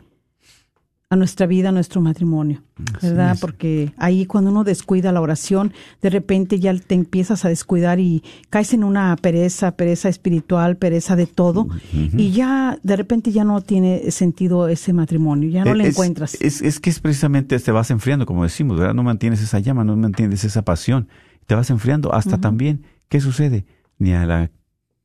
a 1.12 1.16
nuestra 1.16 1.46
vida, 1.46 1.68
a 1.68 1.72
nuestro 1.72 2.00
matrimonio, 2.00 2.62
¿verdad? 3.02 3.36
Porque 3.38 3.92
ahí 3.98 4.24
cuando 4.24 4.50
uno 4.50 4.64
descuida 4.64 5.12
la 5.12 5.20
oración, 5.20 5.74
de 6.00 6.08
repente 6.08 6.58
ya 6.58 6.74
te 6.74 6.94
empiezas 6.94 7.44
a 7.44 7.50
descuidar 7.50 8.00
y 8.00 8.22
caes 8.48 8.72
en 8.72 8.82
una 8.82 9.14
pereza, 9.16 9.76
pereza 9.76 10.08
espiritual, 10.08 10.76
pereza 10.78 11.14
de 11.14 11.26
todo, 11.26 11.68
y 11.92 12.30
ya 12.30 12.78
de 12.82 12.96
repente 12.96 13.30
ya 13.30 13.44
no 13.44 13.60
tiene 13.60 14.10
sentido 14.10 14.68
ese 14.68 14.94
matrimonio, 14.94 15.50
ya 15.50 15.64
no 15.66 15.74
le 15.74 15.84
Es- 15.84 15.90
encuentras. 15.90 16.34
Es, 16.40 16.62
es 16.62 16.80
que 16.80 16.88
es 16.88 16.98
precisamente 17.00 17.58
te 17.58 17.72
vas 17.72 17.90
enfriando, 17.90 18.24
como 18.24 18.44
decimos, 18.44 18.78
¿verdad? 18.78 18.94
No 18.94 19.02
mantienes 19.02 19.42
esa 19.42 19.58
llama, 19.58 19.84
no 19.84 19.94
mantienes 19.96 20.44
esa 20.44 20.62
pasión. 20.62 21.08
Te 21.46 21.54
vas 21.54 21.68
enfriando 21.68 22.14
hasta 22.14 22.38
también. 22.38 22.84
¿Qué 23.10 23.20
sucede? 23.20 23.66
Ni 23.98 24.14
a 24.14 24.24
la 24.24 24.50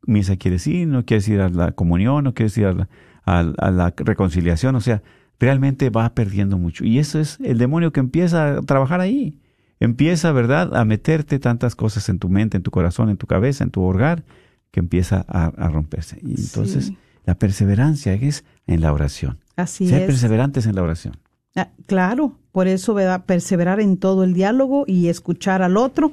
misa 0.06 0.38
quieres 0.38 0.66
ir, 0.68 0.88
no 0.88 1.04
quieres 1.04 1.28
ir 1.28 1.42
a 1.42 1.50
la 1.50 1.74
comunión, 1.74 2.24
no 2.24 2.34
quieres 2.34 2.58
ir 2.58 2.68
a 2.68 2.74
la, 2.74 2.90
a- 3.26 3.40
a 3.58 3.72
la 3.72 3.94
reconciliación. 3.98 4.76
O 4.76 4.80
sea, 4.82 5.04
realmente 5.40 5.90
va 5.90 6.14
perdiendo 6.14 6.58
mucho. 6.58 6.84
Y 6.86 7.00
eso 7.00 7.20
es 7.20 7.38
el 7.44 7.58
demonio 7.58 7.92
que 7.92 8.00
empieza 8.00 8.58
a 8.58 8.62
trabajar 8.62 9.02
ahí. 9.02 9.40
Empieza, 9.80 10.32
¿verdad?, 10.32 10.76
a 10.76 10.86
meterte 10.86 11.38
tantas 11.40 11.76
cosas 11.76 12.10
en 12.10 12.18
tu 12.20 12.30
mente, 12.30 12.58
en 12.58 12.64
tu 12.64 12.72
corazón, 12.72 13.10
en 13.10 13.18
tu 13.18 13.28
cabeza, 13.28 13.64
en 13.64 13.70
tu 13.70 13.82
hogar, 13.84 14.24
que 14.72 14.80
empieza 14.80 15.24
a, 15.28 15.46
a 15.48 15.70
romperse. 15.70 16.20
Y 16.24 16.40
entonces 16.42 16.86
Sí. 16.88 16.98
la 17.26 17.36
perseverancia 17.36 18.14
es 18.14 18.44
en 18.66 18.82
la 18.82 18.92
oración. 18.92 19.38
Así 19.56 19.88
Ser 19.88 20.02
es. 20.02 20.08
perseverantes 20.08 20.66
en 20.66 20.76
la 20.76 20.82
oración. 20.84 21.16
Ah, 21.56 21.70
claro, 21.86 22.38
por 22.52 22.68
eso 22.68 22.94
¿verdad? 22.94 23.26
perseverar 23.26 23.80
en 23.80 23.98
todo 23.98 24.24
el 24.24 24.34
diálogo 24.34 24.84
y 24.88 25.08
escuchar 25.08 25.62
al 25.62 25.78
otro, 25.78 26.12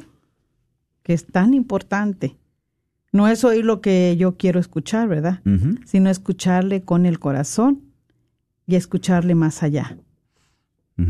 que 1.03 1.13
es 1.15 1.27
tan 1.27 1.53
importante. 1.55 2.37
No 3.13 3.29
es 3.29 3.45
oír 3.45 3.65
lo 3.65 3.81
que 3.81 4.17
yo 4.19 4.37
quiero 4.37 4.59
escuchar, 4.59 5.07
¿verdad? 5.09 5.41
Sino 5.85 6.11
escucharle 6.11 6.83
con 6.83 7.07
el 7.07 7.19
corazón 7.19 7.83
y 8.67 8.77
escucharle 8.77 9.35
más 9.35 9.63
allá. 9.63 9.97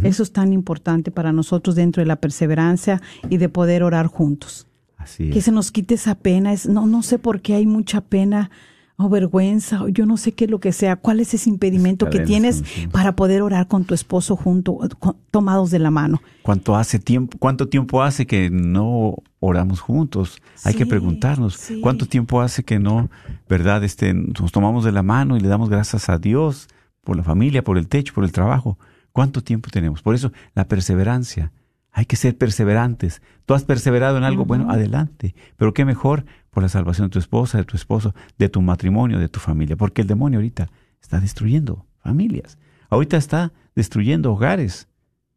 Eso 0.03 0.23
es 0.23 0.33
tan 0.33 0.55
importante 0.55 1.11
para 1.11 1.31
nosotros 1.31 1.77
dentro 1.77 2.01
de 2.01 2.07
la 2.07 2.17
perseverancia 2.17 3.03
y 3.29 3.37
de 3.37 3.51
poder 3.51 3.83
orar 3.83 4.07
juntos. 4.07 4.67
Así 4.97 5.29
Que 5.29 5.43
se 5.43 5.53
nos 5.53 5.71
quite 5.71 5.95
esa 5.97 6.15
pena. 6.15 6.55
Es, 6.55 6.67
no, 6.67 6.87
no 6.87 7.03
sé 7.03 7.19
por 7.19 7.43
qué 7.43 7.55
hay 7.55 7.67
mucha 7.67 8.01
pena 8.01 8.51
o 8.97 9.11
vergüenza, 9.11 9.83
o 9.83 9.89
yo 9.89 10.07
no 10.07 10.17
sé 10.17 10.33
qué 10.33 10.47
es 10.47 10.51
lo 10.51 10.59
que 10.59 10.73
sea. 10.73 10.97
¿Cuál 10.97 11.21
es 11.21 11.35
ese 11.35 11.51
impedimento 11.51 12.09
que 12.09 12.21
tienes 12.21 12.63
para 12.93 13.15
poder 13.15 13.43
orar 13.43 13.69
con 13.69 13.85
tu 13.85 13.93
esposo 13.93 14.37
junto, 14.37 14.79
con- 14.99 15.17
tomados 15.31 15.71
de 15.71 15.81
la 15.81 15.91
mano? 15.91 16.23
¿Cuánto 16.43 16.77
hace 16.77 16.99
tiempo, 16.99 17.37
cuánto 17.39 17.69
tiempo 17.69 18.03
hace 18.03 18.25
que 18.25 18.49
no 18.49 19.17
oramos 19.41 19.81
juntos? 19.81 20.41
Hay 20.65 20.73
que 20.75 20.87
preguntarnos, 20.87 21.57
sí. 21.57 21.81
¿cuánto 21.83 22.07
tiempo 22.07 22.41
hace 22.41 22.63
que 22.65 22.79
no, 22.79 23.11
verdad, 23.51 23.85
este, 23.85 24.15
nos 24.15 24.51
tomamos 24.51 24.85
de 24.85 24.93
la 24.93 25.03
mano 25.03 25.37
y 25.37 25.41
le 25.41 25.49
damos 25.49 25.69
gracias 25.69 26.09
a 26.09 26.17
Dios 26.17 26.69
por 27.05 27.17
la 27.17 27.23
familia, 27.23 27.63
por 27.63 27.79
el 27.79 27.89
techo, 27.89 28.15
por 28.15 28.25
el 28.25 28.33
trabajo? 28.33 28.79
¿Cuánto 29.13 29.43
tiempo 29.43 29.71
tenemos? 29.71 30.03
Por 30.03 30.15
eso 30.15 30.33
la 30.55 30.67
perseverancia 30.67 31.53
Hay 31.93 32.07
que 32.07 32.17
ser 32.17 32.37
perseverantes. 32.37 33.23
Tú 33.47 33.55
has 33.55 33.63
perseverado 33.63 34.19
en 34.19 34.25
algo, 34.25 34.45
bueno, 34.45 34.69
adelante. 34.69 35.37
Pero 35.57 35.73
qué 35.73 35.85
mejor 35.85 36.25
por 36.51 36.65
la 36.65 36.69
salvación 36.69 37.07
de 37.07 37.13
tu 37.13 37.19
esposa, 37.21 37.59
de 37.59 37.65
tu 37.65 37.77
esposo, 37.77 38.15
de 38.37 38.49
tu 38.49 38.61
matrimonio, 38.63 39.21
de 39.21 39.29
tu 39.29 39.39
familia. 39.39 39.77
Porque 39.77 40.03
el 40.03 40.09
demonio 40.09 40.39
ahorita 40.39 40.71
está 41.01 41.21
destruyendo 41.21 41.87
familias. 42.03 42.59
Ahorita 42.91 43.17
está 43.17 43.53
destruyendo 43.77 44.33
hogares. 44.33 44.89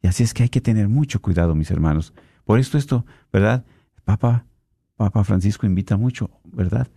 Y 0.01 0.07
así 0.07 0.24
es 0.24 0.34
que 0.34 0.43
hay 0.43 0.49
que 0.49 0.61
tener 0.61 0.89
mucho 0.89 1.22
cuidado, 1.22 1.53
mis 1.53 1.70
hermanos. 1.70 2.13
Por 2.43 2.59
esto, 2.59 2.80
esto, 2.80 3.05
¿verdad? 3.32 3.63
Papa, 4.03 4.45
Papa 4.95 5.24
Francisco 5.24 5.68
invita 5.68 5.95
mucho, 5.97 6.32
¿verdad? 6.43 6.88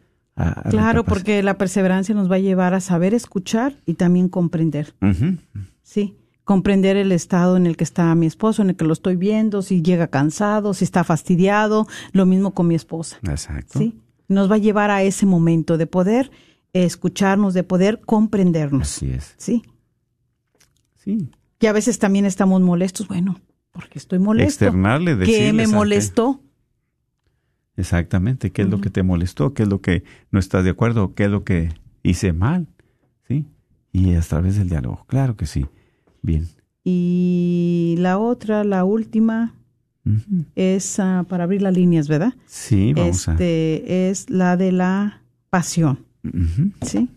Claro, 0.68 1.04
porque 1.04 1.42
la 1.42 1.58
perseverancia 1.58 2.14
nos 2.14 2.30
va 2.30 2.36
a 2.36 2.40
llevar 2.40 2.74
a 2.74 2.80
saber 2.80 3.14
escuchar 3.14 3.74
y 3.86 3.94
también 3.94 4.28
comprender. 4.28 4.94
Sí, 5.82 6.16
comprender 6.44 6.96
el 6.96 7.12
estado 7.12 7.56
en 7.56 7.66
el 7.66 7.76
que 7.76 7.84
está 7.84 8.14
mi 8.14 8.26
esposo, 8.26 8.62
en 8.62 8.70
el 8.70 8.76
que 8.76 8.84
lo 8.84 8.92
estoy 8.92 9.16
viendo, 9.16 9.62
si 9.62 9.82
llega 9.82 10.08
cansado, 10.08 10.74
si 10.74 10.84
está 10.84 11.04
fastidiado, 11.04 11.86
lo 12.12 12.26
mismo 12.26 12.54
con 12.54 12.66
mi 12.66 12.74
esposa. 12.74 13.18
Exacto. 13.22 13.78
Sí, 13.78 14.00
nos 14.28 14.50
va 14.50 14.56
a 14.56 14.58
llevar 14.58 14.90
a 14.90 15.02
ese 15.02 15.26
momento 15.26 15.78
de 15.78 15.86
poder 15.86 16.30
escucharnos, 16.72 17.54
de 17.54 17.62
poder 17.64 18.00
comprendernos. 18.00 18.82
Así 18.82 19.10
es. 19.10 19.34
Sí. 19.36 19.62
Sí. 20.96 21.30
Y 21.60 21.66
a 21.66 21.72
veces 21.72 21.98
también 21.98 22.24
estamos 22.24 22.60
molestos, 22.62 23.08
bueno, 23.08 23.40
porque 23.70 23.98
estoy 23.98 24.18
molesto. 24.18 24.64
Externarle, 24.64 25.18
¿Qué 25.18 25.52
me 25.52 25.66
molestó? 25.66 26.42
Exactamente, 27.80 28.50
¿qué 28.50 28.62
es 28.62 28.68
lo 28.68 28.80
que 28.80 28.90
te 28.90 29.02
molestó? 29.02 29.54
¿Qué 29.54 29.62
es 29.62 29.68
lo 29.68 29.80
que 29.80 30.04
no 30.30 30.38
estás 30.38 30.64
de 30.64 30.70
acuerdo? 30.70 31.14
¿Qué 31.14 31.24
es 31.24 31.30
lo 31.30 31.44
que 31.44 31.70
hice 32.02 32.34
mal? 32.34 32.66
¿Sí? 33.26 33.46
Y 33.90 34.14
a 34.14 34.20
través 34.20 34.56
del 34.56 34.68
diálogo, 34.68 35.04
claro 35.06 35.34
que 35.34 35.46
sí. 35.46 35.66
Bien. 36.20 36.46
Y 36.84 37.94
la 37.98 38.18
otra, 38.18 38.64
la 38.64 38.84
última, 38.84 39.54
es 40.54 40.98
uh, 40.98 41.24
para 41.24 41.44
abrir 41.44 41.62
las 41.62 41.72
líneas, 41.72 42.06
¿verdad? 42.06 42.34
Sí, 42.44 42.92
vamos 42.92 43.28
este, 43.28 44.10
Es 44.10 44.28
la 44.28 44.58
de 44.58 44.72
la 44.72 45.22
pasión. 45.48 46.00
Sí. 46.82 47.08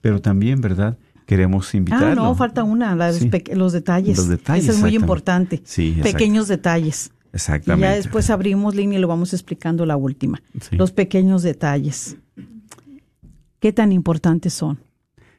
Pero 0.00 0.20
también, 0.20 0.60
¿verdad? 0.60 0.98
Queremos 1.24 1.72
invitar. 1.74 2.02
Ah, 2.02 2.14
no, 2.16 2.34
falta 2.34 2.64
una, 2.64 2.96
la 2.96 3.12
de 3.12 3.30
los 3.54 3.72
detalles. 3.72 4.16
Los 4.16 4.28
detalles. 4.28 4.64
Eso 4.64 4.72
es 4.72 4.80
muy 4.80 4.96
importante. 4.96 5.62
Sí, 5.64 5.96
Pequeños 6.02 6.48
detalles. 6.48 7.12
Exactamente. 7.32 7.86
Y 7.86 7.90
ya 7.90 7.96
después 7.96 8.30
abrimos 8.30 8.74
línea 8.74 8.98
y 8.98 9.00
lo 9.02 9.08
vamos 9.08 9.32
explicando 9.32 9.86
la 9.86 9.96
última. 9.96 10.42
Los 10.72 10.92
pequeños 10.92 11.42
detalles. 11.42 12.16
¿Qué 13.60 13.72
tan 13.72 13.92
importantes 13.92 14.54
son? 14.54 14.80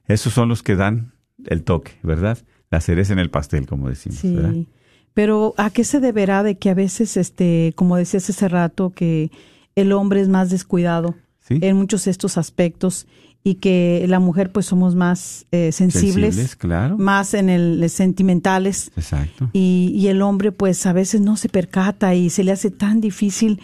Esos 0.08 0.34
son 0.34 0.50
los 0.50 0.64
que 0.64 0.76
dan 0.76 1.14
el 1.46 1.64
toque, 1.64 1.94
¿verdad? 2.04 2.38
La 2.70 2.82
cereza 2.82 3.14
en 3.14 3.20
el 3.20 3.30
pastel, 3.30 3.66
como 3.66 3.90
decimos. 3.90 4.20
Sí. 4.20 4.68
Pero 5.14 5.54
¿a 5.58 5.70
qué 5.70 5.84
se 5.84 6.00
deberá 6.00 6.44
de 6.44 6.58
que 6.58 6.70
a 6.70 6.74
veces, 6.74 7.18
este, 7.18 7.74
como 7.76 7.98
decías 7.98 8.30
hace 8.30 8.48
rato, 8.48 8.92
que 8.92 9.32
el 9.76 9.92
hombre 9.92 10.22
es 10.22 10.30
más 10.30 10.50
descuidado 10.50 11.16
en 11.50 11.76
muchos 11.76 12.06
de 12.06 12.12
estos 12.12 12.38
aspectos 12.38 13.08
y 13.44 13.56
que 13.56 14.06
la 14.08 14.20
mujer 14.20 14.52
pues 14.52 14.68
somos 14.68 14.96
más 14.96 15.48
eh, 15.52 15.72
sensibles, 15.72 16.56
claro. 16.56 16.98
más 16.98 17.34
en 17.34 17.50
el 17.50 17.90
sentimentales. 17.90 18.92
Exacto. 18.96 19.50
Y, 19.54 19.92
y, 19.96 20.08
el 20.08 20.22
hombre 20.22 20.52
pues 20.52 20.86
a 20.86 20.94
veces 20.94 21.22
no 21.22 21.38
se 21.38 21.50
percata 21.50 22.14
y 22.14 22.30
se 22.30 22.44
le 22.44 22.52
hace 22.52 22.70
tan 22.70 23.02
difícil 23.02 23.60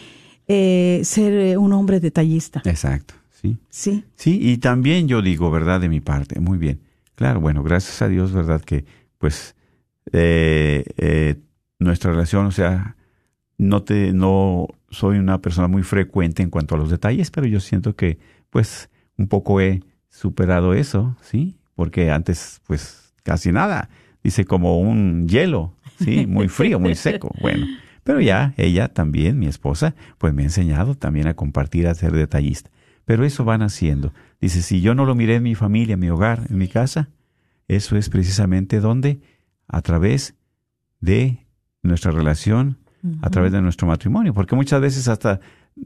eh, 0.48 1.02
ser 1.04 1.34
eh, 1.34 1.58
un 1.58 1.74
hombre 1.74 2.00
detallista. 2.00 2.62
Exacto, 2.66 3.14
sí. 3.32 3.58
Sí. 3.70 4.04
Sí, 4.16 4.40
y 4.42 4.58
también 4.58 5.08
yo 5.08 5.22
digo, 5.22 5.52
¿verdad? 5.52 5.80
De 5.80 5.90
mi 5.90 6.02
parte, 6.02 6.40
muy 6.40 6.58
bien. 6.58 6.82
Claro, 7.16 7.40
bueno, 7.40 7.62
gracias 7.64 8.02
a 8.02 8.08
Dios, 8.08 8.32
¿verdad? 8.32 8.62
Que 8.62 8.86
pues 9.18 9.54
nuestra 11.80 12.12
relación, 12.12 12.46
o 12.46 12.52
sea, 12.52 12.96
no 13.58 13.84
te, 13.84 14.14
no 14.14 14.68
soy 14.90 15.18
una 15.18 15.42
persona 15.42 15.68
muy 15.68 15.84
frecuente 15.84 16.42
en 16.42 16.50
cuanto 16.50 16.76
a 16.76 16.78
los 16.78 16.90
detalles, 16.90 17.30
pero 17.30 17.46
yo 17.46 17.60
siento 17.60 17.96
que 17.96 18.18
pues 18.50 18.90
un 19.18 19.28
poco 19.28 19.60
he 19.62 19.82
superado 20.10 20.74
eso, 20.74 21.16
¿sí? 21.22 21.58
Porque 21.76 22.12
antes, 22.12 22.62
pues, 22.66 23.14
casi 23.24 23.52
nada. 23.52 23.90
Dice 24.24 24.46
como 24.46 24.80
un 24.80 25.28
hielo, 25.28 25.74
¿sí? 26.00 26.26
Muy 26.28 26.48
frío, 26.48 26.80
muy 26.80 26.96
seco. 26.96 27.34
Bueno, 27.42 27.66
pero 28.04 28.20
ya 28.20 28.54
ella 28.58 28.88
también, 28.88 29.40
mi 29.40 29.48
esposa, 29.48 29.96
pues 30.18 30.34
me 30.34 30.42
ha 30.42 30.46
enseñado 30.46 30.96
también 30.96 31.28
a 31.28 31.36
compartir, 31.36 31.88
a 31.88 31.94
ser 31.94 32.14
detallista. 32.14 32.70
Pero 33.06 33.24
eso 33.24 33.46
van 33.46 33.62
haciendo. 33.62 34.14
Dice, 34.42 34.62
si 34.62 34.82
yo 34.82 34.96
no 34.96 35.06
lo 35.06 35.16
miré 35.16 35.36
en 35.36 35.44
mi 35.44 35.56
familia, 35.56 35.94
en 35.94 36.00
mi 36.00 36.10
hogar, 36.10 36.44
en 36.50 36.58
mi 36.58 36.68
casa, 36.68 37.10
eso 37.68 37.96
es 37.96 38.10
precisamente 38.10 38.80
donde, 38.80 39.22
a 39.68 39.82
través 39.82 40.36
de 41.00 41.46
nuestra 41.84 42.12
relación, 42.12 42.78
a 43.22 43.30
través 43.30 43.52
de 43.54 43.62
nuestro 43.62 43.88
matrimonio. 43.88 44.34
Porque 44.34 44.56
muchas 44.56 44.82
veces 44.82 45.08
hasta 45.08 45.40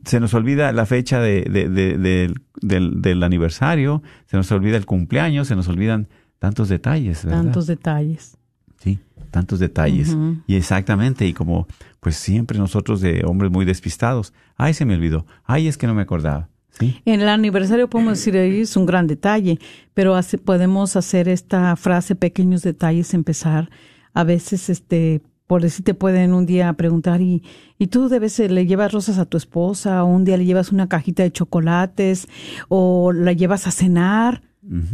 se 0.05 0.19
nos 0.19 0.33
olvida 0.33 0.71
la 0.71 0.85
fecha 0.85 1.19
de, 1.19 1.43
del, 1.43 3.01
del, 3.01 3.23
aniversario, 3.23 4.01
se 4.25 4.37
nos 4.37 4.51
olvida 4.51 4.77
el 4.77 4.85
cumpleaños, 4.85 5.47
se 5.47 5.55
nos 5.55 5.67
olvidan 5.67 6.07
tantos 6.39 6.69
detalles. 6.69 7.25
¿verdad? 7.25 7.43
Tantos 7.43 7.67
detalles. 7.67 8.37
Sí, 8.77 8.99
tantos 9.29 9.59
detalles. 9.59 10.15
Y 10.47 10.55
exactamente, 10.55 11.25
y 11.27 11.33
como 11.33 11.67
pues 11.99 12.15
siempre 12.15 12.57
nosotros 12.57 13.01
de 13.01 13.23
hombres 13.25 13.51
muy 13.51 13.65
despistados, 13.65 14.33
ay, 14.57 14.73
se 14.73 14.85
me 14.85 14.95
olvidó, 14.95 15.25
ay, 15.43 15.67
es 15.67 15.77
que 15.77 15.87
no 15.87 15.93
me 15.93 16.01
acordaba. 16.01 16.49
¿Sí? 16.71 17.01
En 17.05 17.19
el 17.19 17.27
aniversario 17.27 17.89
podemos 17.89 18.17
decir, 18.17 18.35
es 18.35 18.77
un 18.77 18.85
gran 18.85 19.05
detalle, 19.05 19.59
pero 19.93 20.17
podemos 20.43 20.95
hacer 20.95 21.27
esta 21.27 21.75
frase, 21.75 22.15
pequeños 22.15 22.63
detalles, 22.63 23.13
empezar 23.13 23.69
a 24.13 24.23
veces 24.23 24.69
este 24.69 25.21
por 25.52 25.62
decir 25.62 25.84
te 25.84 25.93
pueden 25.93 26.34
un 26.34 26.45
día 26.45 26.72
preguntar 26.72 27.20
y, 27.20 27.43
y 27.78 27.88
tú 27.88 28.08
debes 28.08 28.39
le 28.39 28.66
llevas 28.66 28.93
rosas 28.93 29.18
a 29.18 29.26
tu 29.26 29.36
esposa 29.36 30.02
o 30.02 30.08
un 30.08 30.24
día 30.24 30.38
le 30.38 30.45
llevas 30.45 30.72
una 30.72 30.88
cajita 30.88 31.24
de 31.24 31.32
chocolates 31.34 32.30
o 32.70 33.12
la 33.12 33.34
llevas 33.34 33.68
a 33.68 33.72
cenar. 33.72 34.43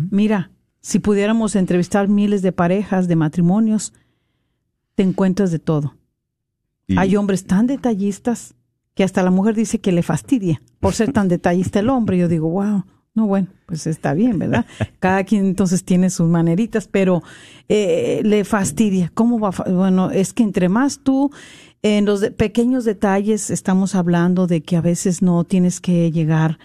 Mira, 0.10 0.50
si 0.82 0.98
pudiéramos 0.98 1.56
entrevistar 1.56 2.08
miles 2.08 2.42
de 2.42 2.54
parejas, 2.54 3.08
de 3.08 3.16
matrimonios, 3.16 3.94
te 4.96 5.04
encuentras 5.04 5.52
de 5.52 5.60
todo. 5.60 5.94
Hay 6.96 7.16
hombres 7.18 7.46
tan 7.46 7.68
detallistas 7.68 8.56
que 8.96 9.04
hasta 9.04 9.22
la 9.22 9.30
mujer 9.30 9.54
dice 9.54 9.80
que 9.80 9.92
le 9.92 10.02
fastidia 10.02 10.64
por 10.80 10.96
ser 10.96 11.14
tan 11.14 11.28
detallista 11.28 11.82
el 11.82 11.90
hombre. 11.90 12.18
Yo 12.18 12.28
digo, 12.28 12.50
wow, 12.50 12.84
no, 13.18 13.26
bueno, 13.26 13.48
pues 13.66 13.88
está 13.88 14.14
bien, 14.14 14.38
¿verdad? 14.38 14.68
Cada 15.00 15.24
quien 15.24 15.48
entonces 15.48 15.84
tiene 15.84 16.12
sus 16.12 16.30
maneritas, 16.30 16.88
pero 16.88 17.24
eh, 17.68 18.22
le 18.24 18.44
fastidia. 18.46 19.12
¿Cómo 19.16 19.40
va? 19.40 19.50
Bueno, 19.68 20.12
es 20.12 20.34
que 20.34 20.44
entre 20.44 20.70
más 20.70 21.00
tú, 21.00 21.32
en 21.82 22.06
los 22.06 22.30
pequeños 22.38 22.86
detalles, 22.86 23.50
estamos 23.50 23.96
hablando 23.96 24.46
de 24.46 24.62
que 24.62 24.76
a 24.76 24.82
veces 24.82 25.24
no 25.24 25.46
tienes 25.46 25.82
que 25.82 26.12
llegar 26.12 26.60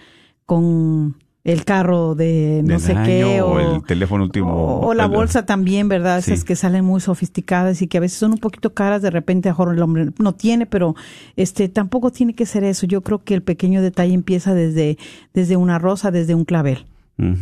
con 0.45 1.15
el 1.43 1.65
carro 1.65 2.15
de 2.15 2.61
no 2.63 2.79
sé 2.79 2.95
qué 3.05 3.41
o, 3.41 3.59
el 3.59 3.83
teléfono 3.83 4.23
último 4.23 4.79
o, 4.79 4.93
la 4.93 5.07
bolsa 5.07 5.45
también 5.45 5.89
verdad 5.89 6.19
esas 6.19 6.45
que 6.45 6.55
salen 6.55 6.85
muy 6.85 7.01
sofisticadas 7.01 7.81
y 7.81 7.87
que 7.87 7.97
a 7.97 8.01
veces 8.01 8.17
son 8.17 8.31
un 8.31 8.37
poquito 8.37 8.73
caras 8.73 9.01
de 9.01 9.09
repente 9.09 9.49
mejor 9.49 9.73
el 9.73 9.81
hombre 9.81 10.11
no 10.19 10.33
tiene 10.33 10.65
pero 10.65 10.95
este 11.35 11.69
tampoco 11.69 12.11
tiene 12.11 12.33
que 12.33 12.45
ser 12.45 12.63
eso. 12.63 12.85
Yo 12.85 13.01
creo 13.01 13.23
que 13.23 13.33
el 13.33 13.43
pequeño 13.43 13.81
detalle 13.81 14.13
empieza 14.13 14.53
desde 14.53 14.97
desde 15.33 15.57
una 15.57 15.79
rosa 15.79 16.11
desde 16.11 16.35
un 16.35 16.45
clavel. 16.45 16.85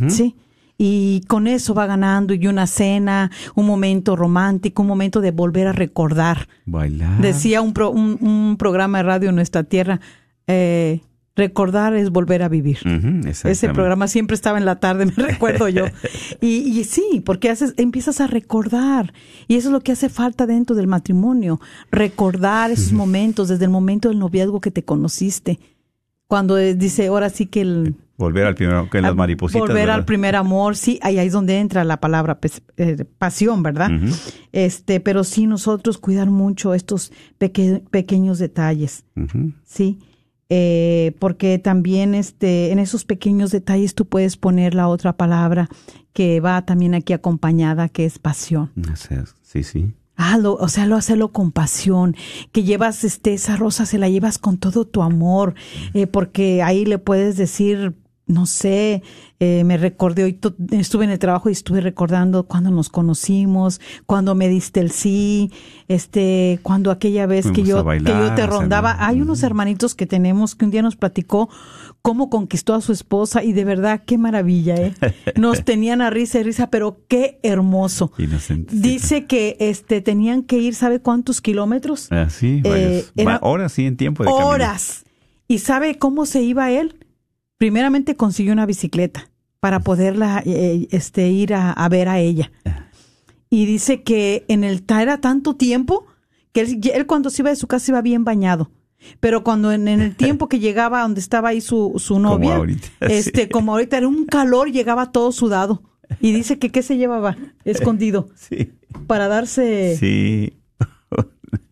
Sí. 0.10 0.36
Y 0.78 1.22
con 1.28 1.48
eso 1.48 1.74
va 1.74 1.86
ganando 1.86 2.34
y 2.34 2.48
una 2.48 2.68
cena, 2.68 3.32
un 3.56 3.68
momento 3.68 4.16
romántico, 4.16 4.82
un 4.82 4.88
momento 4.88 5.22
de 5.22 5.32
volver 5.32 5.68
a 5.68 5.72
recordar. 5.72 6.48
Bailar. 6.66 7.22
Decía 7.22 7.62
un, 7.62 7.74
un, 7.80 8.58
programa 8.58 8.98
de 8.98 9.04
radio 9.04 9.30
en 9.30 9.36
nuestra 9.36 9.64
tierra, 9.64 10.02
eh, 10.48 11.02
Recordar 11.36 11.94
es 11.96 12.10
volver 12.10 12.44
a 12.44 12.50
vivir. 12.50 12.80
Ese 13.26 13.70
programa 13.70 14.08
siempre 14.08 14.36
estaba 14.36 14.58
en 14.58 14.66
la 14.66 14.80
tarde, 14.80 15.06
me 15.18 15.24
recuerdo 15.24 15.70
yo. 15.70 15.86
Y, 16.42 16.84
sí, 16.84 17.22
porque 17.26 17.50
haces, 17.50 17.74
empiezas 17.78 18.20
a 18.20 18.28
recordar. 18.28 19.14
Y 19.48 19.56
eso 19.56 19.70
es 19.70 19.74
lo 19.74 19.80
que 19.80 19.94
hace 19.94 20.10
falta 20.10 20.46
dentro 20.46 20.76
del 20.76 20.88
matrimonio. 20.88 21.62
Recordar 21.90 22.72
esos 22.72 22.92
momentos, 22.92 23.48
desde 23.48 23.66
el 23.66 23.72
momento 23.72 24.10
del 24.10 24.20
noviazgo 24.20 24.60
que 24.60 24.72
te 24.72 24.84
conociste. 24.84 25.60
Cuando 26.28 26.56
dice, 26.58 27.08
ahora 27.08 27.30
sí 27.30 27.46
que 27.46 27.62
el... 27.62 27.96
Volver 28.18 28.46
al 28.46 28.56
primer 28.56 28.90
que 28.90 29.02
las 29.02 29.16
maripositas. 29.16 29.68
Volver 29.68 29.90
al 29.90 30.06
primer 30.06 30.36
amor, 30.36 30.76
sí, 30.76 31.00
ahí, 31.02 31.18
ahí 31.18 31.28
es 31.28 31.34
donde 31.34 31.60
entra 31.60 31.84
la 31.84 32.00
palabra 32.00 32.40
eh, 32.78 33.06
pasión, 33.18 33.64
¿verdad? 33.64 33.90
Este, 34.52 35.00
pero 35.00 35.24
sí 35.24 35.48
nosotros 35.48 35.98
cuidar 35.98 36.30
mucho 36.30 36.74
estos 36.74 37.12
pequeños 37.38 38.38
detalles, 38.38 39.06
¿sí? 39.66 40.00
Eh, 40.54 41.16
porque 41.20 41.60
también 41.60 42.14
este, 42.14 42.74
en 42.74 42.80
esos 42.80 43.06
pequeños 43.06 43.52
detalles 43.52 43.96
tú 43.96 44.06
puedes 44.06 44.36
poner 44.36 44.76
la 44.76 44.90
otra 44.90 45.14
palabra 45.14 45.70
que 46.12 46.42
va 46.42 46.66
también 46.66 46.94
aquí 46.94 47.14
acompañada, 47.14 47.88
que 47.88 48.04
es 48.04 48.20
pasión. 48.20 48.70
Sí, 49.44 49.64
sí. 49.64 49.94
Ah, 50.18 50.38
o 50.44 50.68
sea, 50.68 50.88
lo 50.88 50.98
hacerlo 50.98 51.30
con 51.30 51.54
pasión, 51.54 52.18
que 52.52 52.64
llevas 52.64 53.06
este, 53.06 53.34
esa 53.34 53.56
rosa, 53.56 53.86
se 53.86 53.98
la 53.98 54.10
llevas 54.10 54.38
con 54.38 54.58
todo 54.58 54.84
tu 54.84 55.04
amor, 55.04 55.56
eh, 55.94 56.06
porque 56.06 56.62
ahí 56.62 56.84
le 56.84 56.98
puedes 56.98 57.38
decir 57.38 57.96
no 58.32 58.46
sé, 58.46 59.04
eh, 59.40 59.64
me 59.64 59.78
recordé, 59.78 60.24
hoy 60.24 60.40
estuve 60.72 61.06
en 61.06 61.12
el 61.12 61.20
trabajo 61.20 61.50
y 61.50 61.52
estuve 61.52 61.82
recordando 61.82 62.44
cuando 62.44 62.72
nos 62.72 62.90
conocimos, 62.90 63.82
cuando 64.06 64.36
me 64.36 64.48
diste 64.48 64.80
el 64.80 64.92
sí, 64.92 65.52
este, 65.88 66.60
cuando 66.64 66.92
aquella 66.92 67.26
vez 67.26 67.52
que 67.52 67.64
yo, 67.64 67.86
que 67.86 68.04
yo 68.04 68.36
te 68.36 68.46
rondaba. 68.48 69.06
Hay 69.06 69.22
unos 69.22 69.44
hermanitos 69.44 69.96
que 69.96 70.06
tenemos 70.06 70.56
que 70.56 70.66
un 70.66 70.72
día 70.72 70.82
nos 70.82 70.96
platicó 70.96 71.50
cómo 72.02 72.30
conquistó 72.30 72.74
a 72.74 72.82
su 72.82 72.92
esposa 72.92 73.44
y 73.44 73.54
de 73.54 73.66
verdad 73.66 74.04
qué 74.06 74.18
maravilla, 74.18 74.76
¿eh? 74.76 74.94
Nos 75.36 75.64
tenían 75.66 76.02
a 76.02 76.10
risa 76.10 76.40
y 76.40 76.44
risa, 76.44 76.70
pero 76.70 77.02
qué 77.08 77.40
hermoso. 77.44 78.12
Dice 78.72 79.26
que 79.26 79.58
este 79.60 80.02
tenían 80.02 80.44
que 80.44 80.58
ir, 80.58 80.76
¿sabe 80.76 81.00
cuántos 81.00 81.42
kilómetros? 81.42 82.08
Ah, 82.12 82.30
sí, 82.30 82.62
eh, 82.64 83.06
horas 83.42 83.74
sí 83.74 83.86
en 83.86 83.98
tiempo 83.98 84.24
de 84.24 84.30
Horas. 84.32 85.04
¿Y 85.48 85.60
sabe 85.60 85.98
cómo 85.98 86.26
se 86.26 86.42
iba 86.42 86.72
él? 86.72 86.96
Primeramente 87.62 88.16
consiguió 88.16 88.54
una 88.54 88.66
bicicleta 88.66 89.30
para 89.60 89.82
poderla 89.82 90.42
eh, 90.48 90.88
este, 90.90 91.30
ir 91.30 91.54
a, 91.54 91.88
ver 91.90 92.10
a 92.10 92.18
ella. 92.18 92.52
Y 93.52 93.68
dice 93.68 94.02
que 94.02 94.46
en 94.48 94.64
el 94.64 94.84
era 94.90 95.22
tanto 95.22 95.56
tiempo 95.56 96.08
que 96.54 96.62
él, 96.62 97.06
cuando 97.06 97.30
se 97.30 97.44
iba 97.44 97.52
de 97.52 97.56
su 97.56 97.68
casa 97.68 97.92
iba 97.92 98.02
bien 98.02 98.24
bañado. 98.24 98.72
Pero 99.20 99.44
cuando 99.44 99.72
en, 99.72 99.88
el 99.88 100.16
tiempo 100.16 100.50
que 100.50 100.58
llegaba 100.58 101.04
donde 101.04 101.20
estaba 101.20 101.50
ahí 101.50 101.62
su, 101.62 101.94
su 101.98 102.18
novia, 102.18 102.50
como 102.50 102.62
ahorita, 102.62 102.88
este, 103.02 103.48
como 103.48 103.74
ahorita 103.74 103.98
era 103.98 104.08
un 104.08 104.26
calor, 104.26 104.72
llegaba 104.72 105.12
todo 105.12 105.32
sudado. 105.32 105.84
Y 106.20 106.32
dice 106.32 106.58
que 106.58 106.72
qué 106.72 106.82
se 106.82 106.98
llevaba 106.98 107.38
escondido. 107.64 108.30
Sí. 108.34 108.72
Para 109.06 109.28
darse. 109.28 109.98
Sí 110.00 110.58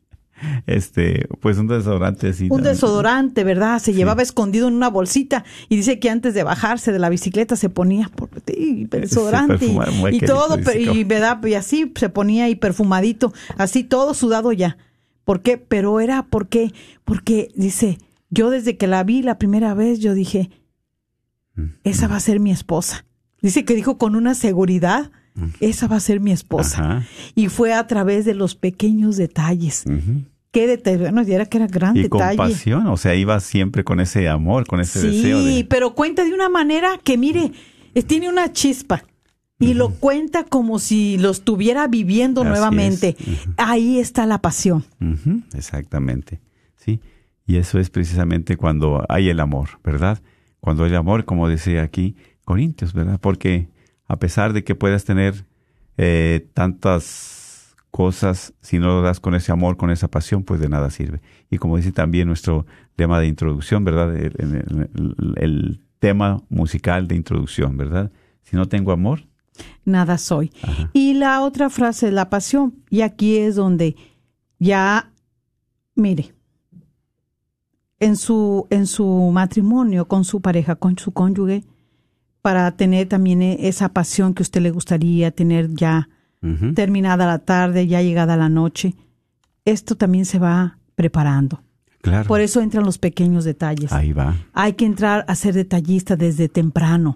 este, 0.68 1.28
pues 1.40 1.58
un 1.58 1.68
desodorante. 1.68 2.34
Sí, 2.34 2.48
un 2.50 2.64
desodorante, 2.64 3.44
¿verdad? 3.44 3.80
Se 3.80 3.94
llevaba 3.94 4.22
escondido 4.22 4.68
en 4.68 4.76
una 4.76 4.90
bolsita 4.90 5.44
y 5.68 5.76
dice 5.76 6.00
que 6.00 6.10
antes 6.10 6.34
de 6.34 6.44
bajarse 6.44 6.92
de 6.92 7.00
la 7.00 7.10
bicicleta 7.10 7.56
se 7.56 7.70
ponía 7.70 8.10
por, 8.10 8.30
desodorante 8.44 9.66
y, 10.12 10.20
todo, 10.22 10.58
y, 10.76 11.04
¿verdad? 11.04 11.44
y 11.46 11.54
así 11.54 11.92
se 11.96 12.10
ponía 12.10 12.50
y 12.50 12.56
perfumadito, 12.56 13.34
así 13.58 13.84
todo 13.84 14.14
sudado 14.14 14.52
ya. 14.52 14.78
¿Por 15.24 15.42
qué? 15.42 15.58
Pero 15.58 16.00
era 16.00 16.24
porque, 16.24 16.74
porque 17.06 17.52
dice, 17.56 18.00
yo 18.30 18.50
desde 18.50 18.78
que 18.78 18.88
la 18.88 19.04
vi 19.04 19.22
la 19.22 19.38
primera 19.38 19.74
vez, 19.74 20.00
yo 20.00 20.14
dije, 20.14 20.50
mm, 21.56 21.66
esa 21.84 22.08
mm. 22.08 22.12
va 22.12 22.16
a 22.16 22.22
ser 22.22 22.40
mi 22.40 22.52
esposa. 22.52 23.06
Dice 23.42 23.64
que 23.64 23.76
dijo 23.76 23.98
con 23.98 24.16
una 24.16 24.34
seguridad. 24.34 25.12
Esa 25.60 25.88
va 25.88 25.98
a 25.98 26.00
ser 26.00 26.20
mi 26.20 26.32
esposa. 26.32 27.06
Y 27.36 27.50
fue 27.50 27.74
a 27.74 27.86
través 27.88 28.26
de 28.26 28.34
los 28.34 28.56
pequeños 28.56 29.18
detalles 29.18 29.86
qué 30.52 30.68
detalle, 30.68 30.98
bueno, 30.98 31.22
era 31.22 31.46
que 31.46 31.58
era 31.58 31.68
gran 31.68 31.96
y 31.96 32.04
detalle. 32.04 32.38
compasión, 32.38 32.88
o 32.88 32.98
sea, 32.98 33.16
iba 33.16 33.40
siempre 33.40 33.84
con 33.84 34.00
ese 34.00 34.28
amor, 34.28 34.66
con 34.66 34.80
ese 34.80 35.00
deseo. 35.00 35.44
Sí, 35.44 35.64
pero 35.64 35.94
cuenta 35.94 36.24
de 36.24 36.34
una 36.34 36.50
manera 36.50 37.00
que, 37.04 37.18
mire, 37.18 37.52
tiene 38.08 38.30
una 38.30 38.52
chispa 38.52 39.04
y 39.60 39.74
lo 39.74 39.90
cuenta 39.90 40.46
como 40.46 40.80
si 40.80 41.18
lo 41.18 41.32
estuviera 41.32 41.88
viviendo 41.88 42.44
nuevamente. 42.44 43.16
Ahí 43.58 44.00
está 44.00 44.26
la 44.26 44.42
pasión. 44.42 44.86
Exactamente, 45.54 46.40
sí. 46.78 47.00
Y 47.46 47.58
eso 47.58 47.80
es 47.80 47.90
precisamente 47.90 48.58
cuando 48.58 49.06
hay 49.10 49.30
el 49.30 49.40
amor, 49.40 49.70
¿verdad? 49.84 50.22
Cuando 50.60 50.84
hay 50.84 50.94
amor, 50.96 51.26
como 51.26 51.48
decía 51.48 51.84
aquí 51.84 52.16
Corintios, 52.46 52.94
¿verdad? 52.94 53.20
Porque 53.20 53.70
a 54.10 54.18
pesar 54.18 54.52
de 54.54 54.64
que 54.64 54.76
puedas 54.76 55.06
tener 55.06 55.46
eh, 55.96 56.50
tantas 56.54 57.76
cosas, 57.92 58.54
si 58.60 58.80
no 58.80 58.88
lo 58.88 59.02
das 59.02 59.20
con 59.20 59.36
ese 59.36 59.52
amor, 59.52 59.78
con 59.78 59.92
esa 59.92 60.10
pasión, 60.10 60.44
pues 60.44 60.60
de 60.60 60.68
nada 60.68 60.90
sirve. 60.90 61.22
Y 61.50 61.58
como 61.58 61.78
dice 61.78 61.92
también 61.92 62.28
nuestro 62.28 62.66
tema 62.96 63.20
de 63.20 63.28
introducción, 63.28 63.86
¿verdad? 63.86 64.16
El, 64.16 65.82
tema 66.00 66.42
musical 66.48 67.10
de 67.10 67.16
introducción, 67.18 67.76
¿verdad? 67.76 68.10
Si 68.42 68.56
no 68.56 68.70
tengo 68.70 68.94
amor. 68.94 69.28
Nada 69.84 70.18
soy. 70.18 70.50
Y 70.94 71.16
la 71.16 71.42
otra 71.42 71.70
frase, 71.70 72.10
la 72.10 72.30
pasión, 72.30 72.76
y 72.90 73.02
aquí 73.02 73.36
es 73.36 73.56
donde 73.56 73.98
ya, 74.60 75.12
mire, 75.96 76.34
en 78.00 78.16
su, 78.16 78.66
en 78.70 78.88
su 78.88 79.06
matrimonio 79.34 80.08
con 80.08 80.24
su 80.24 80.40
pareja, 80.40 80.78
con 80.78 80.98
su 80.98 81.12
cónyuge, 81.12 81.66
para 82.42 82.72
tener 82.72 83.08
también 83.08 83.42
esa 83.42 83.90
pasión 83.90 84.34
que 84.34 84.44
usted 84.44 84.62
le 84.62 84.72
gustaría 84.72 85.32
tener 85.32 85.74
ya 85.74 86.10
terminada 86.74 87.26
la 87.26 87.40
tarde, 87.40 87.88
ya 87.88 88.02
llegada 88.02 88.38
la 88.38 88.48
noche, 88.48 88.96
esto 89.66 89.96
también 89.96 90.26
se 90.26 90.40
va 90.40 90.78
preparando. 90.96 91.62
Claro. 92.02 92.28
Por 92.30 92.40
eso 92.40 92.62
entran 92.62 92.86
los 92.86 92.98
pequeños 92.98 93.44
detalles. 93.44 93.92
Ahí 93.92 94.14
va. 94.14 94.36
Hay 94.54 94.74
que 94.74 94.86
entrar 94.86 95.26
a 95.28 95.36
ser 95.36 95.54
detallista 95.54 96.16
desde 96.16 96.48
temprano, 96.48 97.14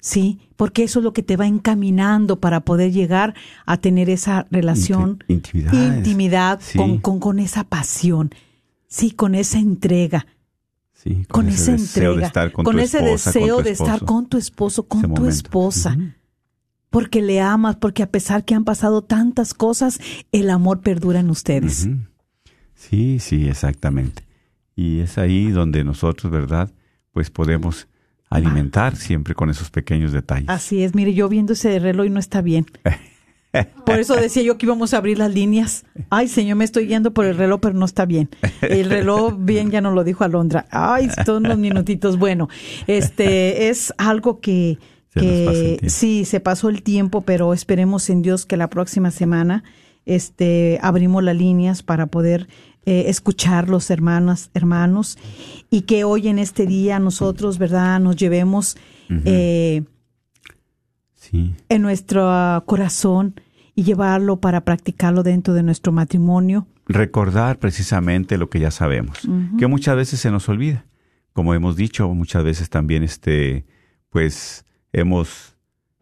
¿sí? 0.00 0.38
Porque 0.56 0.82
eso 0.84 0.98
es 0.98 1.04
lo 1.04 1.14
que 1.14 1.22
te 1.22 1.38
va 1.38 1.46
encaminando 1.46 2.38
para 2.38 2.60
poder 2.60 2.92
llegar 2.92 3.34
a 3.64 3.78
tener 3.78 4.10
esa 4.10 4.46
relación, 4.50 5.24
intimidad, 5.28 5.72
intimidad 5.72 6.60
con, 6.76 7.20
con, 7.20 7.38
esa 7.38 7.64
pasión, 7.64 8.30
sí, 8.86 9.12
con 9.12 9.34
esa 9.34 9.58
entrega. 9.58 10.26
Sí, 10.98 11.24
con, 11.28 11.48
esa 11.48 11.72
entrega, 11.72 12.32
con, 12.50 12.78
ese 12.80 13.00
deseo 13.00 13.62
de 13.62 13.70
estar 13.70 14.04
con 14.04 14.28
tu 14.28 14.36
esposo, 14.36 14.88
con 14.88 15.14
tu 15.14 15.26
esposa 15.26 15.96
porque 16.90 17.22
le 17.22 17.40
amas, 17.40 17.76
porque 17.76 18.02
a 18.02 18.10
pesar 18.10 18.44
que 18.44 18.54
han 18.54 18.64
pasado 18.64 19.02
tantas 19.02 19.54
cosas, 19.54 20.00
el 20.32 20.50
amor 20.50 20.80
perdura 20.80 21.20
en 21.20 21.30
ustedes. 21.30 21.88
Sí, 22.74 23.18
sí, 23.18 23.48
exactamente. 23.48 24.24
Y 24.74 25.00
es 25.00 25.18
ahí 25.18 25.50
donde 25.50 25.84
nosotros, 25.84 26.32
¿verdad? 26.32 26.72
Pues 27.12 27.30
podemos 27.30 27.88
alimentar 28.30 28.96
siempre 28.96 29.34
con 29.34 29.50
esos 29.50 29.70
pequeños 29.70 30.12
detalles. 30.12 30.48
Así 30.48 30.82
es, 30.82 30.94
mire, 30.94 31.14
yo 31.14 31.28
viendo 31.28 31.54
ese 31.54 31.78
reloj 31.78 32.08
no 32.10 32.20
está 32.20 32.42
bien. 32.42 32.66
Por 33.86 33.98
eso 33.98 34.14
decía 34.14 34.42
yo 34.42 34.58
que 34.58 34.66
íbamos 34.66 34.94
a 34.94 34.98
abrir 34.98 35.18
las 35.18 35.32
líneas. 35.32 35.84
Ay, 36.10 36.28
señor, 36.28 36.56
me 36.56 36.64
estoy 36.64 36.86
guiando 36.86 37.12
por 37.12 37.24
el 37.24 37.36
reloj, 37.36 37.60
pero 37.60 37.74
no 37.74 37.86
está 37.86 38.04
bien. 38.04 38.28
El 38.60 38.90
reloj 38.90 39.34
bien 39.38 39.70
ya 39.70 39.80
no 39.80 39.90
lo 39.90 40.04
dijo 40.04 40.24
Alondra. 40.24 40.66
Ay, 40.70 41.08
son 41.24 41.46
unos 41.46 41.58
minutitos. 41.58 42.18
Bueno, 42.18 42.48
este 42.86 43.68
es 43.68 43.92
algo 43.96 44.40
que 44.40 44.78
que 45.14 45.80
sí, 45.88 46.24
se 46.24 46.38
pasó 46.40 46.68
el 46.68 46.82
tiempo, 46.82 47.22
pero 47.22 47.52
esperemos 47.52 48.08
en 48.10 48.22
Dios 48.22 48.46
que 48.46 48.56
la 48.56 48.70
próxima 48.70 49.10
semana 49.10 49.64
este, 50.06 50.78
abrimos 50.82 51.22
las 51.22 51.36
líneas 51.36 51.82
para 51.82 52.06
poder 52.06 52.48
eh, 52.86 53.04
escuchar 53.08 53.68
los 53.68 53.90
hermanos, 53.90 54.50
hermanos 54.54 55.18
y 55.70 55.82
que 55.82 56.04
hoy 56.04 56.28
en 56.28 56.38
este 56.38 56.66
día 56.66 56.98
nosotros, 56.98 57.58
¿verdad?, 57.58 58.00
nos 58.00 58.16
llevemos 58.16 58.76
eh, 59.24 59.82
en 61.32 61.82
nuestro 61.82 62.62
corazón 62.66 63.34
y 63.74 63.84
llevarlo 63.84 64.40
para 64.40 64.64
practicarlo 64.64 65.22
dentro 65.22 65.54
de 65.54 65.62
nuestro 65.62 65.92
matrimonio. 65.92 66.66
Recordar 66.86 67.58
precisamente 67.58 68.38
lo 68.38 68.48
que 68.48 68.60
ya 68.60 68.70
sabemos, 68.70 69.20
que 69.58 69.66
muchas 69.66 69.96
veces 69.96 70.20
se 70.20 70.30
nos 70.30 70.48
olvida. 70.48 70.86
Como 71.32 71.54
hemos 71.54 71.76
dicho, 71.76 72.08
muchas 72.14 72.42
veces 72.42 72.70
también 72.70 73.02
este, 73.02 73.66
pues 74.10 74.64
hemos 74.92 75.56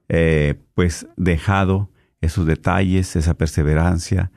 eh, 0.09 0.55
pues 0.75 1.07
dejado 1.17 1.91
esos 2.21 2.47
detalles, 2.47 3.17
esa 3.17 3.35
perseverancia, 3.35 4.31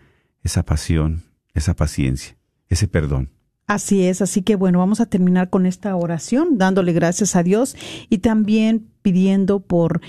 esa 0.44 0.64
pasión, 0.64 1.24
esa 1.54 1.76
paciencia, 1.76 2.36
ese 2.68 2.88
perdón. 2.88 3.30
Así 3.68 4.04
es, 4.04 4.22
así 4.24 4.42
que 4.42 4.56
bueno, 4.56 4.80
vamos 4.80 5.00
a 5.00 5.06
terminar 5.06 5.52
con 5.52 5.68
esta 5.68 5.96
oración, 5.96 6.58
dándole 6.58 6.92
gracias 6.92 7.36
a 7.36 7.44
Dios 7.44 7.76
y 8.10 8.18
también 8.18 8.88
pidiendo 9.04 9.60
por, 9.60 10.02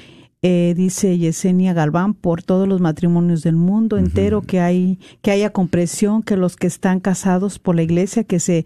eh, 0.43 0.75
dice 0.77 1.19
Yesenia 1.19 1.75
Galván, 1.75 2.15
por 2.15 2.43
todos 2.43 2.67
los 2.67 2.81
matrimonios 2.81 3.43
del 3.43 3.57
mundo 3.57 3.99
entero, 3.99 4.43
que, 4.43 4.61
hay, 4.61 4.99
que 5.23 5.31
haya 5.31 5.51
comprensión, 5.51 6.23
que 6.23 6.37
los 6.37 6.57
que 6.57 6.67
están 6.67 7.01
casados 7.01 7.59
por 7.59 7.77
la 7.77 7.83
iglesia, 7.83 8.25
que 8.25 8.41
se 8.41 8.65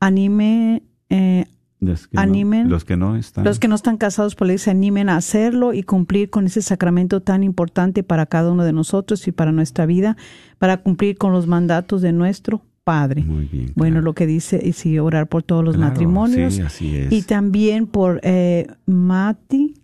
anime 0.00 0.82
eh, 1.10 1.46
los 1.82 2.06
que 2.06 2.18
animen, 2.18 2.64
no, 2.64 2.70
los 2.70 2.84
que 2.84 2.96
no 2.96 3.16
están. 3.16 3.44
Los 3.44 3.58
que 3.58 3.66
no 3.66 3.74
están 3.74 3.96
casados 3.96 4.36
por 4.36 4.46
ley 4.46 4.58
se 4.58 4.70
animen 4.70 5.08
a 5.08 5.16
hacerlo 5.16 5.72
y 5.72 5.82
cumplir 5.82 6.30
con 6.30 6.46
ese 6.46 6.62
sacramento 6.62 7.22
tan 7.22 7.42
importante 7.42 8.04
para 8.04 8.26
cada 8.26 8.52
uno 8.52 8.62
de 8.62 8.72
nosotros 8.72 9.26
y 9.26 9.32
para 9.32 9.50
nuestra 9.50 9.84
vida, 9.84 10.16
para 10.58 10.76
cumplir 10.78 11.18
con 11.18 11.32
los 11.32 11.48
mandatos 11.48 12.00
de 12.00 12.12
nuestro 12.12 12.62
Padre. 12.84 13.22
Muy 13.22 13.46
bien. 13.46 13.72
Bueno, 13.76 14.00
lo 14.00 14.12
que 14.12 14.26
dice 14.26 14.60
y 14.62 14.72
sí, 14.72 14.98
orar 14.98 15.28
por 15.28 15.44
todos 15.44 15.64
los 15.64 15.76
matrimonios. 15.76 16.54
Sí, 16.54 16.62
así 16.62 16.96
es. 16.96 17.12
Y 17.12 17.22
también 17.22 17.86
por 17.86 18.20
eh, 18.24 18.66
Mati 18.86 19.74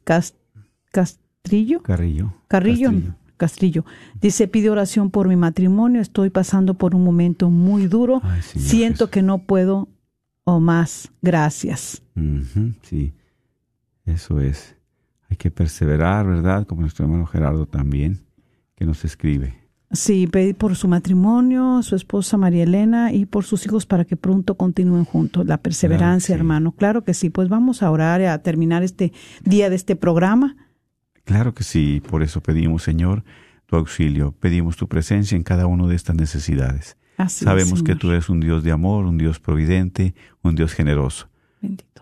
Castrillo. 1.48 1.82
Carrillo. 1.82 2.34
Carrillo. 2.46 2.92
Castrillo. 3.38 3.84
Dice, 4.20 4.48
pide 4.48 4.68
oración 4.68 5.10
por 5.10 5.28
mi 5.28 5.36
matrimonio, 5.36 6.02
estoy 6.02 6.28
pasando 6.28 6.74
por 6.74 6.94
un 6.94 7.04
momento 7.04 7.50
muy 7.50 7.86
duro, 7.86 8.20
siento 8.42 9.10
que 9.10 9.22
no 9.22 9.38
puedo 9.38 9.88
o 10.44 10.60
más 10.60 11.10
gracias. 11.22 12.02
sí, 12.82 13.12
eso 14.04 14.40
es. 14.40 14.76
Hay 15.30 15.36
que 15.36 15.50
perseverar, 15.50 16.26
¿verdad? 16.26 16.66
Como 16.66 16.80
nuestro 16.80 17.04
hermano 17.04 17.26
Gerardo 17.26 17.66
también, 17.66 18.18
que 18.74 18.84
nos 18.84 19.04
escribe. 19.04 19.54
Sí, 19.90 20.26
pedir 20.26 20.54
por 20.54 20.76
su 20.76 20.86
matrimonio, 20.86 21.82
su 21.82 21.96
esposa 21.96 22.36
María 22.36 22.64
Elena 22.64 23.12
y 23.12 23.24
por 23.24 23.44
sus 23.44 23.64
hijos 23.64 23.86
para 23.86 24.04
que 24.04 24.16
pronto 24.16 24.54
continúen 24.56 25.04
juntos. 25.04 25.46
La 25.46 25.58
perseverancia, 25.58 26.34
hermano. 26.34 26.72
Claro 26.72 27.04
que 27.04 27.14
sí. 27.14 27.30
Pues 27.30 27.48
vamos 27.48 27.82
a 27.82 27.90
orar 27.90 28.20
a 28.22 28.42
terminar 28.42 28.82
este 28.82 29.12
día 29.44 29.70
de 29.70 29.76
este 29.76 29.96
programa. 29.96 30.56
Claro 31.28 31.52
que 31.52 31.62
sí. 31.62 32.00
Por 32.08 32.22
eso 32.22 32.40
pedimos, 32.40 32.82
Señor, 32.82 33.22
tu 33.66 33.76
auxilio. 33.76 34.32
Pedimos 34.32 34.78
tu 34.78 34.88
presencia 34.88 35.36
en 35.36 35.42
cada 35.42 35.66
una 35.66 35.86
de 35.86 35.94
estas 35.94 36.16
necesidades. 36.16 36.96
Sabemos 37.28 37.82
que 37.82 37.94
tú 37.94 38.10
eres 38.12 38.30
un 38.30 38.40
Dios 38.40 38.64
de 38.64 38.72
amor, 38.72 39.04
un 39.04 39.18
Dios 39.18 39.38
providente, 39.38 40.14
un 40.42 40.54
Dios 40.54 40.72
generoso. 40.72 41.28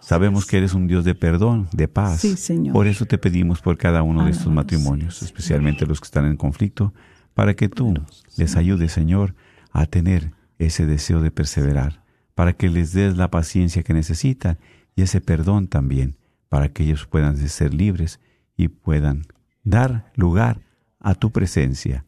Sabemos 0.01 0.47
que 0.47 0.59
eres 0.59 0.75
un 0.75 0.87
Dios 0.87 1.05
de 1.05 1.17
perdón, 1.17 1.69
de 1.73 1.89
paz. 1.89 2.21
Sí, 2.21 2.37
Señor. 2.37 2.73
Por 2.73 2.87
eso 2.87 3.05
te 3.05 3.19
pedimos 3.19 3.61
por 3.61 3.77
cada 3.77 4.05
uno 4.05 4.27
de 4.27 4.31
estos 4.31 4.53
matrimonios, 4.53 5.21
especialmente 5.23 5.87
los 5.87 5.99
que 6.01 6.05
están 6.05 6.27
en 6.27 6.37
conflicto, 6.37 6.95
para 7.35 7.55
que 7.55 7.69
tú 7.69 7.95
les 8.37 8.55
ayudes, 8.55 8.93
Señor, 8.93 9.35
a 9.73 9.87
tener 9.87 10.35
ese 10.61 10.87
deseo 10.87 11.21
de 11.21 11.33
perseverar, 11.33 12.05
para 12.37 12.53
que 12.53 12.69
les 12.69 12.93
des 12.93 13.17
la 13.17 13.29
paciencia 13.33 13.83
que 13.83 13.93
necesitan 13.93 14.59
y 14.95 15.03
ese 15.03 15.21
perdón 15.21 15.67
también, 15.67 16.17
para 16.49 16.69
que 16.69 16.85
ellos 16.85 17.09
puedan 17.09 17.37
ser 17.37 17.75
libres 17.75 18.21
y 18.57 18.69
puedan 18.69 19.23
dar 19.65 20.11
lugar 20.15 20.61
a 21.01 21.15
tu 21.15 21.31
presencia, 21.31 22.05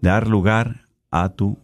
dar 0.00 0.28
lugar 0.28 0.88
a 1.10 1.30
tu 1.30 1.58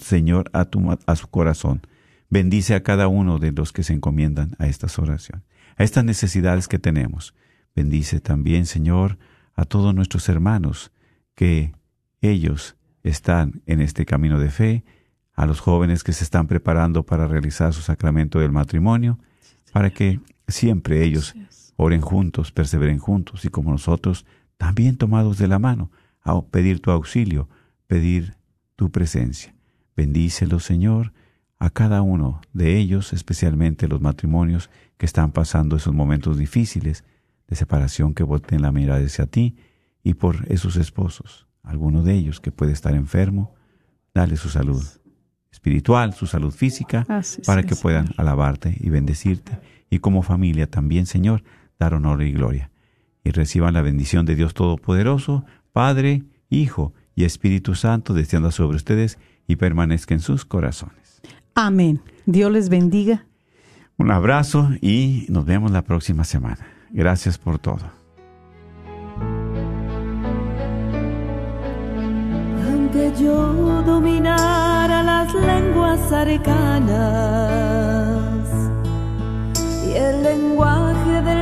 Señor, 0.00 0.50
a, 0.52 0.66
tu, 0.66 0.96
a 1.06 1.16
su 1.16 1.28
corazón. 1.28 1.82
Bendice 2.30 2.74
a 2.74 2.82
cada 2.82 3.08
uno 3.08 3.38
de 3.38 3.52
los 3.52 3.72
que 3.72 3.82
se 3.82 3.92
encomiendan 3.92 4.54
a 4.58 4.66
estas 4.66 4.98
oraciones, 4.98 5.44
a 5.76 5.84
estas 5.84 6.04
necesidades 6.04 6.68
que 6.68 6.78
tenemos. 6.78 7.34
Bendice 7.74 8.20
también, 8.20 8.66
Señor, 8.66 9.18
a 9.54 9.64
todos 9.64 9.94
nuestros 9.94 10.28
hermanos 10.28 10.92
que 11.34 11.72
ellos 12.20 12.76
están 13.02 13.62
en 13.66 13.80
este 13.80 14.06
camino 14.06 14.38
de 14.38 14.50
fe, 14.50 14.84
a 15.34 15.46
los 15.46 15.60
jóvenes 15.60 16.04
que 16.04 16.12
se 16.12 16.24
están 16.24 16.46
preparando 16.46 17.04
para 17.04 17.26
realizar 17.26 17.72
su 17.72 17.80
sacramento 17.80 18.38
del 18.38 18.52
matrimonio, 18.52 19.18
para 19.72 19.90
que 19.90 20.20
siempre 20.46 21.02
ellos 21.02 21.34
oren 21.76 22.00
juntos, 22.00 22.52
perseveren 22.52 22.98
juntos 22.98 23.44
y 23.44 23.48
como 23.48 23.70
nosotros, 23.70 24.26
también 24.56 24.96
tomados 24.96 25.38
de 25.38 25.48
la 25.48 25.58
mano, 25.58 25.90
a 26.22 26.40
pedir 26.42 26.80
tu 26.80 26.90
auxilio, 26.90 27.48
pedir 27.86 28.36
tu 28.76 28.90
presencia. 28.90 29.54
Bendícelo, 29.96 30.60
Señor, 30.60 31.12
a 31.58 31.70
cada 31.70 32.02
uno 32.02 32.40
de 32.52 32.78
ellos, 32.78 33.12
especialmente 33.12 33.88
los 33.88 34.00
matrimonios 34.00 34.70
que 34.96 35.06
están 35.06 35.32
pasando 35.32 35.76
esos 35.76 35.94
momentos 35.94 36.38
difíciles 36.38 37.04
de 37.46 37.56
separación, 37.56 38.14
que 38.14 38.22
volteen 38.22 38.62
la 38.62 38.72
mirada 38.72 39.04
hacia 39.04 39.26
ti, 39.26 39.56
y 40.02 40.14
por 40.14 40.46
esos 40.50 40.76
esposos, 40.76 41.46
alguno 41.62 42.02
de 42.02 42.14
ellos 42.14 42.40
que 42.40 42.50
puede 42.50 42.72
estar 42.72 42.94
enfermo, 42.94 43.54
dale 44.14 44.36
su 44.36 44.48
salud 44.48 44.82
espiritual, 45.50 46.14
su 46.14 46.26
salud 46.26 46.52
física, 46.52 47.06
para 47.46 47.62
que 47.62 47.76
puedan 47.76 48.08
alabarte 48.16 48.76
y 48.80 48.90
bendecirte, 48.90 49.58
y 49.90 49.98
como 49.98 50.22
familia 50.22 50.68
también, 50.68 51.06
Señor, 51.06 51.44
dar 51.82 51.94
honor 51.94 52.22
y 52.22 52.32
gloria. 52.32 52.70
Y 53.24 53.30
reciban 53.30 53.74
la 53.74 53.82
bendición 53.82 54.24
de 54.26 54.34
Dios 54.34 54.54
Todopoderoso, 54.54 55.44
Padre, 55.72 56.22
Hijo 56.48 56.92
y 57.14 57.24
Espíritu 57.24 57.74
Santo, 57.74 58.14
descienda 58.14 58.50
sobre 58.50 58.76
ustedes 58.76 59.18
y 59.46 59.56
permanezca 59.56 60.14
en 60.14 60.20
sus 60.20 60.44
corazones. 60.44 61.22
Amén. 61.54 62.00
Dios 62.26 62.50
les 62.52 62.68
bendiga. 62.68 63.26
Un 63.98 64.10
abrazo 64.10 64.70
y 64.80 65.26
nos 65.28 65.44
vemos 65.44 65.70
la 65.70 65.82
próxima 65.82 66.24
semana. 66.24 66.66
Gracias 66.90 67.38
por 67.38 67.58
todo. 67.58 67.90
Aunque 72.66 73.12
yo 73.20 73.82
dominara 73.82 75.02
las 75.02 75.34
lenguas 75.34 76.12
arcanas 76.12 76.92
y 79.86 79.92
el 79.92 80.22
lenguaje 80.22 81.22
del 81.22 81.41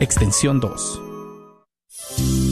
extensión 0.00 0.60
2. 0.60 2.51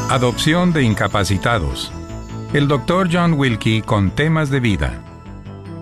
Adopción 0.10 0.74
de 0.74 0.82
incapacitados. 0.84 1.92
El 2.54 2.68
doctor 2.68 3.10
John 3.12 3.34
Wilkie 3.34 3.84
con 3.84 4.10
temas 4.10 4.50
de 4.50 4.60
vida. 4.60 5.04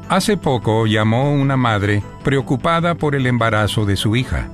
Hace 0.09 0.36
poco 0.36 0.86
llamó 0.86 1.32
una 1.32 1.55
madre 1.57 2.03
preocupada 2.26 2.95
por 2.95 3.13
el 3.13 3.28
embarazo 3.28 3.86
de 3.86 3.95
su 3.95 4.15
hija. 4.15 4.49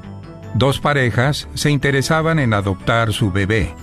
Dos 0.53 0.82
parejas 0.82 1.47
se 1.53 1.72
interesaban 1.72 2.38
en 2.38 2.53
adoptar 2.53 3.13
su 3.13 3.32
bebé. 3.32 3.74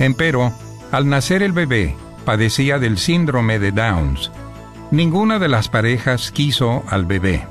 Empero, 0.00 0.52
al 0.90 1.08
nacer 1.08 1.44
el 1.44 1.52
bebé, 1.52 1.94
padecía 2.24 2.80
del 2.80 2.98
síndrome 2.98 3.60
de 3.60 3.70
Downs. 3.70 4.32
Ninguna 4.90 5.38
de 5.38 5.46
las 5.46 5.68
parejas 5.68 6.32
quiso 6.32 6.82
al 6.88 7.06
bebé. 7.06 7.46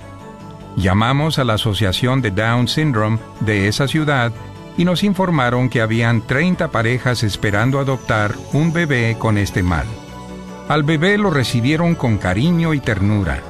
Llamamos 0.75 1.39
a 1.39 1.45
la 1.45 1.53
Asociación 1.53 2.21
de 2.21 2.31
Down 2.31 2.67
Syndrome 2.67 3.19
de 3.39 3.69
esa 3.69 3.87
ciudad 3.87 4.33
y 4.77 4.83
nos 4.83 5.01
informaron 5.01 5.69
que 5.69 5.79
habían 5.79 6.21
30 6.23 6.71
parejas 6.71 7.23
esperando 7.23 7.79
adoptar 7.79 8.33
un 8.51 8.73
bebé 8.73 9.15
con 9.17 9.37
este 9.37 9.63
mal. 9.63 9.85
Al 10.67 10.83
bebé 10.83 11.17
lo 11.17 11.29
recibieron 11.29 11.95
con 11.95 12.17
cariño 12.17 12.73
y 12.73 12.81
ternura. 12.81 13.41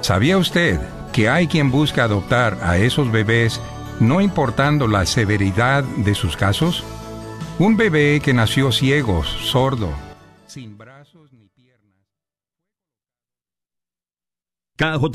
¿Sabía 0.00 0.38
usted 0.38 0.80
que 1.12 1.28
hay 1.28 1.46
quien 1.46 1.70
busca 1.70 2.04
adoptar 2.04 2.58
a 2.62 2.78
esos 2.78 3.10
bebés 3.10 3.60
no 3.98 4.20
importando 4.20 4.86
la 4.86 5.06
severidad 5.06 5.84
de 5.84 6.14
sus 6.14 6.36
casos? 6.36 6.84
Un 7.58 7.76
bebé 7.76 8.20
que 8.24 8.32
nació 8.32 8.72
ciego, 8.72 9.24
sordo, 9.24 9.90
sin 10.46 10.76
brazos 10.76 11.32
ni 11.32 11.48
piernas. 11.48 12.08
KJO 14.76 15.10